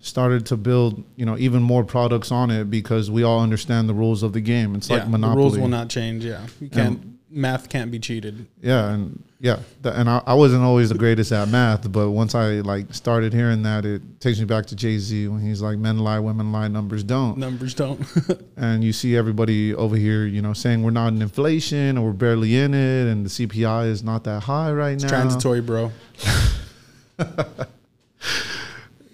started 0.00 0.46
to 0.46 0.56
build 0.56 1.04
you 1.16 1.26
know 1.26 1.36
even 1.38 1.62
more 1.62 1.84
products 1.84 2.30
on 2.30 2.50
it 2.50 2.70
because 2.70 3.10
we 3.10 3.22
all 3.24 3.40
understand 3.40 3.88
the 3.88 3.94
rules 3.94 4.22
of 4.22 4.32
the 4.32 4.40
game. 4.40 4.74
It's 4.74 4.90
like 4.90 5.02
yeah. 5.02 5.08
Monopoly. 5.08 5.34
The 5.34 5.42
rules 5.42 5.58
will 5.58 5.68
not 5.68 5.88
change. 5.88 6.24
Yeah. 6.24 6.46
You 6.60 6.68
can't. 6.68 7.17
Math 7.30 7.68
can't 7.68 7.90
be 7.90 7.98
cheated. 7.98 8.46
Yeah, 8.60 8.90
and 8.92 9.22
yeah, 9.40 9.60
th- 9.82 9.94
and 9.96 10.08
I, 10.08 10.22
I 10.26 10.34
wasn't 10.34 10.62
always 10.62 10.88
the 10.88 10.96
greatest 10.98 11.32
at 11.32 11.48
math, 11.48 11.90
but 11.90 12.10
once 12.10 12.34
I 12.34 12.60
like 12.60 12.92
started 12.94 13.32
hearing 13.32 13.62
that, 13.62 13.84
it 13.84 14.20
takes 14.20 14.38
me 14.38 14.44
back 14.44 14.66
to 14.66 14.76
Jay 14.76 14.98
Z 14.98 15.28
when 15.28 15.40
he's 15.40 15.60
like, 15.62 15.78
"Men 15.78 15.98
lie, 15.98 16.18
women 16.18 16.52
lie, 16.52 16.68
numbers 16.68 17.02
don't." 17.04 17.38
Numbers 17.38 17.74
don't. 17.74 18.00
And 18.56 18.82
you 18.82 18.92
see 18.92 19.16
everybody 19.16 19.72
over 19.74 19.94
here, 19.94 20.26
you 20.26 20.42
know, 20.42 20.52
saying 20.52 20.82
we're 20.82 20.90
not 20.90 21.12
in 21.12 21.22
inflation 21.22 21.96
or 21.96 22.06
we're 22.06 22.12
barely 22.12 22.56
in 22.56 22.74
it, 22.74 23.06
and 23.06 23.24
the 23.24 23.30
CPI 23.30 23.86
is 23.88 24.02
not 24.02 24.24
that 24.24 24.42
high 24.42 24.72
right 24.72 24.94
it's 24.94 25.04
now. 25.04 25.08
transitory, 25.10 25.60
bro. 25.60 25.92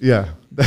Yeah. 0.00 0.28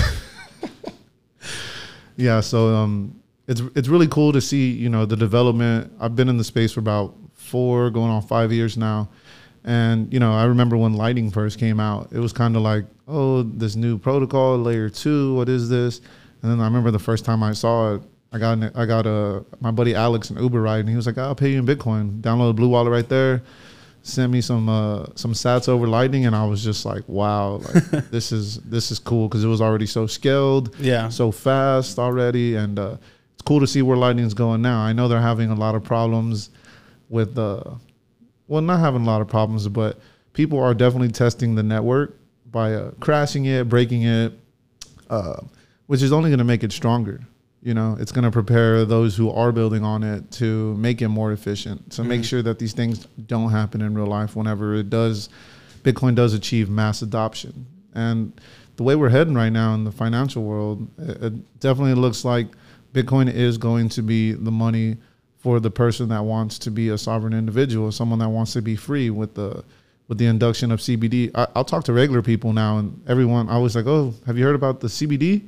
yeah, 2.18 2.40
so 2.40 2.74
um 2.74 3.22
it's 3.48 3.62
it's 3.76 3.88
really 3.88 4.08
cool 4.08 4.34
to 4.34 4.42
see, 4.42 4.72
you 4.72 4.90
know, 4.90 5.06
the 5.06 5.16
development. 5.16 5.94
I've 6.00 6.16
been 6.16 6.28
in 6.28 6.38
the 6.38 6.44
space 6.44 6.72
for 6.72 6.80
about 6.80 7.16
4 7.48 7.90
going 7.90 8.12
on 8.12 8.22
5 8.22 8.52
years 8.52 8.78
now. 8.78 9.10
And 9.64 10.12
you 10.14 10.20
know, 10.20 10.34
I 10.34 10.46
remember 10.46 10.78
when 10.78 10.94
Lightning 10.94 11.30
first 11.32 11.60
came 11.60 11.80
out, 11.80 12.10
it 12.12 12.20
was 12.20 12.32
kind 12.32 12.56
of 12.56 12.62
like, 12.62 12.86
"Oh, 13.08 13.44
this 13.44 13.76
new 13.76 13.98
protocol 13.98 14.58
layer 14.58 14.90
2, 14.90 15.36
what 15.36 15.50
is 15.50 15.68
this?" 15.70 16.00
And 16.42 16.52
then 16.52 16.60
I 16.62 16.66
remember 16.66 16.92
the 16.92 17.00
first 17.00 17.26
time 17.26 17.44
I 17.44 17.52
saw 17.54 17.96
it, 17.96 18.02
I 18.32 18.38
got 18.38 18.54
an, 18.54 18.72
I 18.76 18.86
got 18.86 19.06
a 19.06 19.44
my 19.60 19.72
buddy 19.72 19.94
Alex 19.96 20.30
an 20.30 20.38
Uber 20.42 20.62
ride 20.62 20.82
and 20.82 20.90
he 20.90 20.96
was 20.96 21.06
like, 21.08 21.18
"I'll 21.18 21.36
pay 21.36 21.52
you 21.52 21.60
in 21.60 21.66
Bitcoin." 21.66 22.22
Download 22.22 22.50
the 22.50 22.54
Blue 22.54 22.70
Wallet 22.70 22.92
right 22.92 23.10
there. 23.10 23.42
Sent 24.04 24.32
me 24.32 24.40
some 24.40 24.70
uh, 24.70 25.08
some 25.16 25.34
sats 25.34 25.68
over 25.68 25.86
Lightning, 25.86 26.26
and 26.28 26.34
I 26.36 26.46
was 26.46 26.64
just 26.64 26.86
like, 26.86 27.04
"Wow, 27.08 27.60
like 27.74 28.10
this 28.12 28.32
is 28.32 28.58
this 28.60 28.90
is 28.90 29.00
cool" 29.00 29.28
because 29.28 29.44
it 29.44 29.48
was 29.48 29.60
already 29.60 29.86
so 29.88 30.08
scaled, 30.08 30.74
Yeah. 30.80 31.10
so 31.10 31.30
fast 31.30 32.00
already, 32.00 32.56
and 32.56 32.80
uh, 32.80 32.96
it's 33.34 33.42
cool 33.42 33.60
to 33.60 33.68
see 33.68 33.82
where 33.82 33.98
Lightning's 33.98 34.34
going 34.34 34.62
now. 34.62 34.80
I 34.80 34.94
know 34.94 35.10
they're 35.10 35.20
having 35.20 35.50
a 35.52 35.56
lot 35.56 35.76
of 35.76 35.84
problems 35.84 36.52
with 37.10 37.38
uh, 37.38 37.64
well, 38.48 38.62
not 38.62 38.80
having 38.80 39.02
a 39.02 39.06
lot 39.06 39.22
of 39.22 39.28
problems, 39.28 39.68
but 39.68 40.00
people 40.34 40.60
are 40.60 40.74
definitely 40.74 41.10
testing 41.10 41.56
the 41.56 41.64
network 41.64 42.16
by 42.52 42.74
uh, 42.74 42.92
crashing 43.00 43.46
it, 43.46 43.68
breaking 43.68 44.04
it, 44.04 44.34
uh, 45.10 45.42
which 45.88 46.02
is 46.02 46.12
only 46.14 46.30
going 46.30 46.38
to 46.40 46.46
make 46.46 46.64
it 46.64 46.72
stronger. 46.72 47.20
You 47.62 47.74
know, 47.74 47.98
it's 48.00 48.12
going 48.12 48.24
to 48.24 48.32
prepare 48.32 48.86
those 48.86 49.18
who 49.18 49.30
are 49.32 49.52
building 49.52 49.84
on 49.84 50.04
it 50.04 50.32
to 50.34 50.76
make 50.78 51.02
it 51.02 51.10
more 51.10 51.32
efficient, 51.34 51.92
to 51.94 52.04
make 52.04 52.22
Mhm. 52.22 52.26
sure 52.26 52.42
that 52.44 52.60
these 52.60 52.72
things 52.74 53.08
don't 53.26 53.52
happen 53.52 53.82
in 53.82 53.94
real 53.94 54.06
life 54.08 54.36
whenever 54.36 54.76
it 54.76 54.90
does, 54.90 55.28
Bitcoin 55.84 56.16
does 56.16 56.34
achieve 56.34 56.70
mass 56.70 57.02
adoption. 57.02 57.66
And 57.94 58.32
the 58.78 58.84
way 58.84 58.96
we're 58.96 59.10
heading 59.10 59.34
right 59.34 59.52
now 59.52 59.74
in 59.74 59.84
the 59.84 59.92
financial 59.92 60.44
world, 60.44 60.88
it, 61.00 61.24
it 61.24 61.60
definitely 61.60 61.96
looks 61.96 62.24
like 62.24 62.48
Bitcoin 62.94 63.32
is 63.34 63.58
going 63.58 63.90
to 63.90 64.02
be 64.02 64.32
the 64.34 64.52
money 64.52 64.98
for 65.48 65.62
the 65.62 65.72
person 65.72 66.10
that 66.10 66.26
wants 66.26 66.60
to 66.60 66.70
be 66.70 66.90
a 66.90 66.98
sovereign 66.98 67.32
individual, 67.32 67.90
someone 67.90 68.20
that 68.20 68.28
wants 68.28 68.52
to 68.52 68.62
be 68.62 68.76
free 68.76 69.10
with 69.10 69.34
the 69.36 69.64
with 70.10 70.18
the 70.18 70.26
induction 70.26 70.74
of 70.74 70.82
CBDC. 70.82 71.32
I, 71.34 71.48
I'll 71.56 71.64
talk 71.64 71.86
to 71.86 71.94
regular 71.94 72.22
people 72.22 72.52
now, 72.52 72.80
and 72.80 73.02
everyone 73.08 73.48
I 73.48 73.58
was 73.58 73.74
like, 73.74 73.86
"Oh, 73.88 74.14
have 74.26 74.38
you 74.38 74.44
heard 74.44 74.56
about 74.56 74.82
the 74.82 74.90
CBDC?" 74.90 75.48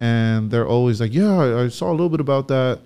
And 0.00 0.50
they're 0.50 0.66
always 0.66 1.02
like, 1.02 1.12
"Yeah, 1.12 1.36
I, 1.38 1.64
I 1.64 1.68
saw 1.68 1.90
a 1.90 1.92
little 1.92 2.08
bit 2.08 2.20
about 2.20 2.48
that." 2.48 2.80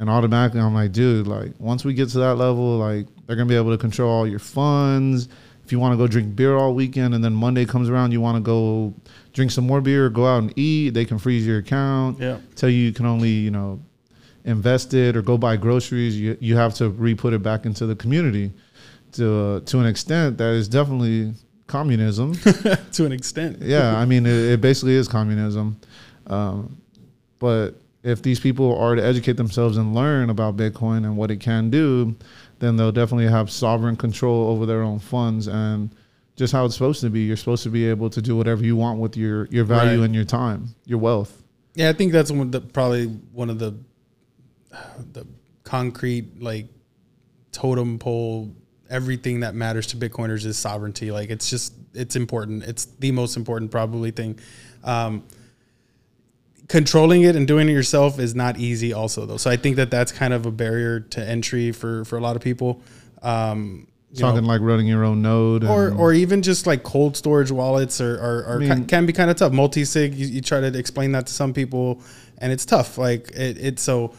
And 0.00 0.10
automatically, 0.10 0.60
I'm 0.60 0.74
like, 0.74 0.90
"Dude, 0.90 1.28
like 1.28 1.52
once 1.60 1.84
we 1.84 1.94
get 1.94 2.08
to 2.08 2.18
that 2.18 2.34
level, 2.34 2.76
like 2.78 3.06
they're 3.28 3.36
gonna 3.36 3.48
be 3.48 3.54
able 3.54 3.70
to 3.70 3.78
control 3.78 4.10
all 4.10 4.26
your 4.26 4.40
funds. 4.40 5.28
If 5.64 5.70
you 5.70 5.78
want 5.78 5.92
to 5.92 5.96
go 5.96 6.08
drink 6.08 6.34
beer 6.34 6.56
all 6.56 6.74
weekend, 6.74 7.14
and 7.14 7.22
then 7.22 7.34
Monday 7.34 7.66
comes 7.66 7.88
around, 7.88 8.10
you 8.10 8.20
want 8.20 8.36
to 8.36 8.42
go 8.42 8.94
drink 9.32 9.52
some 9.52 9.64
more 9.64 9.80
beer, 9.80 10.10
go 10.10 10.26
out 10.26 10.42
and 10.42 10.52
eat, 10.58 10.90
they 10.94 11.04
can 11.04 11.20
freeze 11.20 11.46
your 11.46 11.58
account." 11.58 12.18
Yeah. 12.18 12.38
tell 12.56 12.68
you 12.68 12.78
you 12.78 12.92
can 12.92 13.06
only 13.06 13.30
you 13.30 13.52
know 13.52 13.78
invest 14.48 14.94
it 14.94 15.16
or 15.16 15.22
go 15.22 15.36
buy 15.38 15.56
groceries 15.56 16.18
you, 16.18 16.36
you 16.40 16.56
have 16.56 16.72
to 16.74 16.88
re-put 16.90 17.32
it 17.32 17.42
back 17.42 17.66
into 17.66 17.86
the 17.86 17.94
community 17.96 18.50
to 19.12 19.26
uh, 19.40 19.60
to 19.60 19.78
an 19.78 19.86
extent 19.86 20.38
that 20.38 20.52
is 20.54 20.68
definitely 20.68 21.32
communism 21.66 22.34
to 22.92 23.04
an 23.04 23.12
extent. 23.12 23.58
yeah 23.60 23.96
i 23.98 24.04
mean 24.04 24.24
it, 24.26 24.52
it 24.54 24.60
basically 24.60 24.94
is 24.94 25.06
communism 25.08 25.78
um, 26.28 26.80
but 27.38 27.72
if 28.02 28.22
these 28.22 28.40
people 28.40 28.76
are 28.78 28.94
to 28.94 29.04
educate 29.04 29.36
themselves 29.36 29.76
and 29.76 29.94
learn 29.94 30.30
about 30.30 30.56
bitcoin 30.56 30.98
and 31.04 31.16
what 31.16 31.30
it 31.30 31.40
can 31.40 31.68
do 31.70 32.14
then 32.58 32.76
they'll 32.76 32.92
definitely 32.92 33.26
have 33.28 33.50
sovereign 33.50 33.96
control 33.96 34.48
over 34.50 34.66
their 34.66 34.82
own 34.82 34.98
funds 34.98 35.46
and 35.46 35.90
just 36.36 36.52
how 36.52 36.64
it's 36.64 36.74
supposed 36.74 37.00
to 37.00 37.10
be 37.10 37.20
you're 37.20 37.36
supposed 37.36 37.62
to 37.62 37.68
be 37.70 37.86
able 37.86 38.08
to 38.08 38.22
do 38.22 38.36
whatever 38.36 38.64
you 38.64 38.76
want 38.76 38.98
with 38.98 39.16
your 39.16 39.46
your 39.46 39.64
value 39.64 39.98
Right. 40.00 40.04
and 40.06 40.14
your 40.14 40.24
time 40.24 40.68
your 40.86 40.98
wealth 41.00 41.42
Yeah, 41.74 41.90
I 41.90 41.92
think 41.92 42.12
that's 42.12 42.30
one 42.30 42.46
of 42.48 42.52
the, 42.52 42.60
probably 42.60 43.06
one 43.32 43.50
of 43.50 43.58
the 43.58 43.74
the 45.12 45.26
concrete 45.64 46.40
like 46.42 46.66
totem 47.52 47.98
pole. 47.98 48.54
Everything 48.90 49.40
that 49.40 49.54
matters 49.54 49.86
to 49.88 49.96
Bitcoiners 49.98 50.46
is 50.46 50.56
sovereignty. 50.56 51.10
Like 51.10 51.28
it's 51.30 51.50
just 51.50 51.74
it's 51.92 52.16
important. 52.16 52.64
It's 52.64 52.86
the 52.86 53.12
most 53.12 53.36
important 53.36 53.70
probably 53.70 54.10
thing. 54.10 54.38
Um, 54.82 55.24
controlling 56.68 57.22
it 57.22 57.36
and 57.36 57.46
doing 57.46 57.68
it 57.68 57.72
yourself 57.72 58.18
is 58.18 58.34
not 58.34 58.58
easy. 58.58 58.92
Also 58.92 59.26
though, 59.26 59.36
so 59.36 59.50
I 59.50 59.56
think 59.56 59.76
that 59.76 59.90
that's 59.90 60.12
kind 60.12 60.32
of 60.32 60.46
a 60.46 60.50
barrier 60.50 61.00
to 61.00 61.26
entry 61.26 61.72
for 61.72 62.04
for 62.04 62.16
a 62.16 62.20
lot 62.20 62.36
of 62.36 62.42
people. 62.42 62.80
Um, 63.22 63.88
you 64.10 64.22
know, 64.22 64.30
talking 64.30 64.44
like 64.46 64.62
running 64.62 64.86
your 64.86 65.04
own 65.04 65.20
node 65.20 65.64
or 65.64 65.92
or 65.92 66.14
even 66.14 66.40
just 66.40 66.66
like 66.66 66.82
cold 66.82 67.14
storage 67.14 67.50
wallets 67.50 68.00
are 68.00 68.18
are, 68.18 68.44
are 68.44 68.56
I 68.56 68.58
mean- 68.58 68.80
ki- 68.80 68.86
can 68.86 69.04
be 69.06 69.12
kind 69.12 69.30
of 69.30 69.36
tough. 69.36 69.52
Multi 69.52 69.84
sig, 69.84 70.14
you, 70.14 70.26
you 70.26 70.40
try 70.40 70.60
to 70.60 70.78
explain 70.78 71.12
that 71.12 71.26
to 71.26 71.32
some 71.32 71.52
people, 71.52 72.00
and 72.38 72.50
it's 72.50 72.64
tough. 72.64 72.96
Like 72.96 73.30
it, 73.32 73.58
it's 73.58 73.82
so. 73.82 74.14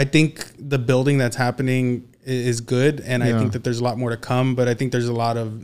I 0.00 0.04
think 0.04 0.46
the 0.58 0.78
building 0.78 1.18
that's 1.18 1.36
happening 1.36 2.08
is 2.24 2.62
good, 2.62 3.00
and 3.00 3.22
I 3.22 3.38
think 3.38 3.52
that 3.52 3.64
there's 3.64 3.80
a 3.80 3.84
lot 3.84 3.98
more 3.98 4.08
to 4.08 4.16
come. 4.16 4.54
But 4.54 4.66
I 4.66 4.72
think 4.72 4.92
there's 4.92 5.08
a 5.08 5.12
lot 5.12 5.36
of 5.36 5.62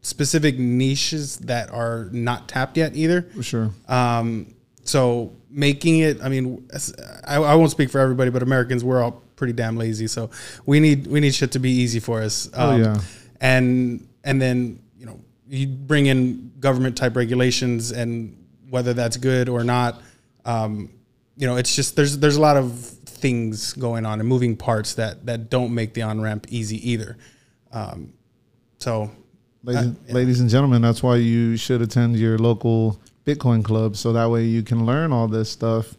specific 0.00 0.58
niches 0.58 1.36
that 1.40 1.70
are 1.70 2.08
not 2.10 2.48
tapped 2.48 2.78
yet 2.78 2.96
either. 2.96 3.20
for 3.20 3.42
sure 3.42 3.70
Um, 3.86 4.54
so 4.82 5.36
making 5.50 5.98
it, 5.98 6.22
I 6.22 6.30
mean, 6.30 6.66
I, 7.26 7.36
I 7.36 7.54
won't 7.54 7.70
speak 7.70 7.90
for 7.90 7.98
everybody, 7.98 8.30
but 8.30 8.42
Americans, 8.42 8.82
we're 8.82 9.02
all 9.02 9.22
pretty 9.36 9.52
damn 9.52 9.76
lazy. 9.76 10.06
So 10.06 10.30
we 10.64 10.80
need 10.80 11.06
we 11.06 11.20
need 11.20 11.34
shit 11.34 11.52
to 11.52 11.58
be 11.58 11.70
easy 11.70 12.00
for 12.00 12.22
us. 12.22 12.48
Oh, 12.54 12.76
yeah. 12.76 12.98
And 13.42 14.08
and 14.24 14.40
then 14.40 14.80
you 14.98 15.04
know 15.04 15.20
you 15.46 15.66
bring 15.66 16.06
in 16.06 16.52
government 16.60 16.96
type 16.96 17.14
regulations, 17.14 17.90
and 17.92 18.42
whether 18.70 18.94
that's 18.94 19.18
good 19.18 19.50
or 19.50 19.64
not, 19.64 20.00
um, 20.46 20.88
you 21.36 21.46
know, 21.46 21.56
it's 21.56 21.76
just 21.76 21.96
there's 21.96 22.16
there's 22.18 22.36
a 22.36 22.40
lot 22.40 22.56
of 22.56 22.99
things 23.20 23.72
going 23.74 24.04
on 24.06 24.20
and 24.20 24.28
moving 24.28 24.56
parts 24.56 24.94
that 24.94 25.26
that 25.26 25.50
don't 25.50 25.74
make 25.74 25.94
the 25.94 26.02
on 26.02 26.20
ramp 26.20 26.46
easy 26.48 26.90
either. 26.90 27.16
Um, 27.72 28.12
so 28.78 29.10
Ladies, 29.62 29.90
Uh, 29.90 29.94
yeah. 30.06 30.14
ladies 30.14 30.40
and 30.40 30.48
gentlemen, 30.48 30.80
that's 30.80 31.02
why 31.02 31.16
you 31.16 31.56
should 31.56 31.82
attend 31.82 32.16
your 32.16 32.38
local 32.38 32.98
Bitcoin 33.26 33.62
club, 33.62 33.94
so 33.96 34.12
that 34.14 34.30
way 34.30 34.44
you 34.44 34.62
can 34.62 34.86
learn 34.86 35.12
all 35.12 35.28
this 35.28 35.50
stuff. 35.50 35.94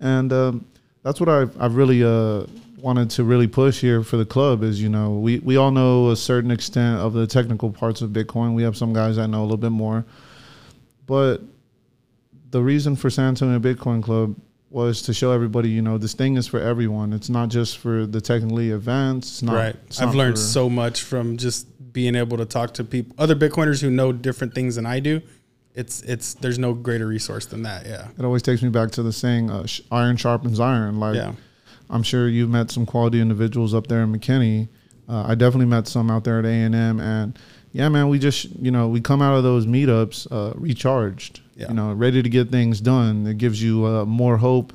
And 0.00 0.32
um, 0.32 0.64
that's 1.02 1.20
what 1.20 1.28
I've, 1.28 1.60
I've 1.60 1.76
really 1.76 2.02
uh, 2.02 2.46
wanted 2.78 3.10
to 3.10 3.24
really 3.24 3.46
push 3.46 3.80
here 3.82 4.02
for 4.02 4.16
the 4.16 4.24
club 4.24 4.62
is, 4.62 4.80
you 4.80 4.88
know, 4.88 5.10
we, 5.12 5.40
we 5.40 5.56
all 5.58 5.70
know 5.70 6.10
a 6.10 6.16
certain 6.16 6.50
extent 6.50 7.00
of 7.00 7.12
the 7.12 7.26
technical 7.26 7.70
parts 7.70 8.00
of 8.00 8.10
Bitcoin. 8.10 8.54
We 8.54 8.62
have 8.62 8.78
some 8.78 8.94
guys 8.94 9.16
that 9.16 9.28
know 9.28 9.42
a 9.42 9.44
little 9.44 9.58
bit 9.58 9.72
more. 9.72 10.06
But 11.06 11.42
the 12.50 12.62
reason 12.62 12.96
for 12.96 13.10
San 13.10 13.28
Antonio 13.28 13.58
Bitcoin 13.58 14.02
Club 14.02 14.34
was 14.72 15.02
to 15.02 15.14
show 15.14 15.32
everybody, 15.32 15.68
you 15.68 15.82
know, 15.82 15.98
this 15.98 16.14
thing 16.14 16.36
is 16.36 16.46
for 16.46 16.58
everyone. 16.60 17.12
It's 17.12 17.28
not 17.28 17.48
just 17.50 17.78
for 17.78 18.06
the 18.06 18.20
technically 18.20 18.70
advanced. 18.70 19.28
It's 19.34 19.42
not, 19.42 19.54
right. 19.54 19.76
I've 20.00 20.14
learned 20.14 20.34
for- 20.36 20.40
so 20.40 20.68
much 20.70 21.02
from 21.02 21.36
just 21.36 21.66
being 21.92 22.14
able 22.14 22.38
to 22.38 22.46
talk 22.46 22.72
to 22.74 22.84
people, 22.84 23.14
other 23.18 23.36
Bitcoiners 23.36 23.82
who 23.82 23.90
know 23.90 24.12
different 24.12 24.54
things 24.54 24.76
than 24.76 24.86
I 24.86 24.98
do. 25.00 25.20
It's 25.74 26.02
it's 26.02 26.34
there's 26.34 26.58
no 26.58 26.74
greater 26.74 27.06
resource 27.06 27.46
than 27.46 27.62
that. 27.62 27.86
Yeah. 27.86 28.08
It 28.18 28.24
always 28.24 28.42
takes 28.42 28.62
me 28.62 28.68
back 28.68 28.90
to 28.92 29.02
the 29.02 29.12
saying, 29.12 29.50
uh, 29.50 29.66
sh- 29.66 29.80
"Iron 29.90 30.16
sharpens 30.18 30.60
iron." 30.60 31.00
Like, 31.00 31.14
Yeah. 31.16 31.32
I'm 31.88 32.02
sure 32.02 32.28
you've 32.28 32.50
met 32.50 32.70
some 32.70 32.84
quality 32.84 33.20
individuals 33.20 33.72
up 33.74 33.86
there 33.86 34.02
in 34.02 34.12
McKinney. 34.14 34.68
Uh, 35.08 35.24
I 35.28 35.34
definitely 35.34 35.66
met 35.66 35.88
some 35.88 36.10
out 36.10 36.24
there 36.24 36.38
at 36.38 36.44
A 36.44 36.48
and 36.48 36.74
M, 36.74 37.00
and 37.00 37.38
yeah, 37.72 37.88
man, 37.88 38.08
we 38.08 38.18
just 38.18 38.48
you 38.60 38.70
know 38.70 38.88
we 38.88 39.00
come 39.00 39.22
out 39.22 39.34
of 39.36 39.42
those 39.42 39.66
meetups 39.66 40.30
uh, 40.30 40.52
recharged, 40.56 41.40
Yeah. 41.56 41.68
you 41.68 41.74
know, 41.74 41.92
ready 41.92 42.22
to 42.22 42.28
get 42.28 42.50
things 42.50 42.80
done. 42.80 43.26
It 43.26 43.38
gives 43.38 43.62
you 43.62 43.84
uh, 43.86 44.04
more 44.04 44.36
hope 44.36 44.72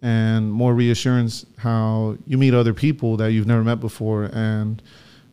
and 0.00 0.50
more 0.52 0.74
reassurance 0.74 1.46
how 1.58 2.16
you 2.26 2.36
meet 2.36 2.54
other 2.54 2.74
people 2.74 3.16
that 3.18 3.30
you've 3.32 3.46
never 3.46 3.62
met 3.62 3.78
before 3.80 4.24
and 4.32 4.82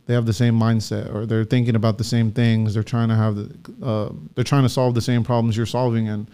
they 0.05 0.13
have 0.13 0.27
the 0.27 0.33
same 0.33 0.53
mindset 0.59 1.11
or 1.13 1.25
they're 1.25 1.43
thinking 1.43 1.75
about 1.75 1.97
the 1.97 2.03
same 2.03 2.31
things 2.31 2.75
they're 2.75 2.83
trying 2.83 3.09
to 3.09 3.15
have 3.15 3.35
the 3.35 3.49
uh, 3.83 4.09
they're 4.35 4.43
trying 4.43 4.61
to 4.61 4.69
solve 4.69 4.93
the 4.93 5.01
same 5.01 5.23
problems 5.23 5.57
you're 5.57 5.65
solving 5.65 6.07
and 6.07 6.27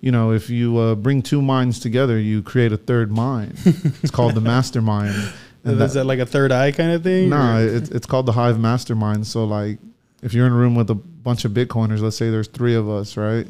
you 0.00 0.10
know 0.10 0.32
if 0.32 0.48
you 0.48 0.78
uh, 0.78 0.94
bring 0.94 1.20
two 1.20 1.42
minds 1.42 1.78
together 1.78 2.18
you 2.18 2.42
create 2.42 2.72
a 2.72 2.78
third 2.78 3.12
mind 3.12 3.52
it's 4.02 4.10
called 4.10 4.34
the 4.34 4.40
mastermind 4.40 5.14
Is 5.72 5.78
that- 5.78 5.92
that 5.94 6.04
like 6.06 6.18
a 6.18 6.26
third 6.26 6.52
eye 6.52 6.72
kind 6.72 6.92
of 6.92 7.02
thing? 7.02 7.30
no, 7.30 7.56
or- 7.56 7.60
it's 7.66 7.90
it's 7.90 8.06
called 8.06 8.26
the 8.26 8.32
Hive 8.32 8.58
Mastermind. 8.58 9.26
So 9.26 9.44
like, 9.44 9.78
if 10.22 10.32
you're 10.34 10.46
in 10.46 10.52
a 10.52 10.56
room 10.56 10.74
with 10.74 10.90
a 10.90 10.94
bunch 10.94 11.44
of 11.44 11.52
Bitcoiners, 11.52 12.00
let's 12.00 12.16
say 12.16 12.30
there's 12.30 12.48
three 12.48 12.74
of 12.74 12.88
us, 12.88 13.16
right? 13.16 13.46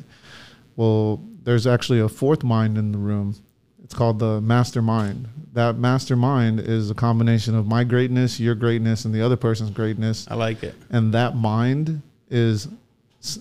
Well, 0.77 1.23
there's 1.45 1.67
actually 1.67 2.01
a 2.01 2.09
fourth 2.09 2.43
mind 2.45 2.77
in 2.79 2.93
the 2.93 2.99
room. 2.99 3.37
It's 3.85 3.95
called 3.95 4.19
the 4.19 4.41
Mastermind. 4.41 5.29
That 5.53 5.79
mastermind 5.79 6.61
is 6.61 6.91
a 6.91 6.95
combination 6.95 7.55
of 7.55 7.67
my 7.67 7.83
greatness, 7.85 8.39
your 8.39 8.55
greatness, 8.55 9.07
and 9.07 9.15
the 9.15 9.23
other 9.23 9.37
person's 9.37 9.71
greatness. 9.71 10.27
I 10.31 10.35
like 10.35 10.63
it. 10.63 10.75
And 10.91 11.15
that 11.15 11.35
mind 11.37 12.03
is 12.31 12.69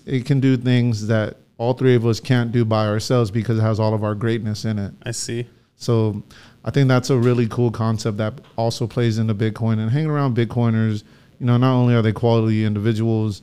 it 0.05 0.25
can 0.25 0.39
do 0.39 0.55
things 0.55 1.07
that 1.07 1.35
all 1.57 1.73
three 1.73 1.93
of 1.95 2.05
us 2.05 2.19
can't 2.21 2.51
do 2.53 2.63
by 2.63 2.85
ourselves 2.87 3.31
because 3.31 3.57
it 3.57 3.61
has 3.61 3.79
all 3.81 3.93
of 3.93 4.03
our 4.03 4.15
greatness 4.15 4.63
in 4.65 4.79
it. 4.79 4.93
I 5.03 5.11
see. 5.11 5.47
So 5.75 6.23
I 6.65 6.71
think 6.71 6.87
that's 6.89 7.09
a 7.11 7.17
really 7.17 7.47
cool 7.47 7.69
concept 7.71 8.17
that 8.17 8.33
also 8.57 8.87
plays 8.87 9.17
into 9.19 9.33
Bitcoin 9.35 9.79
and 9.79 9.89
hanging 9.91 10.09
around 10.09 10.35
Bitcoiners. 10.35 11.03
You 11.39 11.45
know, 11.45 11.57
not 11.57 11.73
only 11.75 11.93
are 11.95 12.01
they 12.01 12.11
quality 12.11 12.65
individuals, 12.65 13.41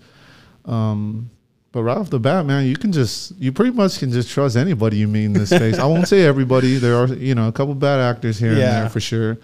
um, 0.64 1.31
but 1.70 1.83
right 1.85 1.97
off 1.97 2.11
the 2.11 2.18
bat, 2.20 2.45
man, 2.45 2.66
you 2.66 2.77
can 2.77 2.93
just 2.93 3.33
you 3.39 3.53
pretty 3.53 3.70
much 3.70 3.99
can 3.99 4.11
just 4.11 4.29
trust 4.31 4.57
anybody 4.57 4.97
you 4.99 5.09
meet 5.09 5.25
in 5.27 5.33
this 5.33 5.51
space. 5.51 5.79
I 5.79 5.87
won't 5.87 6.09
say 6.09 6.23
everybody. 6.27 6.77
There 6.77 6.97
are 6.97 7.07
you 7.07 7.35
know 7.35 7.49
a 7.49 7.53
couple 7.53 7.75
bad 7.75 8.01
actors 8.01 8.39
here 8.39 8.53
Yeah. 8.53 8.59
and 8.59 8.83
there 8.83 8.89
for 8.91 9.01
sure. 9.01 9.39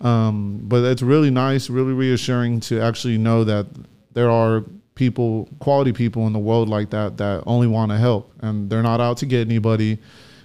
Um, 0.00 0.58
but 0.64 0.82
it's 0.84 1.00
really 1.02 1.30
nice, 1.30 1.70
really 1.70 1.92
reassuring 1.92 2.60
to 2.60 2.80
actually 2.80 3.18
know 3.18 3.44
that 3.44 3.66
there 4.14 4.28
are 4.30 4.64
people, 4.96 5.48
quality 5.60 5.92
people 5.92 6.26
in 6.26 6.32
the 6.32 6.38
world 6.40 6.68
like 6.68 6.90
that 6.90 7.16
that 7.18 7.44
only 7.46 7.68
want 7.68 7.92
to 7.92 7.98
help 7.98 8.32
and 8.40 8.68
they're 8.68 8.82
not 8.82 9.00
out 9.00 9.18
to 9.18 9.26
get 9.26 9.46
anybody. 9.46 9.98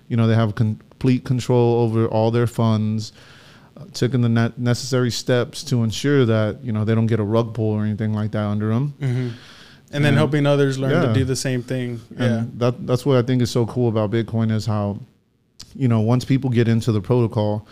You 0.09 0.15
know, 0.15 0.27
they 0.27 0.35
have 0.35 0.53
complete 0.99 1.23
control 1.23 1.81
over 1.81 2.07
all 2.07 2.31
their 2.31 2.47
funds, 2.47 3.11
uh, 3.77 3.85
taking 3.93 4.21
the 4.21 4.29
ne- 4.29 4.53
necessary 4.57 5.11
steps 5.11 5.63
to 5.63 5.83
ensure 5.83 6.25
that 6.25 6.57
you 6.63 6.71
know 6.71 6.83
they 6.83 6.95
don't 6.95 7.05
get 7.05 7.19
a 7.19 7.23
rug 7.23 7.53
pull 7.53 7.71
or 7.71 7.83
anything 7.85 8.13
like 8.13 8.31
that 8.31 8.45
under 8.45 8.69
them. 8.69 8.93
hmm 8.99 9.29
And 9.93 10.03
then 10.03 10.05
And- 10.13 10.17
helping 10.17 10.45
others 10.47 10.77
learn 10.79 10.91
yeah. 10.91 11.05
to 11.07 11.13
do 11.13 11.23
the 11.23 11.35
same 11.35 11.61
thing. 11.61 11.99
Yeah. 12.17 12.25
And 12.25 12.59
that 12.59 12.87
that's 12.87 13.05
what 13.05 13.17
I 13.17 13.21
think 13.21 13.41
is 13.43 13.51
so 13.51 13.65
cool 13.67 13.89
about 13.89 14.09
Bitcoin 14.11 14.51
is 14.51 14.65
how, 14.65 14.97
you 15.75 15.87
know, 15.87 16.01
once 16.01 16.25
people 16.25 16.49
get 16.49 16.67
into 16.67 16.91
the 16.91 16.99
protocol, 16.99 17.67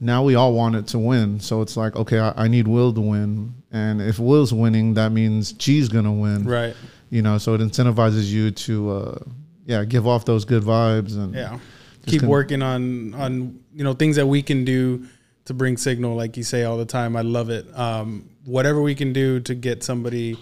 now 0.00 0.24
we 0.24 0.34
all 0.34 0.52
want 0.52 0.74
it 0.74 0.88
to 0.88 0.98
win. 0.98 1.38
So 1.40 1.62
it's 1.62 1.76
like, 1.76 1.94
okay, 1.96 2.18
I, 2.18 2.32
I 2.44 2.48
need 2.48 2.66
Will 2.66 2.92
to 2.92 3.00
win, 3.00 3.54
and 3.72 4.02
if 4.02 4.18
Will's 4.18 4.52
winning, 4.52 4.94
that 4.94 5.12
means 5.12 5.52
G's 5.52 5.88
gonna 5.88 6.12
win. 6.12 6.44
Right. 6.44 6.74
You 7.10 7.22
know, 7.22 7.38
so 7.38 7.54
it 7.54 7.60
incentivizes 7.60 8.26
you 8.32 8.50
to, 8.50 8.90
uh, 8.90 9.18
yeah, 9.66 9.84
give 9.84 10.06
off 10.08 10.24
those 10.24 10.44
good 10.44 10.64
vibes 10.64 11.14
and 11.16 11.32
Yeah. 11.32 11.58
Keep 12.06 12.20
con- 12.20 12.28
working 12.28 12.62
on 12.62 13.14
on 13.14 13.60
you 13.74 13.84
know 13.84 13.94
things 13.94 14.16
that 14.16 14.26
we 14.26 14.42
can 14.42 14.64
do 14.64 15.06
to 15.46 15.54
bring 15.54 15.76
signal, 15.76 16.16
like 16.16 16.36
you 16.36 16.42
say 16.42 16.64
all 16.64 16.76
the 16.76 16.86
time. 16.86 17.16
I 17.16 17.22
love 17.22 17.50
it. 17.50 17.66
Um, 17.78 18.30
whatever 18.44 18.80
we 18.80 18.94
can 18.94 19.12
do 19.12 19.40
to 19.40 19.54
get 19.54 19.82
somebody 19.82 20.38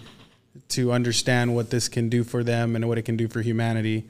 to 0.69 0.91
understand 0.91 1.53
what 1.55 1.69
this 1.69 1.89
can 1.89 2.09
do 2.09 2.23
for 2.23 2.43
them 2.43 2.75
and 2.75 2.87
what 2.87 2.97
it 2.97 3.03
can 3.03 3.17
do 3.17 3.27
for 3.27 3.41
humanity. 3.41 4.05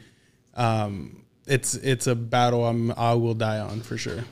Um, 0.56 1.24
it's 1.46 1.76
it's 1.76 2.08
a 2.08 2.16
battle 2.16 2.66
I'm 2.66 2.92
I 2.92 3.14
will 3.14 3.34
die 3.34 3.60
on 3.60 3.82
for 3.82 3.98
sure. 3.98 4.24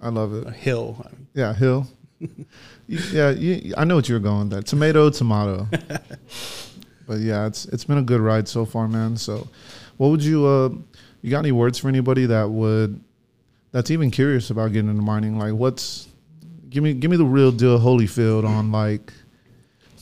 I 0.00 0.08
love 0.08 0.32
it. 0.34 0.46
A 0.46 0.50
hill. 0.50 1.04
Yeah, 1.34 1.52
Hill. 1.54 1.86
Yeah, 2.88 3.30
you, 3.30 3.72
I 3.78 3.84
know 3.84 3.94
what 3.94 4.08
you're 4.08 4.18
going. 4.18 4.48
That 4.48 4.66
tomato, 4.66 5.10
tomato. 5.10 5.68
but 7.06 7.20
yeah, 7.20 7.46
it's 7.46 7.64
it's 7.66 7.84
been 7.84 7.98
a 7.98 8.02
good 8.02 8.20
ride 8.20 8.48
so 8.48 8.64
far, 8.64 8.88
man. 8.88 9.16
So, 9.16 9.46
what 9.96 10.08
would 10.08 10.24
you 10.24 10.44
uh, 10.44 10.70
you 11.22 11.30
got 11.30 11.40
any 11.40 11.52
words 11.52 11.78
for 11.78 11.88
anybody 11.88 12.26
that 12.26 12.50
would 12.50 13.02
that's 13.72 13.90
even 13.90 14.10
curious 14.10 14.50
about 14.50 14.72
getting 14.72 14.90
into 14.90 15.02
mining? 15.02 15.38
Like, 15.38 15.54
what's 15.54 16.08
give 16.68 16.82
me 16.82 16.94
give 16.94 17.10
me 17.10 17.16
the 17.16 17.24
real 17.24 17.52
deal, 17.52 17.78
Holyfield 17.78 18.46
on 18.46 18.72
like 18.72 19.12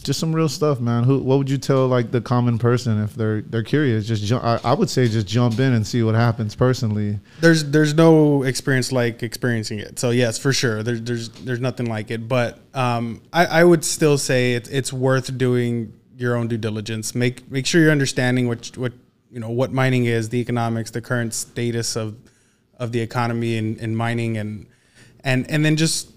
just 0.09 0.21
some 0.21 0.35
real 0.35 0.49
stuff, 0.49 0.81
man. 0.81 1.05
Who 1.05 1.19
what 1.19 1.39
would 1.39 1.51
you 1.51 1.59
tell 1.59 1.87
like 1.87 2.11
the 2.11 2.21
common 2.21 2.59
person 2.59 3.03
if 3.03 3.15
they're 3.15 3.43
they're 3.43 3.63
curious? 3.63 4.07
Just 4.07 4.25
jump. 4.25 4.45
I, 4.45 4.59
I 4.65 4.75
would 4.75 4.89
say 4.89 5.09
just 5.09 5.27
jump 5.27 5.59
in 5.59 5.73
and 5.73 5.87
see 5.87 6.03
what 6.03 6.15
happens 6.15 6.55
personally. 6.55 7.19
there's 7.41 7.65
there's 7.65 7.95
no 7.95 8.43
experience 8.43 8.93
like 8.93 9.23
experiencing 9.23 9.81
it. 9.81 9.99
So 9.99 10.11
yes, 10.11 10.39
for 10.39 10.53
sure, 10.53 10.83
there's 10.83 11.03
there's 11.03 11.29
there's 11.31 11.61
nothing 11.61 11.87
like 11.87 12.11
it. 12.11 12.29
But 12.29 12.59
um, 12.75 13.21
I, 13.33 13.47
I 13.47 13.65
would 13.65 13.85
still 13.85 14.19
say 14.19 14.55
it's 14.55 14.69
it's 14.69 14.93
worth 14.93 15.37
doing 15.37 15.93
your 16.17 16.37
own 16.37 16.49
due 16.49 16.59
diligence. 16.59 17.15
Make 17.15 17.51
make 17.51 17.67
sure 17.67 17.81
you're 17.83 17.93
understanding 17.93 18.49
what 18.49 18.77
what 18.79 18.93
you 19.31 19.41
know 19.41 19.51
what 19.51 19.73
mining 19.73 20.07
is, 20.07 20.29
the 20.29 20.39
economics, 20.39 20.91
the 20.91 21.01
current 21.01 21.35
status 21.35 21.97
of 21.97 22.17
of 22.79 22.93
the 22.93 23.01
economy 23.01 23.57
and, 23.59 23.79
and 23.79 23.97
mining, 23.97 24.37
and 24.37 24.67
and 25.25 25.51
and 25.51 25.65
then 25.65 25.77
just 25.77 26.13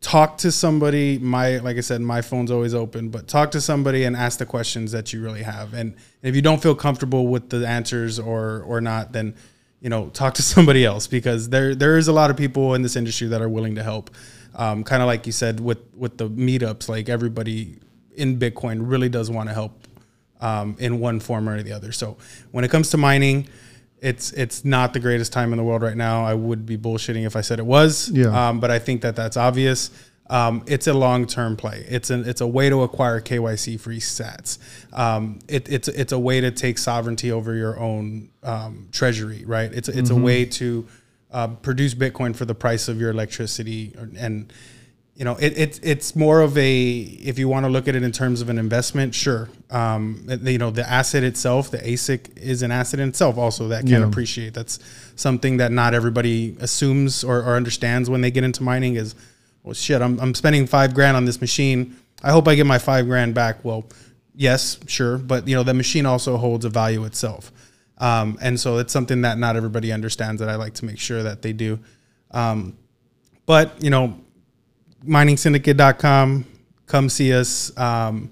talk 0.00 0.38
to 0.38 0.52
somebody. 0.52 1.18
My 1.18 1.58
like 1.58 1.76
i 1.76 1.80
said 1.80 2.00
my 2.00 2.22
phone's 2.22 2.50
always 2.50 2.74
open 2.74 3.08
but 3.08 3.26
talk 3.26 3.50
to 3.52 3.60
somebody 3.60 4.04
and 4.04 4.16
ask 4.16 4.38
the 4.38 4.46
questions 4.46 4.92
that 4.92 5.12
you 5.12 5.22
really 5.22 5.42
have. 5.42 5.74
And 5.74 5.96
if 6.22 6.36
you 6.36 6.42
don't 6.42 6.62
feel 6.62 6.74
comfortable 6.74 7.28
with 7.28 7.50
the 7.50 7.66
answers 7.66 8.18
or 8.18 8.62
or 8.62 8.80
not 8.80 9.12
then 9.12 9.34
you 9.80 9.88
know 9.88 10.08
talk 10.10 10.34
to 10.34 10.42
somebody 10.54 10.84
else 10.84 11.06
because 11.06 11.48
there 11.48 11.74
there 11.74 11.98
is 11.98 12.08
a 12.08 12.12
lot 12.12 12.30
of 12.30 12.36
people 12.36 12.74
in 12.74 12.82
this 12.82 12.96
industry 12.96 13.28
that 13.28 13.42
are 13.42 13.48
willing 13.48 13.74
to 13.74 13.82
help. 13.82 14.10
Um, 14.54 14.82
kind 14.82 15.02
of 15.02 15.06
like 15.06 15.26
you 15.26 15.32
said 15.32 15.60
with 15.60 15.78
with 15.94 16.18
the 16.18 16.28
meetups 16.28 16.88
like 16.88 17.08
everybody 17.08 17.78
in 18.16 18.38
bitcoin 18.38 18.80
really 18.80 19.08
does 19.08 19.30
want 19.30 19.48
to 19.48 19.54
help 19.54 19.86
um, 20.40 20.76
in 20.78 21.00
one 21.00 21.20
form 21.20 21.48
or 21.48 21.62
the 21.62 21.72
other 21.72 21.92
so 21.92 22.16
when 22.50 22.64
it 22.64 22.70
comes 22.70 22.90
to 22.90 22.96
mining 22.96 23.48
it's 24.00 24.32
it's 24.32 24.64
not 24.64 24.92
the 24.92 25.00
greatest 25.00 25.32
time 25.32 25.52
in 25.52 25.56
the 25.56 25.64
world 25.64 25.82
right 25.82 25.96
now. 25.96 26.24
I 26.24 26.34
would 26.34 26.66
be 26.66 26.76
bullshitting 26.78 27.26
if 27.26 27.36
I 27.36 27.40
said 27.40 27.58
it 27.58 27.66
was. 27.66 28.10
Yeah. 28.10 28.48
Um, 28.48 28.60
but 28.60 28.70
I 28.70 28.78
think 28.78 29.02
that 29.02 29.16
that's 29.16 29.36
obvious. 29.36 29.90
Um, 30.30 30.62
it's 30.66 30.86
a 30.86 30.92
long 30.92 31.26
term 31.26 31.56
play. 31.56 31.84
It's 31.88 32.10
an 32.10 32.28
it's 32.28 32.40
a 32.40 32.46
way 32.46 32.68
to 32.68 32.82
acquire 32.82 33.20
KYC 33.20 33.80
free 33.80 33.98
sats. 33.98 34.58
Um, 34.92 35.40
it, 35.48 35.68
it's 35.70 35.88
it's 35.88 36.12
a 36.12 36.18
way 36.18 36.40
to 36.40 36.50
take 36.50 36.78
sovereignty 36.78 37.32
over 37.32 37.54
your 37.54 37.78
own 37.78 38.30
um, 38.42 38.88
treasury. 38.92 39.44
Right. 39.44 39.72
It's 39.72 39.88
it's 39.88 40.10
a 40.10 40.16
way 40.16 40.44
to 40.44 40.86
uh, 41.30 41.48
produce 41.48 41.94
Bitcoin 41.94 42.36
for 42.36 42.44
the 42.44 42.54
price 42.54 42.88
of 42.88 43.00
your 43.00 43.10
electricity 43.10 43.94
and 44.18 44.52
you 45.18 45.24
know, 45.24 45.34
it, 45.34 45.58
it's 45.58 45.80
it's 45.82 46.14
more 46.14 46.40
of 46.42 46.56
a 46.56 46.90
if 47.00 47.40
you 47.40 47.48
want 47.48 47.66
to 47.66 47.70
look 47.70 47.88
at 47.88 47.96
it 47.96 48.04
in 48.04 48.12
terms 48.12 48.40
of 48.40 48.48
an 48.50 48.56
investment, 48.56 49.16
sure. 49.16 49.48
Um, 49.68 50.24
you 50.44 50.58
know, 50.58 50.70
the 50.70 50.88
asset 50.88 51.24
itself, 51.24 51.72
the 51.72 51.78
ASIC 51.78 52.38
is 52.38 52.62
an 52.62 52.70
asset 52.70 53.00
in 53.00 53.08
itself, 53.08 53.36
also 53.36 53.66
that 53.68 53.80
can 53.80 54.00
Yeah. 54.00 54.06
appreciate. 54.06 54.54
That's 54.54 54.78
something 55.16 55.56
that 55.56 55.72
not 55.72 55.92
everybody 55.92 56.56
assumes 56.60 57.24
or, 57.24 57.38
or 57.38 57.56
understands 57.56 58.08
when 58.08 58.20
they 58.20 58.30
get 58.30 58.44
into 58.44 58.62
mining. 58.62 58.94
Is 58.94 59.16
well, 59.64 59.74
shit, 59.74 60.00
I'm 60.00 60.20
I'm 60.20 60.36
spending 60.36 60.68
five 60.68 60.94
grand 60.94 61.16
on 61.16 61.24
this 61.24 61.40
machine. 61.40 61.96
I 62.22 62.30
hope 62.30 62.46
I 62.46 62.54
get 62.54 62.66
my 62.66 62.78
five 62.78 63.06
grand 63.06 63.34
back. 63.34 63.64
Well, 63.64 63.86
yes, 64.36 64.78
sure, 64.86 65.18
but 65.18 65.48
you 65.48 65.56
know, 65.56 65.64
the 65.64 65.74
machine 65.74 66.06
also 66.06 66.36
holds 66.36 66.64
a 66.64 66.68
value 66.68 67.04
itself, 67.04 67.50
um, 67.98 68.38
and 68.40 68.58
so 68.58 68.78
it's 68.78 68.92
something 68.92 69.22
that 69.22 69.36
not 69.36 69.56
everybody 69.56 69.90
understands. 69.90 70.38
That 70.38 70.48
I 70.48 70.54
like 70.54 70.74
to 70.74 70.84
make 70.84 71.00
sure 71.00 71.24
that 71.24 71.42
they 71.42 71.52
do. 71.52 71.80
Um, 72.30 72.76
but 73.46 73.82
you 73.82 73.90
know 73.90 74.16
miningsyndicate.com. 75.06 76.44
Come 76.86 77.08
see 77.08 77.32
us. 77.34 77.76
Um, 77.76 78.30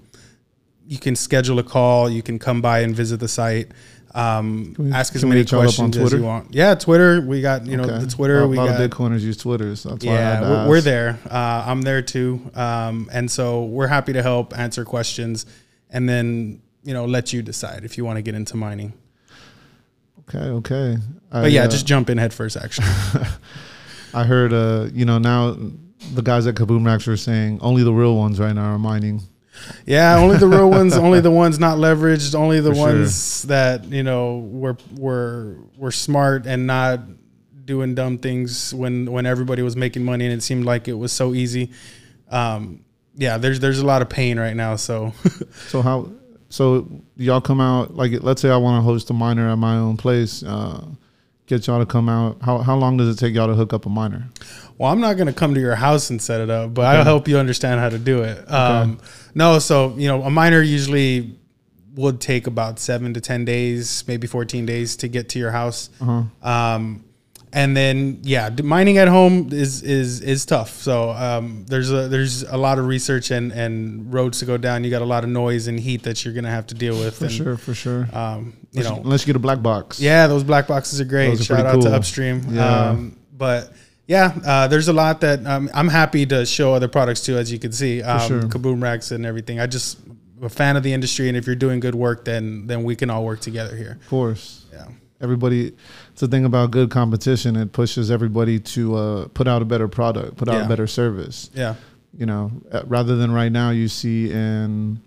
you 0.87 0.97
can 0.97 1.15
schedule 1.15 1.59
a 1.59 1.63
call. 1.63 2.09
You 2.09 2.21
can 2.23 2.39
come 2.39 2.61
by 2.61 2.79
and 2.79 2.95
visit 2.95 3.19
the 3.19 3.27
site. 3.27 3.71
Um, 4.15 4.73
we- 4.79 4.91
ask 4.91 5.15
as 5.15 5.23
many 5.23 5.45
questions 5.45 5.95
as 5.97 6.11
you 6.13 6.23
want. 6.23 6.53
Yeah, 6.53 6.73
Twitter. 6.75 7.21
We 7.21 7.41
got 7.41 7.67
you 7.67 7.77
know 7.77 7.83
Okay. 7.83 7.99
the 7.99 8.07
Twitter. 8.07 8.39
A 8.39 8.41
lot, 8.41 8.49
we 8.49 8.57
a 8.57 8.61
lot 8.61 8.67
got 8.69 8.81
of 8.81 8.89
Bitcoiners 8.91 9.19
use 9.19 9.37
Twitter, 9.37 9.75
so 9.75 9.89
that's 9.89 10.03
why 10.05 10.13
I 10.13 10.15
yeah, 10.15 10.39
to 10.39 10.45
we're, 10.49 10.67
we're 10.69 10.81
there. 10.81 11.19
Uh, 11.29 11.65
I'm 11.67 11.83
there 11.83 12.01
too, 12.01 12.41
um, 12.55 13.09
and 13.11 13.29
so 13.29 13.65
we're 13.65 13.87
happy 13.87 14.13
to 14.13 14.23
help 14.23 14.57
answer 14.57 14.83
questions, 14.85 15.45
and 15.91 16.09
then 16.09 16.61
you 16.83 16.93
know 16.95 17.05
let 17.05 17.31
you 17.31 17.43
decide 17.43 17.83
if 17.83 17.97
you 17.97 18.05
want 18.05 18.17
to 18.17 18.21
get 18.23 18.33
into 18.33 18.57
mining. 18.57 18.93
Okay, 20.29 20.39
okay. 20.39 20.97
But 21.29 21.51
yeah, 21.51 21.67
just 21.67 21.85
jump 21.85 22.09
in 22.09 22.17
head 22.17 22.33
first. 22.33 22.57
Actually, 22.57 22.87
I 24.15 24.23
heard, 24.23 24.51
uh, 24.51 24.87
you 24.93 25.05
know, 25.05 25.19
now 25.19 25.55
the 26.13 26.21
guys 26.21 26.47
at 26.47 26.55
Kaboom 26.55 26.85
Racks 26.85 27.07
were 27.07 27.17
saying 27.17 27.59
only 27.61 27.83
the 27.83 27.93
real 27.93 28.15
ones 28.15 28.39
right 28.39 28.53
now 28.53 28.73
are 28.73 28.79
mining. 28.79 29.21
Yeah, 29.85 30.17
only 30.17 30.37
the 30.37 30.47
real 30.47 30.69
ones, 30.69 30.95
only 30.97 31.19
the 31.19 31.31
ones 31.31 31.59
not 31.59 31.77
leveraged, 31.77 32.35
only 32.35 32.59
the 32.59 32.69
For 32.69 32.75
sure. 32.75 32.85
ones 32.85 33.43
that 33.43 33.85
you 33.85 34.03
know 34.03 34.39
were 34.39 34.77
were 34.95 35.57
were 35.77 35.91
smart 35.91 36.45
and 36.45 36.67
not 36.67 37.01
doing 37.65 37.95
dumb 37.95 38.17
things 38.17 38.73
when 38.73 39.11
when 39.11 39.25
everybody 39.25 39.61
was 39.61 39.75
making 39.75 40.03
money 40.03 40.25
and 40.25 40.33
it 40.33 40.41
seemed 40.43 40.65
like 40.65 40.87
it 40.87 40.93
was 40.93 41.11
so 41.11 41.33
easy. 41.33 41.71
Um, 42.29 42.83
yeah, 43.15 43.37
there's 43.37 43.59
there's 43.59 43.79
a 43.79 43.85
lot 43.85 44.01
of 44.01 44.09
pain 44.09 44.39
right 44.39 44.55
now. 44.55 44.75
So 44.75 45.13
So 45.67 45.81
how? 45.81 46.11
So 46.49 46.87
y'all 47.17 47.41
come 47.41 47.59
out 47.59 47.95
like 47.95 48.11
let's 48.21 48.41
say 48.41 48.49
I 48.49 48.57
want 48.57 48.79
to 48.79 48.83
host 48.83 49.09
a 49.09 49.13
miner 49.13 49.49
at 49.49 49.55
my 49.57 49.75
own 49.75 49.97
place. 49.97 50.43
Uh, 50.43 50.85
get 51.47 51.65
y'all 51.65 51.79
to 51.79 51.85
come 51.85 52.07
out. 52.09 52.37
How 52.41 52.59
how 52.59 52.75
long 52.77 52.97
does 52.97 53.09
it 53.09 53.17
take 53.19 53.33
y'all 53.33 53.47
to 53.47 53.55
hook 53.55 53.73
up 53.73 53.85
a 53.85 53.89
miner? 53.89 54.29
Well, 54.77 54.91
I'm 54.91 54.99
not 54.99 55.15
going 55.15 55.27
to 55.27 55.33
come 55.33 55.55
to 55.55 55.59
your 55.59 55.75
house 55.75 56.11
and 56.11 56.21
set 56.21 56.39
it 56.39 56.49
up, 56.51 56.73
but 56.75 56.85
I'll 56.85 57.03
help 57.03 57.27
you 57.27 57.39
understand 57.39 57.79
how 57.79 57.89
to 57.89 57.97
do 57.97 58.21
it. 58.21 58.49
Um, 58.51 58.99
no, 59.33 59.57
so 59.59 59.95
you 59.97 60.07
know, 60.07 60.21
a 60.23 60.29
miner 60.29 60.61
usually 60.61 61.39
would 61.95 62.21
take 62.21 62.45
about 62.45 62.77
seven 62.79 63.13
to 63.15 63.21
ten 63.21 63.43
days, 63.43 64.03
maybe 64.07 64.27
14 64.27 64.67
days 64.67 64.95
to 64.97 65.07
get 65.07 65.29
to 65.29 65.39
your 65.39 65.49
house. 65.49 65.89
Um, 66.43 67.03
and 67.53 67.75
then 67.75 68.19
yeah, 68.23 68.49
mining 68.63 68.97
at 68.97 69.07
home 69.07 69.49
is 69.51 69.81
is 69.81 70.21
is 70.21 70.45
tough. 70.45 70.71
So 70.71 71.11
um, 71.11 71.65
there's 71.67 71.91
a 71.91 72.07
there's 72.07 72.43
a 72.43 72.57
lot 72.57 72.77
of 72.79 72.85
research 72.85 73.31
and 73.31 73.51
and 73.51 74.13
roads 74.13 74.39
to 74.39 74.45
go 74.45 74.57
down. 74.57 74.83
You 74.83 74.89
got 74.89 75.01
a 75.01 75.05
lot 75.05 75.23
of 75.23 75.29
noise 75.29 75.67
and 75.67 75.79
heat 75.79 76.03
that 76.03 76.23
you're 76.25 76.33
going 76.33 76.43
to 76.43 76.49
have 76.49 76.67
to 76.67 76.75
deal 76.75 76.97
with. 76.99 77.17
For 77.17 77.25
and, 77.25 77.33
sure, 77.33 77.57
for 77.57 77.73
sure. 77.73 78.07
Um, 78.13 78.57
you 78.71 78.81
unless, 78.81 78.89
know, 78.91 79.01
unless 79.03 79.21
you 79.21 79.27
get 79.27 79.35
a 79.37 79.39
black 79.39 79.61
box. 79.61 79.99
yeah, 79.99 80.27
those 80.27 80.43
black 80.43 80.67
boxes 80.67 80.99
are 80.99 81.05
great. 81.05 81.39
Are 81.39 81.43
Shout 81.43 81.65
out 81.65 81.81
to. 81.81 81.93
Upstream. 81.93 82.43
Yeah. 82.49 82.89
Um, 82.89 83.17
but 83.31 83.71
yeah, 84.07 84.33
uh, 84.45 84.67
there's 84.67 84.87
a 84.87 84.93
lot 84.93 85.21
that 85.21 85.45
um, 85.45 85.69
I'm 85.73 85.87
happy 85.87 86.25
to 86.27 86.45
show 86.45 86.73
other 86.73 86.87
products 86.87 87.21
too, 87.21 87.37
as 87.37 87.51
you 87.51 87.59
can 87.59 87.71
see, 87.71 88.01
um, 88.01 88.27
sure. 88.27 88.41
Kaboom 88.41 88.81
racks 88.81 89.11
and 89.11 89.25
everything. 89.25 89.59
I 89.59 89.67
just 89.67 89.99
a 90.41 90.49
fan 90.49 90.75
of 90.77 90.83
the 90.83 90.93
industry, 90.93 91.27
and 91.27 91.37
if 91.37 91.47
you're 91.47 91.55
doing 91.55 91.79
good 91.79 91.95
work, 91.95 92.25
then 92.25 92.67
then 92.67 92.83
we 92.83 92.95
can 92.95 93.09
all 93.09 93.23
work 93.23 93.39
together 93.39 93.75
here. 93.75 93.97
Of 94.01 94.09
course. 94.09 94.65
Everybody. 95.19 95.73
It's 96.11 96.21
the 96.21 96.27
thing 96.27 96.45
about 96.45 96.71
good 96.71 96.89
competition. 96.91 97.55
It 97.55 97.71
pushes 97.71 98.11
everybody 98.11 98.59
to 98.59 98.95
uh, 98.95 99.27
put 99.29 99.47
out 99.47 99.61
a 99.61 99.65
better 99.65 99.87
product, 99.87 100.37
put 100.37 100.47
out 100.47 100.55
Yeah. 100.55 100.65
a 100.65 100.69
better 100.69 100.87
service. 100.87 101.49
yeah, 101.53 101.75
you 102.17 102.25
know, 102.25 102.51
uh, 102.71 102.83
rather 102.85 103.15
than 103.15 103.31
right 103.31 103.51
now 103.51 103.71
you 103.71 103.87
see 103.87 104.31
in 104.31 104.99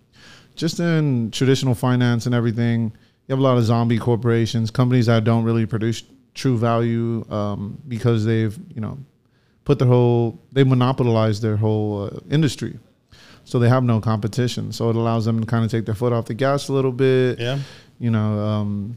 just 0.57 0.81
in 0.81 1.31
traditional 1.31 1.75
finance 1.75 2.27
and 2.27 2.35
everything, 2.35 2.93
you 3.27 3.33
have 3.33 3.39
a 3.39 3.43
lot 3.43 3.57
of 3.57 3.65
zombie 3.65 3.99
corporations, 3.99 4.71
companies 4.71 5.07
that 5.07 5.25
don't 5.25 5.45
really 5.45 5.65
produce 5.67 6.03
true 6.35 6.59
value 6.59 7.25
um, 7.31 7.81
because 7.89 8.25
they've, 8.25 8.59
you 8.75 8.81
know, 8.81 8.99
put 9.65 9.79
their 9.79 9.89
whole, 9.89 10.39
they 10.53 10.65
monopolize 10.65 11.41
their 11.41 11.57
whole 11.57 12.05
uh, 12.07 12.19
industry. 12.31 12.79
So 13.45 13.59
they 13.59 13.69
have 13.69 13.83
no 13.85 14.01
competition. 14.01 14.73
So 14.73 14.91
it 14.91 14.97
allows 14.97 15.25
them 15.25 15.41
to 15.41 15.47
kind 15.47 15.65
of 15.65 15.71
take 15.71 15.87
their 15.87 15.95
foot 15.95 16.13
off 16.13 16.27
the 16.27 16.35
gas 16.35 16.69
a 16.69 16.73
little 16.73 16.93
bit 16.93 17.39
yeah, 17.39 17.59
you 17.99 18.11
know, 18.11 18.39
um, 18.39 18.97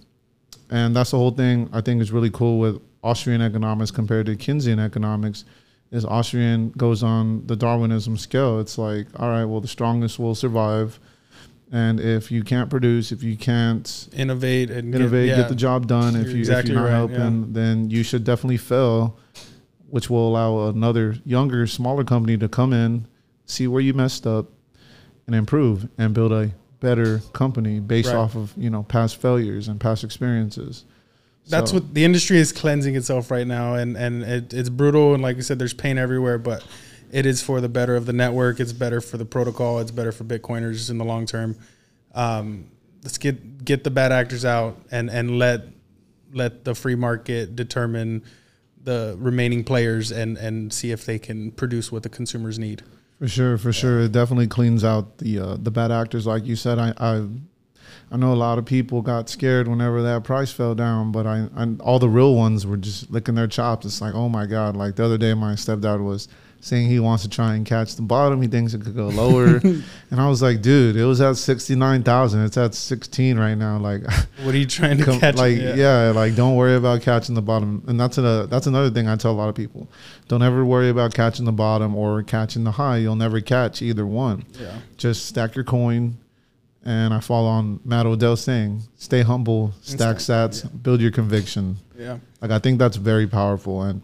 and 0.70 0.95
that's 0.95 1.11
the 1.11 1.18
whole 1.18 1.32
thing. 1.32 1.70
I 1.74 1.82
think 1.82 2.01
is 2.01 2.11
really 2.11 2.30
cool 2.30 2.59
with 2.59 2.82
Austrian 3.03 3.41
economics 3.41 3.91
compared 3.91 4.26
to 4.28 4.36
Keynesian 4.36 4.80
economics. 4.80 5.45
Is 5.91 6.05
Austrian 6.05 6.72
goes 6.72 7.03
on 7.03 7.45
the 7.45 7.55
Darwinism 7.55 8.18
scale. 8.18 8.59
It's 8.59 8.80
like, 8.80 9.07
all 9.20 9.30
right, 9.30 9.45
well, 9.45 9.61
the 9.61 9.68
strongest 9.68 10.18
will 10.18 10.34
survive, 10.34 10.99
and 11.72 11.99
if 11.99 12.32
you 12.32 12.43
can't 12.43 12.70
produce, 12.70 13.11
if 13.11 13.22
you 13.22 13.38
can't 13.38 14.09
innovate 14.14 14.72
and 14.72 14.93
innovate, 14.93 15.28
get, 15.28 15.38
get, 15.38 15.49
the 15.49 15.55
job 15.55 15.88
done, 15.88 16.16
if 16.16 16.28
You're 16.28 16.36
you 16.36 16.39
exactly 16.39 16.72
if 16.72 16.76
you're 16.76 16.89
not 16.89 16.89
right, 16.89 17.18
helping, 17.18 17.53
then 17.53 17.89
you 17.89 18.03
should 18.03 18.24
definitely 18.24 18.57
fail, 18.57 19.18
which 19.89 20.09
will 20.09 20.28
allow 20.28 20.70
another 20.70 21.16
younger, 21.26 21.68
smaller 21.68 22.03
company 22.03 22.38
to 22.38 22.49
come 22.49 22.74
in, 22.74 23.07
see 23.45 23.68
where 23.68 23.82
you 23.82 23.93
messed 23.93 24.26
up, 24.26 24.47
and 25.28 25.36
improve 25.36 25.89
and 25.97 26.14
build 26.14 26.32
a 26.32 26.51
better 26.84 27.20
company 27.34 27.80
based 27.80 28.10
Right. 28.10 28.18
off 28.18 28.36
of 28.36 28.54
you 28.56 28.70
know 28.70 28.84
past 28.84 29.16
failures 29.18 29.68
and 29.68 29.80
past 29.80 30.04
experiences. 30.04 30.84
That's 31.50 31.72
So- 31.72 31.78
what 31.78 31.94
the 31.96 32.04
industry 32.06 32.38
is 32.38 32.52
cleansing 32.52 32.96
itself 32.96 33.32
right 33.32 33.48
now, 33.48 33.74
and 33.76 33.98
and 33.98 34.22
it, 34.24 34.54
it's 34.54 34.70
brutal. 34.70 35.14
And 35.16 35.24
like 35.24 35.38
you 35.38 35.42
said, 35.42 35.58
there's 35.58 35.74
pain 35.74 35.98
everywhere, 35.98 36.38
but 36.38 36.64
it 37.12 37.26
is 37.26 37.42
for 37.42 37.60
the 37.62 37.70
better 37.70 37.96
of 37.96 38.06
the 38.06 38.14
network. 38.14 38.60
It's 38.60 38.74
better 38.74 39.02
for 39.02 39.18
the 39.18 39.26
protocol. 39.26 39.80
It's 39.80 39.92
better 39.92 40.12
for 40.12 40.24
Bitcoiners 40.26 40.90
in 40.90 40.98
the 41.00 41.06
long 41.06 41.26
term. 41.26 41.56
Um, 42.14 42.66
let's 43.04 43.18
get 43.18 43.66
get 43.66 43.84
the 43.84 43.92
bad 43.92 44.12
actors 44.12 44.46
out 44.46 44.78
and 44.92 45.10
and 45.10 45.40
let 45.40 45.68
let 46.34 46.64
the 46.66 46.76
free 46.76 46.96
market 46.96 47.56
determine 47.56 48.24
the 48.84 49.16
remaining 49.20 49.64
players 49.64 50.12
and 50.12 50.38
and 50.38 50.74
see 50.74 50.92
if 50.92 51.06
they 51.06 51.18
can 51.20 51.52
produce 51.52 51.92
what 51.92 52.04
the 52.04 52.10
consumers 52.10 52.60
need. 52.60 52.82
For 53.24 53.30
sure, 53.30 53.58
for 53.58 53.72
sure, 53.72 54.02
it 54.02 54.12
definitely 54.12 54.48
cleans 54.48 54.84
out 54.84 55.20
the 55.20 55.40
uh, 55.40 55.56
the 55.58 55.72
bad 55.72 55.94
actors, 55.94 56.28
like 56.28 56.46
you 56.46 56.58
said. 56.58 56.78
I, 56.78 56.94
I 56.98 57.26
I 58.12 58.18
know 58.18 58.34
a 58.34 58.36
lot 58.36 58.58
of 58.58 58.66
people 58.66 59.02
got 59.02 59.30
scared 59.30 59.66
whenever 59.66 60.02
that 60.02 60.26
price 60.26 60.52
fell 60.52 60.76
down, 60.76 61.14
but 61.14 61.26
I, 61.26 61.48
I 61.56 61.68
all 61.80 62.00
the 62.00 62.10
real 62.10 62.36
ones 62.36 62.68
were 62.68 62.76
just 62.76 63.10
licking 63.12 63.36
their 63.36 63.48
chops. 63.48 63.86
It's 63.86 64.02
like, 64.02 64.14
oh 64.14 64.28
my 64.28 64.46
god! 64.46 64.76
Like 64.76 64.98
the 64.98 65.06
other 65.06 65.18
day, 65.18 65.34
my 65.36 65.54
stepdad 65.54 66.04
was 66.04 66.28
saying 66.64 66.88
he 66.88 66.97
wants 66.97 67.24
to 67.24 67.30
try 67.30 67.55
and 67.55 67.66
catch 67.66 67.97
the 67.97 68.01
bottom. 68.01 68.41
He 68.41 68.47
thinks 68.47 68.74
it 68.74 68.82
could 68.82 68.95
go 68.95 69.09
lower, 69.09 69.57
and 69.64 69.84
I 70.11 70.30
was 70.30 70.41
like, 70.41 70.61
dude, 70.61 70.95
it 70.95 71.03
was 71.03 71.20
at 71.20 71.36
sixty 71.36 71.76
nine 71.76 72.03
thousand. 72.03 72.45
It's 72.45 72.55
at 72.57 72.74
sixteen 72.74 73.38
right 73.38 73.55
now. 73.55 73.78
Like, 73.78 74.03
What 74.43 74.55
are 74.55 74.57
you 74.57 74.66
trying 74.66 74.97
to 74.99 75.03
come- 75.05 75.20
catch? 75.20 75.36
like 75.36 75.57
yeah. 75.57 76.11
like 76.16 76.36
don't 76.36 76.55
worry 76.55 76.76
about 76.76 77.01
catching 77.01 77.36
the 77.36 77.41
bottom. 77.41 77.84
And 77.88 77.99
that's 77.99 78.18
a 78.18 78.47
that's 78.49 78.66
another 78.68 78.89
thing 78.89 79.07
i 79.09 79.16
tell 79.18 79.32
a 79.32 79.34
lot 79.34 79.49
of 79.49 79.55
people. 79.55 79.89
Don't 80.30 80.41
ever 80.41 80.64
worry 80.64 80.89
about 80.89 81.14
catching 81.14 81.45
the 81.45 81.51
bottom 81.51 81.95
or 81.95 82.24
catching 82.24 82.64
the 82.64 82.72
high. 82.72 82.97
You'll 82.97 83.16
never 83.18 83.41
catch 83.41 83.82
either 83.82 84.07
one. 84.07 84.45
Yeah, 84.59 84.80
just 84.97 85.26
stack 85.26 85.55
your 85.55 85.66
coin. 85.66 86.18
And 86.86 87.14
i 87.14 87.22
follow 87.22 87.47
on 87.47 87.80
matt 87.86 88.05
odell 88.05 88.36
saying 88.36 88.82
stay 88.97 89.22
humble 89.22 89.74
stack 89.82 90.20
stack, 90.20 90.51
sats 90.51 90.84
build 90.84 90.99
your 90.99 91.11
conviction. 91.11 91.78
Yeah, 91.97 92.18
like 92.41 92.51
i 92.51 92.59
think 92.59 92.78
that's 92.80 92.97
very 92.97 93.26
powerful. 93.28 93.84
And 93.84 94.01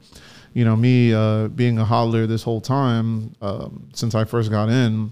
you 0.53 0.65
know 0.65 0.75
me 0.75 1.13
uh, 1.13 1.47
being 1.49 1.77
a 1.79 1.85
hodler 1.85 2.27
this 2.27 2.43
whole 2.43 2.61
time 2.61 3.35
um, 3.41 3.89
since 3.93 4.15
i 4.15 4.23
first 4.23 4.49
got 4.49 4.69
in 4.69 5.11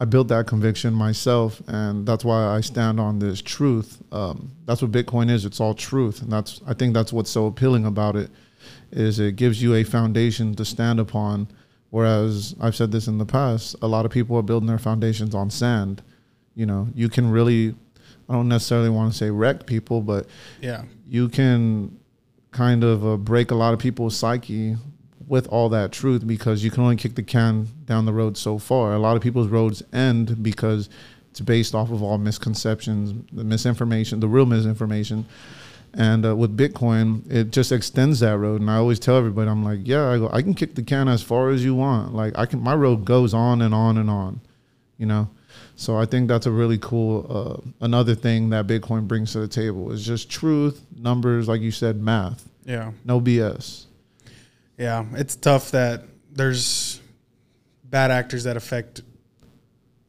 I 0.00 0.06
built 0.06 0.28
that 0.28 0.46
conviction 0.46 0.92
myself, 0.92 1.62
and 1.68 2.04
that's 2.04 2.24
why 2.24 2.44
I 2.44 2.60
stand 2.60 2.98
on 2.98 3.20
this 3.20 3.40
truth. 3.40 4.02
Um, 4.12 4.50
that's 4.66 4.82
what 4.82 4.90
Bitcoin 4.90 5.30
is. 5.30 5.44
It's 5.44 5.60
all 5.60 5.72
truth, 5.72 6.20
and 6.20 6.30
that's 6.30 6.60
I 6.66 6.74
think 6.74 6.94
that's 6.94 7.12
what's 7.12 7.30
so 7.30 7.46
appealing 7.46 7.86
about 7.86 8.16
it, 8.16 8.30
is 8.90 9.20
it 9.20 9.36
gives 9.36 9.62
you 9.62 9.74
a 9.74 9.84
foundation 9.84 10.54
to 10.56 10.64
stand 10.64 10.98
upon. 10.98 11.48
Whereas 11.90 12.56
I've 12.60 12.74
said 12.74 12.90
this 12.90 13.06
in 13.06 13.18
the 13.18 13.24
past, 13.24 13.76
a 13.80 13.86
lot 13.86 14.04
of 14.04 14.10
people 14.10 14.36
are 14.36 14.42
building 14.42 14.66
their 14.66 14.78
foundations 14.78 15.32
on 15.34 15.48
sand. 15.48 16.02
You 16.56 16.66
know, 16.66 16.88
you 16.92 17.08
can 17.08 17.30
really, 17.30 17.74
I 18.28 18.32
don't 18.32 18.48
necessarily 18.48 18.90
want 18.90 19.12
to 19.12 19.16
say 19.16 19.30
wreck 19.30 19.64
people, 19.64 20.00
but 20.00 20.26
yeah, 20.60 20.82
you 21.08 21.28
can 21.28 21.98
kind 22.54 22.84
of 22.84 23.04
uh, 23.04 23.16
break 23.16 23.50
a 23.50 23.54
lot 23.54 23.74
of 23.74 23.80
people's 23.80 24.16
psyche 24.16 24.76
with 25.26 25.46
all 25.48 25.68
that 25.70 25.90
truth 25.92 26.26
because 26.26 26.62
you 26.62 26.70
can 26.70 26.82
only 26.82 26.96
kick 26.96 27.14
the 27.16 27.22
can 27.22 27.66
down 27.84 28.06
the 28.06 28.12
road 28.12 28.38
so 28.38 28.58
far. 28.58 28.94
A 28.94 28.98
lot 28.98 29.16
of 29.16 29.22
people's 29.22 29.48
roads 29.48 29.82
end 29.92 30.42
because 30.42 30.88
it's 31.30 31.40
based 31.40 31.74
off 31.74 31.90
of 31.90 32.02
all 32.02 32.16
misconceptions, 32.16 33.12
the 33.32 33.42
misinformation, 33.44 34.20
the 34.20 34.28
real 34.28 34.46
misinformation. 34.46 35.26
And 35.92 36.24
uh, 36.24 36.36
with 36.36 36.56
Bitcoin, 36.56 37.30
it 37.30 37.50
just 37.50 37.72
extends 37.72 38.20
that 38.20 38.38
road. 38.38 38.60
And 38.60 38.70
I 38.70 38.76
always 38.76 38.98
tell 38.98 39.16
everybody, 39.16 39.50
I'm 39.50 39.64
like, 39.64 39.80
yeah, 39.82 40.10
I, 40.10 40.18
go, 40.18 40.30
I 40.32 40.42
can 40.42 40.54
kick 40.54 40.74
the 40.76 40.82
can 40.82 41.08
as 41.08 41.22
far 41.22 41.50
as 41.50 41.64
you 41.64 41.74
want. 41.74 42.14
Like 42.14 42.38
I 42.38 42.46
can, 42.46 42.60
my 42.60 42.74
road 42.74 43.04
goes 43.04 43.34
on 43.34 43.62
and 43.62 43.74
on 43.74 43.98
and 43.98 44.08
on, 44.08 44.40
you 44.96 45.06
know. 45.06 45.28
So 45.76 45.96
I 45.96 46.06
think 46.06 46.28
that's 46.28 46.46
a 46.46 46.50
really 46.52 46.78
cool 46.78 47.26
uh, 47.28 47.84
another 47.84 48.14
thing 48.14 48.50
that 48.50 48.66
Bitcoin 48.66 49.08
brings 49.08 49.32
to 49.32 49.40
the 49.40 49.48
table 49.48 49.90
is 49.92 50.04
just 50.06 50.30
truth, 50.30 50.80
numbers, 50.96 51.48
like 51.48 51.60
you 51.60 51.70
said, 51.72 52.00
math, 52.00 52.48
yeah. 52.64 52.92
no 53.04 53.20
BS. 53.20 53.86
Yeah, 54.78 55.04
it's 55.14 55.36
tough 55.36 55.70
that 55.72 56.02
there's 56.32 57.00
bad 57.84 58.10
actors 58.10 58.44
that 58.44 58.56
affect, 58.56 59.02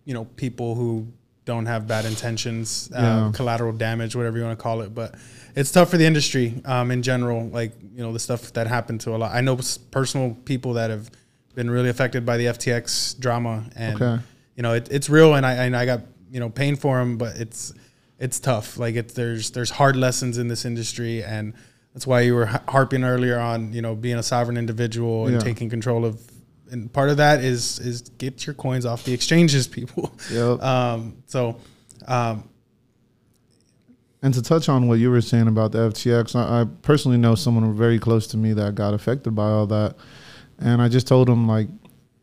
you 0.05 0.13
know, 0.13 0.25
people 0.25 0.75
who 0.75 1.07
don't 1.45 1.67
have 1.67 1.87
bad 1.87 2.05
intentions, 2.05 2.89
Yeah. 2.91 3.27
uh, 3.27 3.31
collateral 3.31 3.71
damage, 3.73 4.15
whatever 4.15 4.37
you 4.39 4.43
want 4.43 4.57
to 4.57 4.61
call 4.63 4.81
it. 4.81 4.93
But 4.95 5.15
it's 5.55 5.71
tough 5.71 5.89
for 5.91 5.97
the 5.97 6.05
industry 6.05 6.61
um, 6.65 6.89
in 6.89 7.03
general. 7.03 7.47
Like 7.49 7.73
you 7.95 8.01
know, 8.03 8.11
the 8.11 8.19
stuff 8.19 8.53
that 8.53 8.65
happened 8.67 9.01
to 9.01 9.15
a 9.15 9.17
lot. 9.17 9.33
I 9.33 9.41
know 9.41 9.59
personal 9.91 10.35
people 10.45 10.73
that 10.73 10.89
have 10.89 11.09
been 11.53 11.69
really 11.69 11.89
affected 11.89 12.25
by 12.25 12.37
the 12.37 12.45
FTX 12.47 13.19
drama, 13.19 13.65
and 13.75 14.01
Okay. 14.01 14.23
You 14.55 14.63
know, 14.63 14.73
it, 14.73 14.87
it's 14.91 15.09
real. 15.09 15.35
And 15.35 15.45
I 15.45 15.53
and 15.65 15.75
I 15.75 15.85
got 15.85 16.01
you 16.31 16.39
know 16.39 16.49
pain 16.49 16.75
for 16.75 16.97
them, 16.99 17.17
but 17.17 17.35
it's 17.37 17.73
it's 18.19 18.39
tough. 18.39 18.77
Like 18.77 18.95
it's 18.95 19.13
there's 19.13 19.51
there's 19.51 19.69
hard 19.69 19.95
lessons 19.95 20.37
in 20.37 20.47
this 20.47 20.65
industry, 20.65 21.23
and 21.23 21.53
that's 21.93 22.05
why 22.07 22.21
you 22.21 22.35
were 22.35 22.45
harping 22.67 23.03
earlier 23.03 23.39
on, 23.39 23.71
you 23.73 23.81
know, 23.81 23.95
being 23.95 24.17
a 24.17 24.23
sovereign 24.23 24.57
individual 24.57 25.25
and 25.27 25.35
Yeah. 25.35 25.39
taking 25.39 25.69
control 25.69 26.05
of. 26.05 26.19
And 26.71 26.91
part 26.91 27.09
of 27.09 27.17
that 27.17 27.43
is 27.43 27.79
is 27.79 28.01
get 28.17 28.45
your 28.47 28.53
coins 28.55 28.85
off 28.85 29.03
the 29.03 29.13
exchanges, 29.13 29.67
people. 29.77 30.13
Yep. 30.31 30.61
Um, 30.63 31.17
so, 31.27 31.57
um, 32.07 32.43
And 34.23 34.33
to 34.33 34.41
touch 34.41 34.67
on 34.69 34.87
what 34.87 34.97
you 34.99 35.11
were 35.11 35.21
saying 35.21 35.47
about 35.47 35.71
the 35.71 35.89
FTX, 35.89 36.35
I, 36.35 36.61
I 36.61 36.65
personally 36.81 37.17
know 37.17 37.35
someone 37.35 37.75
very 37.77 37.99
close 37.99 38.25
to 38.27 38.37
me 38.37 38.53
that 38.53 38.73
got 38.75 38.93
affected 38.93 39.35
by 39.35 39.47
all 39.49 39.67
that. 39.67 39.95
And 40.57 40.81
I 40.81 40.87
just 40.89 41.07
told 41.07 41.29
him, 41.29 41.47
like, 41.47 41.67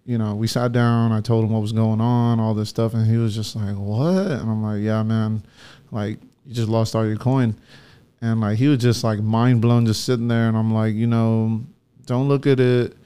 you 0.05 0.19
know, 0.19 0.35
we 0.35 0.47
sat 0.47 0.73
down, 0.73 1.13
I 1.13 1.21
told 1.21 1.45
him 1.45 1.51
what 1.53 1.63
was 1.63 1.73
going 1.73 2.01
on, 2.01 2.41
all 2.41 2.55
this 2.55 2.69
stuff. 2.69 2.95
And 2.95 3.07
he 3.07 3.17
was 3.17 3.35
just 3.35 3.55
like, 3.57 3.77
what? 3.77 4.31
And 4.33 4.51
I'm 4.51 4.63
like, 4.63 4.83
yeah, 4.83 5.03
man, 5.03 5.43
like, 5.91 6.19
you 6.47 6.55
just 6.55 6.69
lost 6.69 6.95
all 6.97 7.07
your 7.07 7.17
coin. 7.17 7.55
And 8.21 8.41
like, 8.41 8.59
he 8.59 8.69
was 8.69 8.79
just 8.79 9.05
like 9.05 9.21
mind 9.21 9.61
blown, 9.63 9.87
just 9.87 10.05
sitting 10.05 10.29
there. 10.29 10.49
And 10.49 10.57
I'm 10.57 10.73
like, 10.73 10.95
you 10.95 11.07
know, 11.07 11.61
don't 12.07 12.29
look 12.29 12.47
at 12.47 12.59
it 12.61 12.97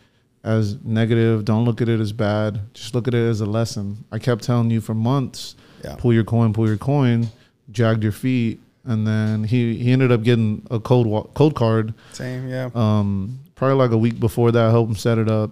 as 0.44 0.82
negative. 0.84 1.44
Don't 1.44 1.64
look 1.64 1.80
at 1.82 1.88
it 1.88 2.00
as 2.00 2.12
bad. 2.12 2.60
Just 2.74 2.94
look 2.94 3.08
at 3.08 3.14
it 3.14 3.26
as 3.28 3.40
a 3.40 3.46
lesson. 3.46 4.04
I 4.12 4.18
kept 4.18 4.42
telling 4.44 4.70
you 4.70 4.80
for 4.80 4.94
months, 4.94 5.54
Yeah. 5.84 5.96
pull 5.98 6.12
your 6.14 6.24
coin, 6.24 6.52
pull 6.52 6.66
your 6.66 6.76
coin, 6.78 7.28
jagged 7.72 8.02
your 8.02 8.12
feet, 8.12 8.60
and 8.84 9.06
then 9.06 9.44
he 9.44 9.76
he 9.76 9.90
ended 9.92 10.12
up 10.12 10.22
getting 10.22 10.66
a 10.70 10.78
cold 10.78 11.34
code 11.34 11.54
card. 11.54 11.92
Same. 12.12 12.48
Yeah. 12.48 12.70
Um, 12.74 13.40
probably 13.54 13.76
like 13.76 13.90
a 13.90 13.98
week 13.98 14.18
before 14.20 14.52
that, 14.52 14.66
I 14.66 14.70
helped 14.70 14.90
him 14.90 14.96
set 14.96 15.18
it 15.18 15.28
up. 15.30 15.50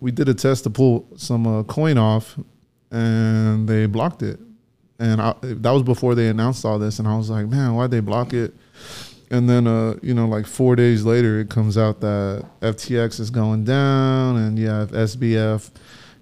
We 0.00 0.10
did 0.10 0.28
a 0.28 0.34
test 0.34 0.64
to 0.64 0.70
pull 0.70 1.06
some 1.16 1.46
uh, 1.46 1.62
coin 1.64 1.98
off, 1.98 2.38
and 2.90 3.68
they 3.68 3.86
blocked 3.86 4.22
it. 4.22 4.38
And 4.98 5.20
I, 5.20 5.34
that 5.42 5.70
was 5.70 5.82
before 5.82 6.14
they 6.14 6.28
announced 6.28 6.64
all 6.64 6.78
this, 6.78 6.98
and 6.98 7.06
I 7.06 7.16
was 7.16 7.30
like, 7.30 7.46
man, 7.46 7.74
why'd 7.74 7.90
they 7.90 8.00
block 8.00 8.32
it? 8.32 8.54
And 9.30 9.48
then, 9.48 9.66
uh, 9.66 9.94
you 10.02 10.14
know, 10.14 10.26
like 10.26 10.46
four 10.46 10.74
days 10.74 11.04
later, 11.04 11.38
it 11.40 11.50
comes 11.50 11.76
out 11.76 12.00
that 12.00 12.44
FTX 12.60 13.20
is 13.20 13.30
going 13.30 13.64
down, 13.64 14.36
and 14.36 14.58
yeah, 14.58 14.86
SBF, 14.88 15.70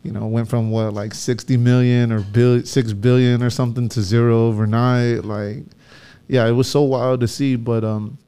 you 0.02 0.12
know, 0.12 0.26
went 0.26 0.48
from 0.48 0.70
what 0.70 0.92
like 0.92 1.14
sixty 1.14 1.56
million 1.56 2.12
or 2.12 2.20
bill, 2.20 2.62
six 2.64 2.92
billion 2.92 3.42
or 3.42 3.50
something 3.50 3.88
to 3.90 4.02
zero 4.02 4.48
overnight. 4.48 5.24
Like, 5.24 5.64
yeah, 6.28 6.46
it 6.46 6.52
was 6.52 6.68
so 6.68 6.82
wild 6.82 7.20
to 7.20 7.28
see. 7.28 7.56
But 7.56 7.84
um, 7.84 8.18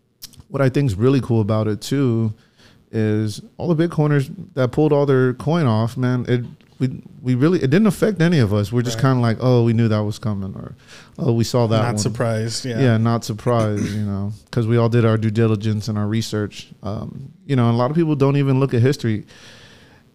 what 0.49 0.63
I 0.63 0.69
think 0.69 0.91
is 0.91 0.95
really 0.95 1.21
cool 1.21 1.41
about 1.41 1.67
it 1.67 1.81
too 1.81 2.33
is 2.91 3.41
all 3.57 3.73
the 3.73 3.89
Bitcoiners 3.89 4.31
that 4.55 4.73
pulled 4.73 4.93
all 4.93 5.07
their 5.07 5.35
coin 5.35 5.67
off. 5.67 5.97
Man, 5.97 6.25
it 6.29 6.45
we 6.79 7.03
we 7.23 7.35
really 7.35 7.59
it 7.59 7.71
didn't 7.71 7.87
affect 7.87 8.21
any 8.21 8.39
of 8.39 8.53
us. 8.55 8.73
We're 8.73 8.83
just 8.83 8.97
Right. 8.99 9.03
kind 9.03 9.19
of 9.19 9.23
like, 9.23 9.39
oh, 9.41 9.65
we 9.65 9.73
knew 9.73 9.89
that 9.89 10.01
was 10.01 10.19
coming, 10.19 10.55
or 10.55 10.75
oh, 11.19 11.33
we 11.33 11.45
saw 11.45 11.67
that. 11.67 11.79
Not 11.83 11.87
one. 11.87 11.99
surprised. 11.99 12.65
Yeah. 12.65 12.81
Yeah. 12.81 12.97
not 12.99 13.25
surprised, 13.25 13.93
you 13.93 14.05
know, 14.05 14.33
because 14.45 14.67
we 14.67 14.77
all 14.77 14.89
did 14.89 15.05
our 15.05 15.17
due 15.17 15.31
diligence 15.31 15.89
and 15.89 15.99
our 15.99 16.07
research. 16.07 16.69
Um, 16.83 17.33
you 17.47 17.57
know, 17.57 17.71
a 17.71 17.73
lot 17.73 17.91
of 17.91 17.97
people 17.97 18.15
don't 18.15 18.37
even 18.37 18.61
look 18.61 18.75
at 18.75 18.81
history. 18.83 19.27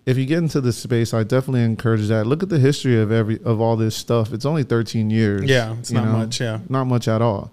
If 0.05 0.17
you 0.17 0.25
get 0.25 0.39
into 0.39 0.59
this 0.59 0.75
space, 0.77 1.13
I 1.13 1.23
definitely 1.23 1.63
encourage 1.63 2.07
that. 2.09 2.27
Look 2.27 2.43
at 2.43 2.49
the 2.49 2.59
history 2.59 2.99
of 2.99 3.09
every 3.11 3.39
of 3.43 3.61
all 3.61 3.77
this 3.77 3.95
stuff. 3.95 4.33
It's 4.33 4.45
only 4.45 4.63
13 4.63 5.09
years. 5.09 5.43
Yeah, 5.43 5.75
it's 5.79 5.91
not 5.91 6.07
much, 6.07 6.41
yeah. 6.41 6.59
not 6.69 6.85
much 6.85 7.07
at 7.07 7.21
all. 7.21 7.51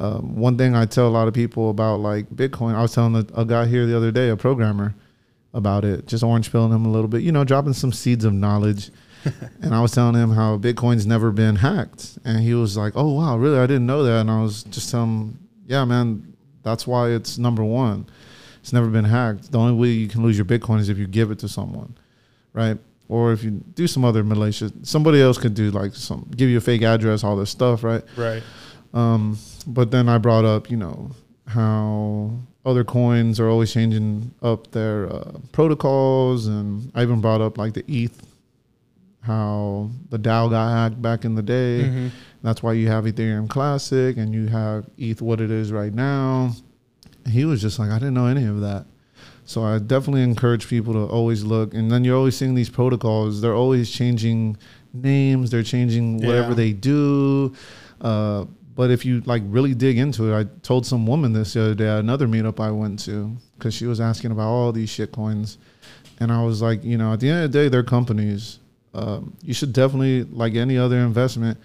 Um, 0.00 0.36
one 0.36 0.56
thing 0.56 0.74
I 0.74 0.86
tell 0.86 1.06
a 1.06 1.10
lot 1.10 1.28
of 1.28 1.34
people 1.34 1.70
about 1.70 2.00
like 2.00 2.28
Bitcoin, 2.30 2.74
I 2.74 2.82
was 2.82 2.94
telling 2.94 3.14
a, 3.14 3.40
a 3.40 3.44
guy 3.44 3.66
here 3.66 3.86
the 3.86 3.96
other 3.96 4.10
day, 4.10 4.30
a 4.30 4.36
programmer, 4.36 4.94
about 5.52 5.84
it, 5.84 6.06
just 6.06 6.22
orange 6.22 6.50
pilling 6.50 6.72
him 6.72 6.86
a 6.86 6.90
little 6.90 7.08
bit, 7.08 7.22
you 7.22 7.32
know, 7.32 7.44
dropping 7.44 7.72
some 7.72 7.92
seeds 7.92 8.24
of 8.24 8.32
knowledge. 8.32 8.90
and 9.62 9.74
I 9.74 9.80
was 9.82 9.92
telling 9.92 10.14
him 10.14 10.30
how 10.30 10.56
Bitcoin's 10.56 11.06
never 11.06 11.30
been 11.30 11.56
hacked, 11.56 12.18
and 12.24 12.40
he 12.40 12.54
was 12.54 12.74
like, 12.74 12.94
"Oh 12.96 13.12
wow, 13.12 13.36
really? 13.36 13.58
I 13.58 13.66
didn't 13.66 13.84
know 13.84 14.02
that." 14.02 14.20
And 14.20 14.30
I 14.30 14.40
was 14.40 14.62
just 14.64 14.90
telling 14.90 15.10
him, 15.10 15.48
"Yeah, 15.66 15.84
man, 15.84 16.34
that's 16.62 16.86
why 16.86 17.10
it's 17.10 17.36
number 17.36 17.62
one. 17.62 18.06
It's 18.62 18.72
never 18.72 18.86
been 18.86 19.04
hacked. 19.04 19.52
The 19.52 19.58
only 19.58 19.74
way 19.74 19.88
you 19.88 20.08
can 20.08 20.22
lose 20.22 20.38
your 20.38 20.46
Bitcoin 20.46 20.80
is 20.80 20.88
if 20.88 20.96
you 20.96 21.06
give 21.06 21.30
it 21.30 21.38
to 21.40 21.48
someone, 21.48 21.98
right? 22.54 22.78
Or 23.10 23.32
if 23.32 23.44
you 23.44 23.50
do 23.50 23.86
some 23.86 24.06
other 24.06 24.24
malicious. 24.24 24.72
Somebody 24.84 25.20
else 25.20 25.36
could 25.36 25.52
do 25.54 25.70
like 25.70 25.94
some, 25.94 26.30
give 26.34 26.48
you 26.48 26.56
a 26.56 26.60
fake 26.62 26.82
address, 26.82 27.22
all 27.22 27.36
this 27.36 27.50
stuff, 27.50 27.84
right? 27.84 28.02
Right. 28.16 28.42
Um, 28.92 29.38
but 29.66 29.90
then 29.90 30.08
I 30.08 30.18
brought 30.18 30.44
up, 30.44 30.70
you 30.70 30.76
know, 30.76 31.10
how 31.46 32.32
other 32.64 32.84
coins 32.84 33.38
are 33.40 33.48
always 33.48 33.72
changing 33.72 34.32
up 34.42 34.70
their 34.72 35.12
uh, 35.12 35.32
protocols, 35.52 36.46
and 36.46 36.90
I 36.94 37.02
even 37.02 37.20
brought 37.20 37.40
up 37.40 37.56
like 37.58 37.72
the 37.74 37.84
ETH, 37.88 38.20
how 39.22 39.90
the 40.08 40.18
DAO 40.18 40.50
got 40.50 40.70
hacked 40.72 41.00
back 41.02 41.24
in 41.24 41.34
the 41.34 41.42
day. 41.42 41.84
Mhm. 41.84 42.10
That's 42.42 42.62
why 42.62 42.72
you 42.72 42.88
have 42.88 43.04
Ethereum 43.04 43.48
Classic 43.48 44.16
and 44.16 44.32
you 44.34 44.46
have 44.46 44.86
ETH 44.96 45.20
what 45.20 45.40
it 45.40 45.50
is 45.50 45.72
right 45.72 45.92
now. 45.92 46.52
He 47.28 47.44
was 47.44 47.60
just 47.60 47.78
like, 47.78 47.90
I 47.90 47.98
didn't 47.98 48.14
know 48.14 48.26
any 48.26 48.44
of 48.46 48.60
that. 48.62 48.86
So 49.44 49.62
I 49.64 49.78
definitely 49.78 50.22
encourage 50.22 50.68
people 50.68 50.94
to 50.94 51.00
always 51.12 51.44
look. 51.44 51.74
And 51.74 51.90
then 51.90 52.02
you're 52.04 52.16
always 52.16 52.36
seeing 52.36 52.54
these 52.54 52.70
protocols. 52.70 53.40
They're 53.42 53.54
always 53.54 53.90
changing 53.90 54.56
names. 54.94 55.50
They're 55.50 55.62
changing 55.62 56.18
whatever 56.18 56.50
Yeah. 56.50 56.54
they 56.54 56.72
do. 56.72 57.52
Uh, 58.00 58.46
but 58.74 58.90
if 58.90 59.04
you 59.04 59.20
like 59.22 59.42
really 59.46 59.74
dig 59.74 59.98
into 59.98 60.32
it, 60.32 60.38
I 60.38 60.44
told 60.62 60.86
some 60.86 61.06
woman 61.06 61.32
this 61.32 61.54
the 61.54 61.62
other 61.62 61.74
day 61.74 61.88
at 61.88 61.98
another 61.98 62.26
meetup 62.26 62.60
I 62.60 62.70
went 62.70 62.98
to 63.00 63.36
because 63.58 63.74
she 63.74 63.86
was 63.86 64.00
asking 64.00 64.30
about 64.30 64.48
all 64.48 64.72
these 64.72 64.88
shit 64.88 65.12
coins. 65.12 65.58
And 66.18 66.30
I 66.30 66.42
was 66.44 66.60
like, 66.60 66.84
you 66.84 66.98
know, 66.98 67.12
at 67.12 67.20
the 67.20 67.30
end 67.30 67.44
of 67.44 67.52
the 67.52 67.58
day, 67.58 67.68
they're 67.68 67.82
companies. 67.82 68.58
Um, 68.94 69.36
you 69.42 69.54
should 69.54 69.72
definitely, 69.72 70.24
like 70.24 70.54
any 70.54 70.76
other 70.76 70.98
investment, 70.98 71.58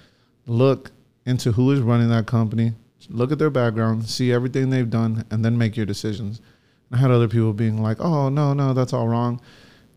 look 0.48 0.92
into 1.26 1.52
who 1.52 1.72
is 1.72 1.82
running 1.82 2.10
that 2.10 2.26
company, 2.26 2.74
look 3.10 3.32
at 3.32 3.40
their 3.40 3.50
background, 3.50 4.08
see 4.08 4.32
everything 4.32 4.70
they've 4.70 4.90
done, 4.90 5.26
and 5.32 5.44
then 5.44 5.58
make 5.58 5.76
your 5.76 5.86
decisions. 5.86 6.42
I 6.92 6.98
had 6.98 7.12
other 7.12 7.28
people 7.28 7.52
being 7.54 7.82
like, 7.82 8.00
"Oh 8.00 8.30
no, 8.30 8.54
no, 8.54 8.74
that's 8.74 8.94
all 8.94 9.08
wrong," 9.08 9.34
and 9.34 9.42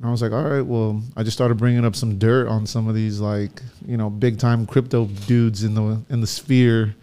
I 0.03 0.11
was 0.11 0.23
like, 0.23 0.33
"All 0.33 0.45
right, 0.45 0.61
well," 0.65 1.03
I 1.17 1.23
just 1.25 1.37
started 1.37 1.57
bringing 1.59 1.85
up 1.85 1.97
some 1.97 2.19
dirt 2.19 2.47
on 2.49 2.67
some 2.67 2.87
of 2.89 2.95
these 2.95 3.19
like 3.21 3.63
you 3.87 3.97
know 3.97 4.09
big 4.11 4.39
time 4.39 4.67
crypto 4.67 5.07
dudes 5.27 5.65
in 5.65 5.75
the 5.75 6.01
in 6.09 6.21
the 6.21 6.27
sphere, 6.27 6.95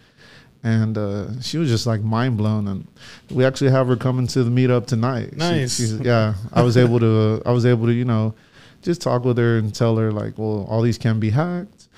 and 0.64 0.96
uh, 0.96 1.40
she 1.42 1.58
was 1.58 1.68
just 1.68 1.86
like 1.86 2.00
mind 2.02 2.36
blown. 2.38 2.66
And 2.68 2.86
we 3.30 3.44
actually 3.44 3.70
have 3.70 3.88
her 3.88 3.96
coming 3.96 4.26
to 4.28 4.44
the 4.44 4.50
meetup 4.50 4.86
tonight. 4.86 5.30
She- 5.32 5.36
Nice. 5.38 5.76
she's- 5.76 6.00
yeah, 6.02 6.34
I 6.52 6.62
was 6.62 6.76
able 6.76 6.98
to 7.00 7.42
I 7.44 7.50
was 7.52 7.66
able 7.66 7.86
to 7.86 7.92
you 7.92 8.04
know 8.06 8.34
just 8.82 9.02
talk 9.02 9.24
with 9.24 9.36
her 9.36 9.58
and 9.58 9.74
tell 9.74 9.96
her 9.96 10.10
like, 10.12 10.38
well, 10.38 10.66
all 10.70 10.80
these 10.80 10.96
can 10.98 11.18
be 11.20 11.30
hacked. 11.30 11.88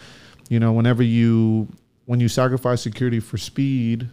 You 0.49 0.59
know, 0.59 0.73
whenever 0.73 1.03
you 1.03 1.69
when 2.07 2.19
you 2.19 2.29
sacrifice 2.29 2.81
security 2.83 3.21
for 3.21 3.37
speed 3.39 4.09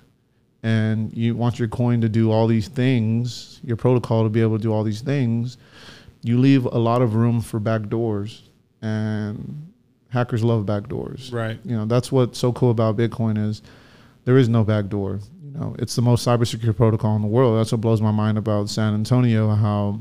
and 0.64 1.12
you 1.16 1.36
want 1.36 1.58
your 1.60 1.68
coin 1.68 2.02
to 2.02 2.10
do 2.10 2.32
all 2.32 2.46
these 2.48 2.68
things, 2.68 3.60
your 3.64 3.78
protocol 3.78 4.24
to 4.24 4.30
be 4.30 4.42
able 4.42 4.58
to 4.58 4.62
do 4.62 4.74
all 4.74 4.84
these 4.84 5.02
things, 5.02 5.58
you 6.26 6.40
leave 6.40 6.66
a 6.66 6.78
lot 6.78 7.02
of 7.02 7.14
room 7.16 7.40
for 7.40 7.60
backdoors. 7.60 8.42
And 8.82 9.72
hackers 10.10 10.44
love 10.44 10.66
backdoors. 10.66 11.32
Right. 11.34 11.60
You 11.64 11.76
know, 11.76 11.86
that's 11.86 12.12
what's 12.12 12.38
so 12.40 12.52
cool 12.54 12.72
about 12.72 12.98
Bitcoin 12.98 13.38
is 13.38 13.62
there 14.26 14.38
is 14.38 14.48
no 14.50 14.64
backdoor. 14.64 15.20
You 15.44 15.52
know, 15.60 15.76
it's 15.80 15.96
the 15.96 16.02
most 16.02 16.26
cyber 16.26 16.46
secure 16.48 16.74
protocol 16.74 17.16
in 17.16 17.22
the 17.22 17.28
world. 17.28 17.58
That's 17.58 17.72
what 17.72 17.82
blows 17.82 18.02
my 18.02 18.12
mind 18.12 18.38
about 18.38 18.70
San 18.70 18.94
Antonio, 18.94 19.50
how 19.56 20.00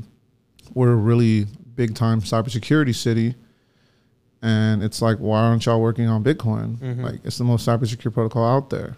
we're 0.73 0.93
a 0.93 0.95
really 0.95 1.47
big 1.75 1.95
time 1.95 2.21
cybersecurity 2.21 2.93
city. 2.95 3.35
And 4.41 4.83
it's 4.83 5.01
like, 5.01 5.17
why 5.17 5.39
aren't 5.39 5.65
y'all 5.65 5.81
working 5.81 6.07
on 6.07 6.23
Bitcoin? 6.23 6.77
Mhm. 6.77 7.03
Like, 7.03 7.19
it's 7.23 7.37
the 7.37 7.43
most 7.43 7.67
cyber 7.67 7.87
secure 7.87 8.11
protocol 8.11 8.45
out 8.45 8.69
there. 8.69 8.97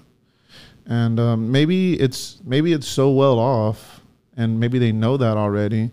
And 0.86 1.20
um, 1.20 1.52
maybe 1.52 1.94
it's 2.00 2.40
maybe 2.46 2.72
it's 2.74 2.88
so 2.88 3.12
well 3.12 3.40
off, 3.40 4.02
and 4.38 4.60
maybe 4.60 4.80
they 4.80 4.92
know 4.92 5.18
that 5.18 5.36
already. 5.38 5.92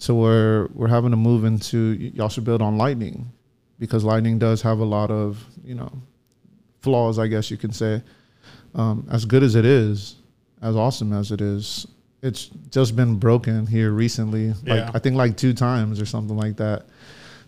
So 0.00 0.14
we're 0.14 0.66
we're 0.72 0.88
having 0.88 1.10
to 1.10 1.16
move 1.18 1.44
into 1.44 2.10
y'all 2.14 2.30
should 2.30 2.44
build 2.44 2.62
on 2.62 2.78
Lightning, 2.78 3.30
because 3.78 4.02
Lightning 4.02 4.38
does 4.38 4.62
have 4.62 4.78
a 4.78 4.84
lot 4.84 5.10
of 5.10 5.44
you 5.62 5.74
know 5.74 5.92
flaws, 6.80 7.18
I 7.18 7.26
guess 7.26 7.50
you 7.50 7.58
can 7.58 7.70
say. 7.70 8.02
Um, 8.74 9.06
as 9.10 9.26
good 9.26 9.42
as 9.42 9.56
it 9.56 9.66
is, 9.66 10.16
as 10.62 10.74
awesome 10.74 11.12
as 11.12 11.32
it 11.32 11.42
is, 11.42 11.86
it's 12.22 12.46
just 12.70 12.96
been 12.96 13.16
broken 13.16 13.66
here 13.66 13.90
recently. 13.90 14.48
Like 14.48 14.64
Yeah. 14.64 14.90
I 14.94 14.98
think 15.00 15.16
like 15.16 15.36
two 15.36 15.52
times 15.52 16.00
or 16.00 16.06
something 16.06 16.36
like 16.36 16.56
that. 16.56 16.86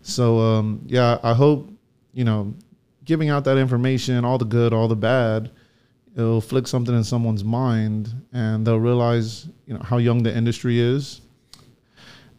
So 0.03 0.37
um, 0.37 0.83
yeah, 0.85 1.17
I 1.23 1.33
hope 1.33 1.71
you 2.13 2.23
know 2.23 2.53
giving 3.03 3.29
out 3.29 3.45
that 3.45 3.57
information, 3.57 4.23
all 4.25 4.37
the 4.37 4.45
good, 4.45 4.73
all 4.73 4.87
the 4.87 4.95
bad, 4.95 5.49
it'll 6.15 6.39
flick 6.39 6.67
something 6.67 6.95
in 6.95 7.03
someone's 7.03 7.43
mind, 7.43 8.13
and 8.31 8.67
they'll 8.67 8.79
realize 8.79 9.47
you 9.65 9.73
know 9.73 9.81
how 9.81 9.97
young 9.97 10.21
the 10.21 10.35
industry 10.35 10.79
is, 10.79 11.21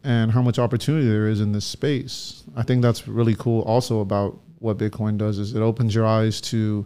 and 0.05 0.31
how 0.31 0.41
much 0.41 0.59
opportunity 0.59 1.07
there 1.07 1.27
is 1.27 1.41
in 1.41 1.51
this 1.51 1.65
space. 1.65 2.43
I 2.55 2.61
think 2.61 2.83
that's 2.83 3.07
really 3.07 3.35
cool. 3.35 3.63
Also 3.63 3.99
about 3.99 4.39
what 4.59 4.77
Bitcoin 4.77 5.17
does 5.17 5.39
is 5.39 5.55
it 5.55 5.61
opens 5.61 5.93
your 5.95 6.05
eyes 6.05 6.39
to 6.41 6.85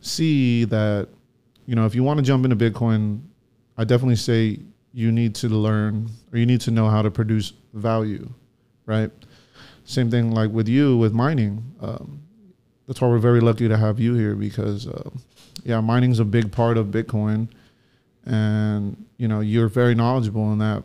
see 0.00 0.64
that 0.66 1.08
you 1.66 1.74
know 1.74 1.86
if 1.86 1.94
you 1.94 2.04
want 2.04 2.18
to 2.18 2.22
jump 2.22 2.44
into 2.44 2.56
Bitcoin, 2.56 3.22
I 3.78 3.84
definitely 3.84 4.16
say 4.16 4.58
you 4.92 5.10
need 5.10 5.34
to 5.36 5.48
learn 5.48 6.10
or 6.30 6.38
you 6.38 6.44
need 6.44 6.60
to 6.60 6.70
know 6.70 6.88
how 6.88 7.00
to 7.00 7.10
produce 7.10 7.54
value, 7.72 8.28
right? 8.84 9.10
Same 9.84 10.10
thing 10.10 10.30
like 10.32 10.50
with 10.50 10.68
you 10.68 10.98
with 10.98 11.14
mining. 11.14 11.64
Um, 11.80 12.22
that's 12.86 13.00
why 13.00 13.08
we're 13.08 13.18
very 13.18 13.40
lucky 13.40 13.68
to 13.68 13.76
have 13.78 13.98
you 13.98 14.14
here 14.14 14.34
because, 14.34 14.86
uh, 14.86 15.08
yeah, 15.64 15.80
mining's 15.80 16.18
a 16.18 16.24
big 16.24 16.52
part 16.52 16.76
of 16.76 16.88
Bitcoin, 16.88 17.48
and 18.26 19.06
you 19.16 19.26
know 19.26 19.40
you're 19.40 19.68
very 19.68 19.94
knowledgeable 19.94 20.52
in 20.52 20.58
that. 20.58 20.82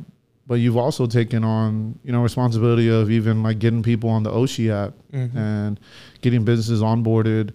But 0.48 0.56
you've 0.56 0.78
also 0.78 1.06
taken 1.08 1.44
on 1.44 2.00
you 2.04 2.12
know 2.14 2.24
responsibility 2.24 2.88
of 2.90 3.12
even 3.12 3.44
like 3.44 3.60
getting 3.60 3.84
people 3.84 4.10
on 4.10 4.24
the 4.24 4.32
Oshi 4.32 4.70
app 4.72 4.94
Mhm. 5.14 5.36
and 5.36 5.80
getting 6.22 6.44
businesses 6.46 6.82
onboarded, 6.82 7.52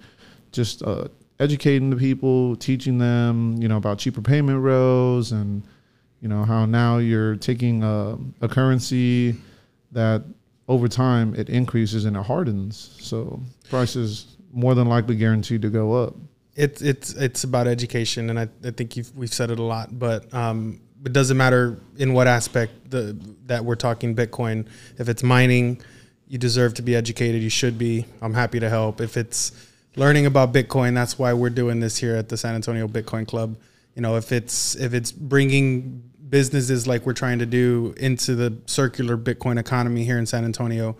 just 0.52 0.82
uh, 0.82 1.08
educating 1.40 1.88
the 1.90 1.96
people, 1.96 2.54
teaching 2.56 2.98
them, 2.98 3.56
you 3.60 3.66
know, 3.68 3.78
about 3.78 3.98
cheaper 3.98 4.20
payment 4.20 4.62
rails 4.62 5.32
and, 5.32 5.62
you 6.20 6.28
know, 6.28 6.44
how 6.44 6.66
now 6.66 6.98
you're 6.98 7.34
taking 7.36 7.82
a, 7.82 8.18
a 8.42 8.48
currency 8.48 9.34
that 9.92 10.22
over 10.68 10.86
time 10.86 11.34
it 11.34 11.48
increases 11.48 12.04
and 12.04 12.16
it 12.16 12.22
hardens. 12.24 12.96
So 13.00 13.40
prices 13.70 14.36
more 14.52 14.74
than 14.74 14.86
likely 14.86 15.16
guaranteed 15.16 15.62
to 15.62 15.70
go 15.70 15.94
up. 15.94 16.14
It's 16.54 16.82
it's 16.82 17.14
it's 17.14 17.44
about 17.44 17.66
education, 17.66 18.28
and 18.28 18.38
I, 18.38 18.46
I 18.62 18.70
think 18.72 18.94
you've, 18.98 19.16
we've 19.16 19.32
said 19.32 19.50
it 19.50 19.58
a 19.58 19.62
lot. 19.62 19.98
But 19.98 20.32
um, 20.34 20.80
it 21.04 21.12
doesn't 21.12 21.36
matter 21.36 21.78
in 21.96 22.12
what 22.12 22.26
aspect 22.26 22.90
the 22.90 23.16
that 23.46 23.64
we're 23.64 23.74
talking 23.74 24.14
Bitcoin. 24.14 24.66
If 24.98 25.08
it's 25.08 25.22
mining, 25.22 25.82
you 26.28 26.38
deserve 26.38 26.74
to 26.74 26.82
be 26.82 26.94
educated. 26.94 27.42
You 27.42 27.50
should 27.50 27.78
be. 27.78 28.06
I'm 28.20 28.34
happy 28.34 28.60
to 28.60 28.68
help. 28.68 29.00
If 29.00 29.16
it's 29.16 29.52
learning 29.96 30.26
about 30.26 30.52
Bitcoin, 30.52 30.94
that's 30.94 31.18
why 31.18 31.32
we're 31.32 31.50
doing 31.50 31.80
this 31.80 31.96
here 31.96 32.16
at 32.16 32.28
the 32.28 32.36
San 32.36 32.54
Antonio 32.54 32.86
Bitcoin 32.88 33.26
Club. 33.26 33.56
You 33.94 34.02
know, 34.02 34.16
if 34.16 34.32
it's 34.32 34.74
if 34.76 34.94
it's 34.94 35.12
bringing 35.12 36.10
businesses 36.28 36.86
like 36.86 37.04
we're 37.04 37.12
trying 37.12 37.40
to 37.40 37.46
do 37.46 37.94
into 37.98 38.34
the 38.34 38.56
circular 38.66 39.18
Bitcoin 39.18 39.58
economy 39.58 40.04
here 40.04 40.18
in 40.18 40.24
San 40.24 40.44
Antonio 40.44 40.96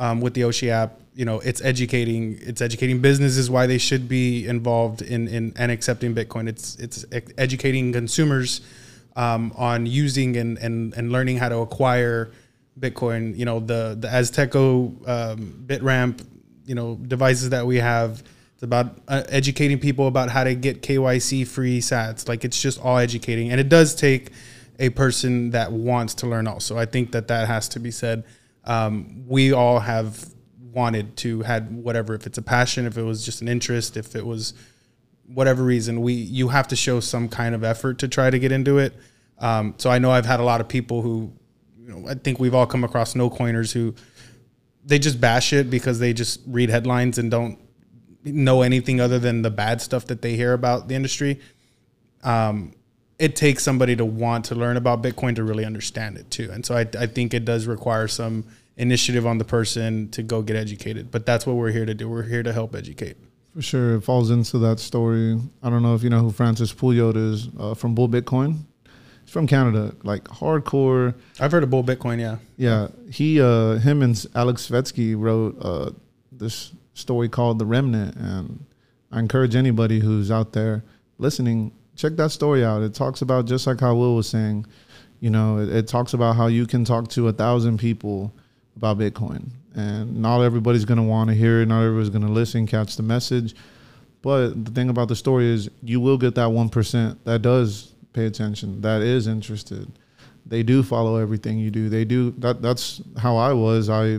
um, 0.00 0.20
with 0.20 0.34
the 0.34 0.40
Oshi 0.40 0.68
app, 0.68 1.00
you 1.14 1.24
know, 1.24 1.38
it's 1.40 1.60
educating 1.62 2.38
it's 2.40 2.60
educating 2.60 3.00
businesses 3.00 3.50
why 3.50 3.66
they 3.66 3.78
should 3.78 4.08
be 4.08 4.46
involved 4.46 5.02
in 5.02 5.28
in 5.28 5.52
and 5.56 5.70
accepting 5.70 6.14
Bitcoin. 6.14 6.48
It's 6.48 6.76
it's 6.76 7.04
educating 7.36 7.92
consumers 7.92 8.62
um, 9.16 9.52
on 9.56 9.86
using 9.86 10.36
and, 10.36 10.58
and 10.58 10.94
and 10.94 11.12
learning 11.12 11.38
how 11.38 11.48
to 11.48 11.58
acquire 11.58 12.32
Bitcoin. 12.78 13.36
You 13.36 13.44
know, 13.44 13.60
the 13.60 13.96
the 13.98 14.08
Azteco 14.08 15.08
um, 15.08 15.64
BitRamp, 15.66 16.24
you 16.66 16.74
know, 16.74 16.96
devices 16.96 17.50
that 17.50 17.66
we 17.66 17.76
have. 17.76 18.22
It's 18.54 18.62
about 18.62 18.98
uh, 19.08 19.22
educating 19.28 19.78
people 19.78 20.06
about 20.06 20.30
how 20.30 20.44
to 20.44 20.54
get 20.54 20.82
KYC 20.82 21.46
free 21.46 21.80
Sats. 21.80 22.28
Like 22.28 22.44
it's 22.44 22.60
just 22.60 22.80
all 22.80 22.98
educating, 22.98 23.50
and 23.50 23.60
it 23.60 23.68
does 23.68 23.94
take 23.94 24.30
a 24.78 24.90
person 24.90 25.50
that 25.50 25.72
wants 25.72 26.14
to 26.14 26.26
learn. 26.26 26.46
Also, 26.46 26.76
I 26.78 26.86
think 26.86 27.12
that 27.12 27.28
that 27.28 27.46
has 27.46 27.68
to 27.70 27.80
be 27.80 27.90
said. 27.90 28.24
Um, 28.64 29.24
we 29.26 29.52
all 29.52 29.78
have 29.78 30.26
wanted 30.72 31.16
to 31.16 31.42
had 31.42 31.72
whatever 31.72 32.14
if 32.14 32.26
it's 32.26 32.38
a 32.38 32.42
passion 32.42 32.84
if 32.84 32.98
it 32.98 33.02
was 33.02 33.24
just 33.24 33.40
an 33.42 33.46
interest 33.46 33.96
if 33.96 34.16
it 34.16 34.26
was 34.26 34.54
whatever 35.26 35.62
reason 35.62 36.00
we 36.00 36.12
you 36.12 36.48
have 36.48 36.68
to 36.68 36.76
show 36.76 37.00
some 37.00 37.28
kind 37.28 37.54
of 37.54 37.64
effort 37.64 37.98
to 37.98 38.08
try 38.08 38.30
to 38.30 38.38
get 38.38 38.52
into 38.52 38.78
it 38.78 38.94
um, 39.38 39.74
so 39.78 39.90
i 39.90 39.98
know 39.98 40.10
i've 40.10 40.26
had 40.26 40.40
a 40.40 40.42
lot 40.42 40.60
of 40.60 40.68
people 40.68 41.02
who 41.02 41.32
you 41.78 41.88
know 41.88 42.08
i 42.08 42.14
think 42.14 42.38
we've 42.38 42.54
all 42.54 42.66
come 42.66 42.84
across 42.84 43.14
no 43.14 43.30
coiners 43.30 43.72
who 43.72 43.94
they 44.84 44.98
just 44.98 45.20
bash 45.20 45.52
it 45.52 45.70
because 45.70 45.98
they 45.98 46.12
just 46.12 46.40
read 46.46 46.68
headlines 46.68 47.18
and 47.18 47.30
don't 47.30 47.58
know 48.24 48.62
anything 48.62 49.00
other 49.00 49.18
than 49.18 49.42
the 49.42 49.50
bad 49.50 49.80
stuff 49.80 50.06
that 50.06 50.22
they 50.22 50.36
hear 50.36 50.52
about 50.52 50.88
the 50.88 50.94
industry 50.94 51.40
um, 52.22 52.72
it 53.18 53.36
takes 53.36 53.62
somebody 53.62 53.94
to 53.94 54.04
want 54.04 54.46
to 54.46 54.54
learn 54.54 54.76
about 54.76 55.02
bitcoin 55.02 55.34
to 55.36 55.44
really 55.44 55.64
understand 55.64 56.16
it 56.16 56.30
too 56.30 56.50
and 56.52 56.64
so 56.64 56.76
I, 56.76 56.86
I 56.98 57.06
think 57.06 57.34
it 57.34 57.44
does 57.44 57.66
require 57.66 58.08
some 58.08 58.44
initiative 58.76 59.26
on 59.26 59.38
the 59.38 59.44
person 59.44 60.08
to 60.10 60.22
go 60.22 60.42
get 60.42 60.56
educated. 60.56 61.10
But 61.10 61.26
that's 61.26 61.46
what 61.46 61.56
we're 61.56 61.70
here 61.70 61.86
to 61.86 61.94
do. 61.94 62.08
We're 62.08 62.22
here 62.22 62.42
to 62.42 62.52
help 62.52 62.74
educate. 62.74 63.16
For 63.54 63.62
sure, 63.62 63.94
it 63.96 64.00
falls 64.00 64.30
into 64.30 64.58
that 64.58 64.80
story. 64.80 65.40
I 65.62 65.70
don't 65.70 65.82
know 65.82 65.94
if 65.94 66.02
you 66.02 66.10
know 66.10 66.20
who 66.20 66.32
Francis 66.32 66.72
Pouliot 66.72 67.16
is 67.16 67.48
uh, 67.58 67.74
from 67.74 67.94
Bull 67.94 68.08
Bitcoin. 68.08 68.58
He's 69.22 69.30
from 69.30 69.46
Canada, 69.46 69.94
like 70.02 70.24
hardcore. 70.24 71.14
I've 71.38 71.52
heard 71.52 71.62
of 71.62 71.70
Bull 71.70 71.84
Bitcoin. 71.84 72.20
Yeah, 72.20 72.38
yeah. 72.56 72.88
He, 73.10 73.40
uh, 73.40 73.76
him, 73.76 74.02
and 74.02 74.26
Alex 74.34 74.68
Svetski 74.68 75.14
wrote 75.16 75.56
uh, 75.60 75.92
this 76.32 76.72
story 76.94 77.28
called 77.28 77.60
"The 77.60 77.66
Remnant," 77.66 78.16
and 78.16 78.66
I 79.12 79.20
encourage 79.20 79.54
anybody 79.54 80.00
who's 80.00 80.32
out 80.32 80.52
there 80.52 80.82
listening, 81.18 81.72
check 81.96 82.16
that 82.16 82.30
story 82.30 82.64
out. 82.64 82.82
It 82.82 82.94
talks 82.94 83.22
about 83.22 83.46
just 83.46 83.66
like 83.66 83.80
how 83.80 83.94
Will 83.94 84.16
was 84.16 84.28
saying. 84.28 84.66
You 85.20 85.30
know, 85.30 85.58
it, 85.58 85.68
it 85.68 85.88
talks 85.88 86.12
about 86.12 86.36
how 86.36 86.48
you 86.48 86.66
can 86.66 86.84
talk 86.84 87.08
to 87.10 87.28
a 87.28 87.32
thousand 87.32 87.78
people 87.78 88.32
about 88.76 88.98
Bitcoin. 88.98 89.50
And 89.74 90.18
not 90.18 90.40
everybody's 90.42 90.84
going 90.84 90.98
to 90.98 91.04
want 91.04 91.30
to 91.30 91.34
hear 91.34 91.62
it. 91.62 91.66
Not 91.66 91.82
everybody's 91.82 92.10
going 92.10 92.26
to 92.26 92.32
listen, 92.32 92.66
catch 92.66 92.96
the 92.96 93.02
message. 93.02 93.54
But 94.22 94.64
the 94.64 94.70
thing 94.70 94.88
about 94.88 95.08
the 95.08 95.16
story 95.16 95.46
is, 95.46 95.68
you 95.82 96.00
will 96.00 96.16
get 96.16 96.34
that 96.36 96.48
1% 96.48 97.18
that 97.24 97.42
does 97.42 97.92
pay 98.12 98.26
attention, 98.26 98.80
that 98.80 99.02
is 99.02 99.26
interested. 99.26 99.90
They 100.46 100.62
do 100.62 100.82
follow 100.82 101.16
everything 101.16 101.58
you 101.58 101.70
do. 101.70 101.88
They 101.88 102.04
do. 102.04 102.30
That, 102.38 102.62
that's 102.62 103.02
how 103.18 103.36
I 103.36 103.52
was. 103.52 103.90
I, 103.90 104.18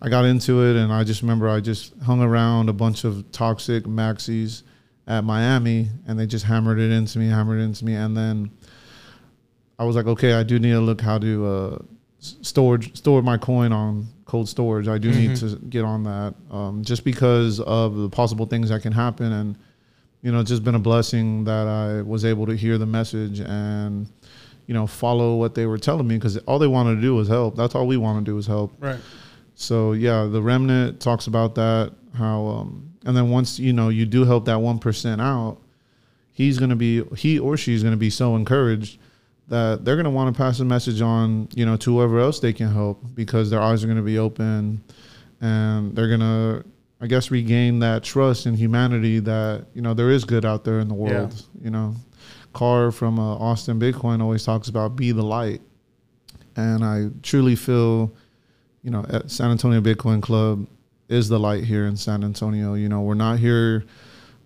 I 0.00 0.08
got 0.08 0.24
into 0.24 0.62
it, 0.62 0.76
and 0.76 0.92
I 0.92 1.02
just 1.02 1.22
remember 1.22 1.48
I 1.48 1.60
just 1.60 1.92
hung 2.04 2.22
around 2.22 2.68
a 2.68 2.72
bunch 2.72 3.04
of 3.04 3.30
toxic 3.32 3.84
maxis 3.84 4.62
at 5.06 5.24
Miami, 5.24 5.88
and 6.06 6.18
they 6.18 6.26
just 6.26 6.44
hammered 6.44 6.78
it 6.78 6.90
into 6.90 7.18
me, 7.18 7.28
hammered 7.28 7.60
it 7.60 7.64
into 7.64 7.84
me. 7.84 7.94
And 7.94 8.16
then 8.16 8.50
I 9.78 9.84
was 9.84 9.96
like, 9.96 10.06
okay, 10.06 10.34
I 10.34 10.42
do 10.42 10.58
need 10.58 10.72
to 10.72 10.80
look 10.80 11.00
how 11.00 11.18
to. 11.18 11.46
Uh, 11.46 11.78
storage 12.18 12.96
store 12.96 13.22
my 13.22 13.38
coin 13.38 13.72
on 13.72 14.06
cold 14.26 14.48
storage. 14.48 14.88
I 14.88 14.98
do 14.98 15.10
mm-hmm. 15.10 15.28
need 15.28 15.36
to 15.36 15.56
get 15.70 15.84
on 15.84 16.02
that 16.02 16.34
um, 16.50 16.82
just 16.84 17.04
because 17.04 17.60
of 17.60 17.96
the 17.96 18.10
possible 18.10 18.44
things 18.44 18.68
that 18.68 18.82
can 18.82 18.92
happen. 18.92 19.32
And 19.32 19.56
you 20.22 20.32
know, 20.32 20.40
it's 20.40 20.50
just 20.50 20.64
been 20.64 20.74
a 20.74 20.80
blessing 20.80 21.44
that 21.44 21.66
I 21.66 22.02
was 22.02 22.24
able 22.24 22.46
to 22.46 22.56
hear 22.56 22.76
the 22.76 22.86
message 22.86 23.40
and 23.40 24.08
you 24.66 24.74
know 24.74 24.86
follow 24.86 25.36
what 25.36 25.54
they 25.54 25.64
were 25.64 25.78
telling 25.78 26.08
me 26.08 26.16
because 26.16 26.36
all 26.38 26.58
they 26.58 26.66
wanted 26.66 26.96
to 26.96 27.00
do 27.00 27.14
was 27.14 27.28
help. 27.28 27.56
That's 27.56 27.74
all 27.74 27.86
we 27.86 27.96
want 27.96 28.24
to 28.24 28.30
do 28.30 28.36
is 28.36 28.46
help. 28.46 28.72
Right. 28.80 28.98
So 29.54 29.92
yeah, 29.92 30.24
the 30.24 30.42
remnant 30.42 31.00
talks 31.00 31.28
about 31.28 31.54
that 31.54 31.92
how 32.14 32.46
um, 32.46 32.94
and 33.04 33.16
then 33.16 33.30
once 33.30 33.58
you 33.58 33.72
know 33.72 33.88
you 33.88 34.06
do 34.06 34.24
help 34.24 34.46
that 34.46 34.60
one 34.60 34.78
percent 34.78 35.20
out, 35.20 35.58
he's 36.32 36.58
gonna 36.58 36.76
be 36.76 37.04
he 37.16 37.38
or 37.38 37.56
she's 37.56 37.82
gonna 37.82 37.96
be 37.96 38.10
so 38.10 38.34
encouraged 38.34 38.98
that 39.48 39.84
they're 39.84 39.96
going 39.96 40.04
to 40.04 40.10
want 40.10 40.34
to 40.34 40.36
pass 40.36 40.60
a 40.60 40.64
message 40.64 41.00
on, 41.00 41.48
you 41.54 41.64
know, 41.64 41.76
to 41.76 41.94
whoever 41.94 42.18
else 42.18 42.40
they 42.40 42.52
can 42.52 42.72
help 42.72 43.02
because 43.14 43.50
their 43.50 43.60
eyes 43.60 43.84
are 43.84 43.86
going 43.86 43.96
to 43.96 44.02
be 44.02 44.18
open 44.18 44.82
and 45.40 45.94
they're 45.94 46.08
going 46.08 46.20
to, 46.20 46.64
I 47.00 47.06
guess, 47.06 47.30
regain 47.30 47.78
that 47.80 48.02
trust 48.02 48.46
in 48.46 48.54
humanity 48.54 49.20
that, 49.20 49.66
you 49.74 49.82
know, 49.82 49.94
there 49.94 50.10
is 50.10 50.24
good 50.24 50.44
out 50.44 50.64
there 50.64 50.80
in 50.80 50.88
the 50.88 50.94
world. 50.94 51.32
Yeah. 51.34 51.64
You 51.64 51.70
know, 51.70 51.94
Carr 52.52 52.90
from 52.90 53.18
uh, 53.18 53.36
Austin 53.36 53.78
Bitcoin 53.78 54.20
always 54.20 54.44
talks 54.44 54.68
about 54.68 54.96
be 54.96 55.12
the 55.12 55.22
light. 55.22 55.60
And 56.56 56.82
I 56.82 57.10
truly 57.22 57.54
feel, 57.54 58.12
you 58.82 58.90
know, 58.90 59.04
at 59.10 59.30
San 59.30 59.50
Antonio 59.50 59.80
Bitcoin 59.80 60.22
Club 60.22 60.66
is 61.08 61.28
the 61.28 61.38
light 61.38 61.64
here 61.64 61.86
in 61.86 61.96
San 61.96 62.24
Antonio. 62.24 62.74
You 62.74 62.88
know, 62.88 63.02
we're 63.02 63.14
not 63.14 63.38
here 63.38 63.84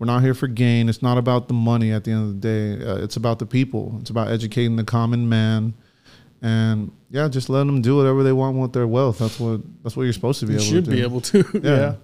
we're 0.00 0.06
not 0.06 0.22
here 0.22 0.32
for 0.32 0.48
gain. 0.48 0.88
It's 0.88 1.02
not 1.02 1.18
about 1.18 1.46
the 1.46 1.54
money 1.54 1.92
at 1.92 2.04
the 2.04 2.12
end 2.12 2.22
of 2.22 2.40
the 2.40 2.48
day. 2.48 2.84
Uh, 2.84 3.04
it's 3.04 3.16
about 3.16 3.38
the 3.38 3.44
people. 3.44 3.98
It's 4.00 4.08
about 4.08 4.28
educating 4.28 4.76
the 4.76 4.84
common 4.84 5.28
man, 5.28 5.74
and 6.40 6.90
yeah, 7.10 7.28
just 7.28 7.50
letting 7.50 7.66
them 7.66 7.82
do 7.82 7.98
whatever 7.98 8.22
they 8.22 8.32
want 8.32 8.56
with 8.56 8.72
their 8.72 8.86
wealth. 8.86 9.18
That's 9.18 9.38
what 9.38 9.60
that's 9.82 9.96
what 9.96 10.04
you're 10.04 10.14
supposed 10.14 10.40
to 10.40 10.46
be 10.46 10.54
able 10.54 10.64
to 10.64 10.80
do. 10.80 10.96
you 10.96 11.04
able 11.04 11.20
should 11.20 11.44
to. 11.44 11.52
be 11.52 11.52
able 11.52 11.60
to. 11.60 11.68
yeah. 11.68 11.76
yeah. 11.76 11.94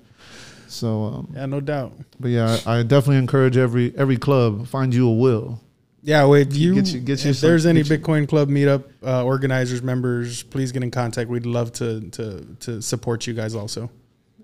So 0.68 1.04
um, 1.04 1.32
yeah, 1.34 1.46
no 1.46 1.60
doubt. 1.60 1.94
But 2.20 2.28
yeah, 2.28 2.58
I, 2.66 2.80
I, 2.80 2.82
definitely 2.82 3.16
encourage 3.16 3.56
every 3.56 3.96
every 3.96 4.18
club 4.18 4.66
find 4.66 4.92
you 4.92 5.08
a 5.08 5.14
will. 5.14 5.60
Yeah, 6.02 6.22
well, 6.24 6.34
if 6.34 6.54
you, 6.54 6.74
get 6.74 6.86
you, 6.88 7.00
get 7.00 7.24
you 7.24 7.30
if 7.30 7.38
some, 7.38 7.48
there's 7.48 7.66
any 7.66 7.82
Bitcoin 7.82 8.28
Club 8.28 8.48
meetup 8.48 8.84
uh, 9.04 9.24
organizers, 9.24 9.82
members, 9.82 10.44
please 10.44 10.70
get 10.70 10.84
in 10.84 10.90
contact. 10.92 11.28
We'd 11.28 11.46
love 11.46 11.72
to 11.74 12.02
to 12.10 12.44
to 12.60 12.82
support 12.82 13.26
you 13.26 13.32
guys 13.32 13.54
also. 13.54 13.90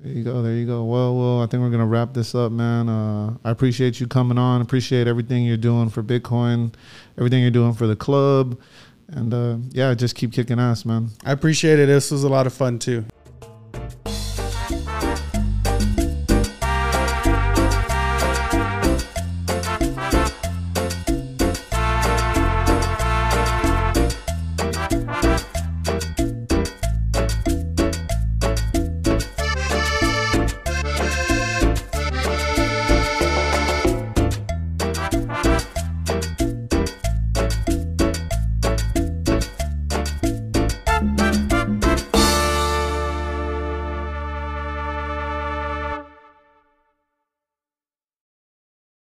There 0.02 0.12
you 0.12 0.24
go. 0.24 0.42
There 0.42 0.54
you 0.54 0.66
go. 0.66 0.82
Well, 0.82 1.16
well, 1.16 1.42
I 1.42 1.46
think 1.46 1.62
we're 1.62 1.70
gonna 1.70 1.86
wrap 1.86 2.12
this 2.12 2.34
up, 2.34 2.50
man. 2.50 2.88
Uh, 2.88 3.36
I 3.44 3.50
appreciate 3.52 4.00
you 4.00 4.08
coming 4.08 4.36
on. 4.36 4.60
Appreciate 4.60 5.06
everything 5.06 5.44
you're 5.44 5.56
doing 5.56 5.90
for 5.90 6.02
Bitcoin, 6.02 6.74
everything 7.16 7.40
you're 7.40 7.52
doing 7.52 7.72
for 7.72 7.86
the 7.86 7.94
club, 7.94 8.58
and 9.06 9.32
uh, 9.32 9.58
yeah, 9.70 9.94
just 9.94 10.16
keep 10.16 10.32
kicking 10.32 10.58
ass, 10.58 10.84
man. 10.84 11.10
I 11.24 11.30
appreciate 11.30 11.78
it. 11.78 11.86
This 11.86 12.10
was 12.10 12.24
a 12.24 12.28
lot 12.28 12.48
of 12.48 12.52
fun 12.52 12.80
too. 12.80 13.04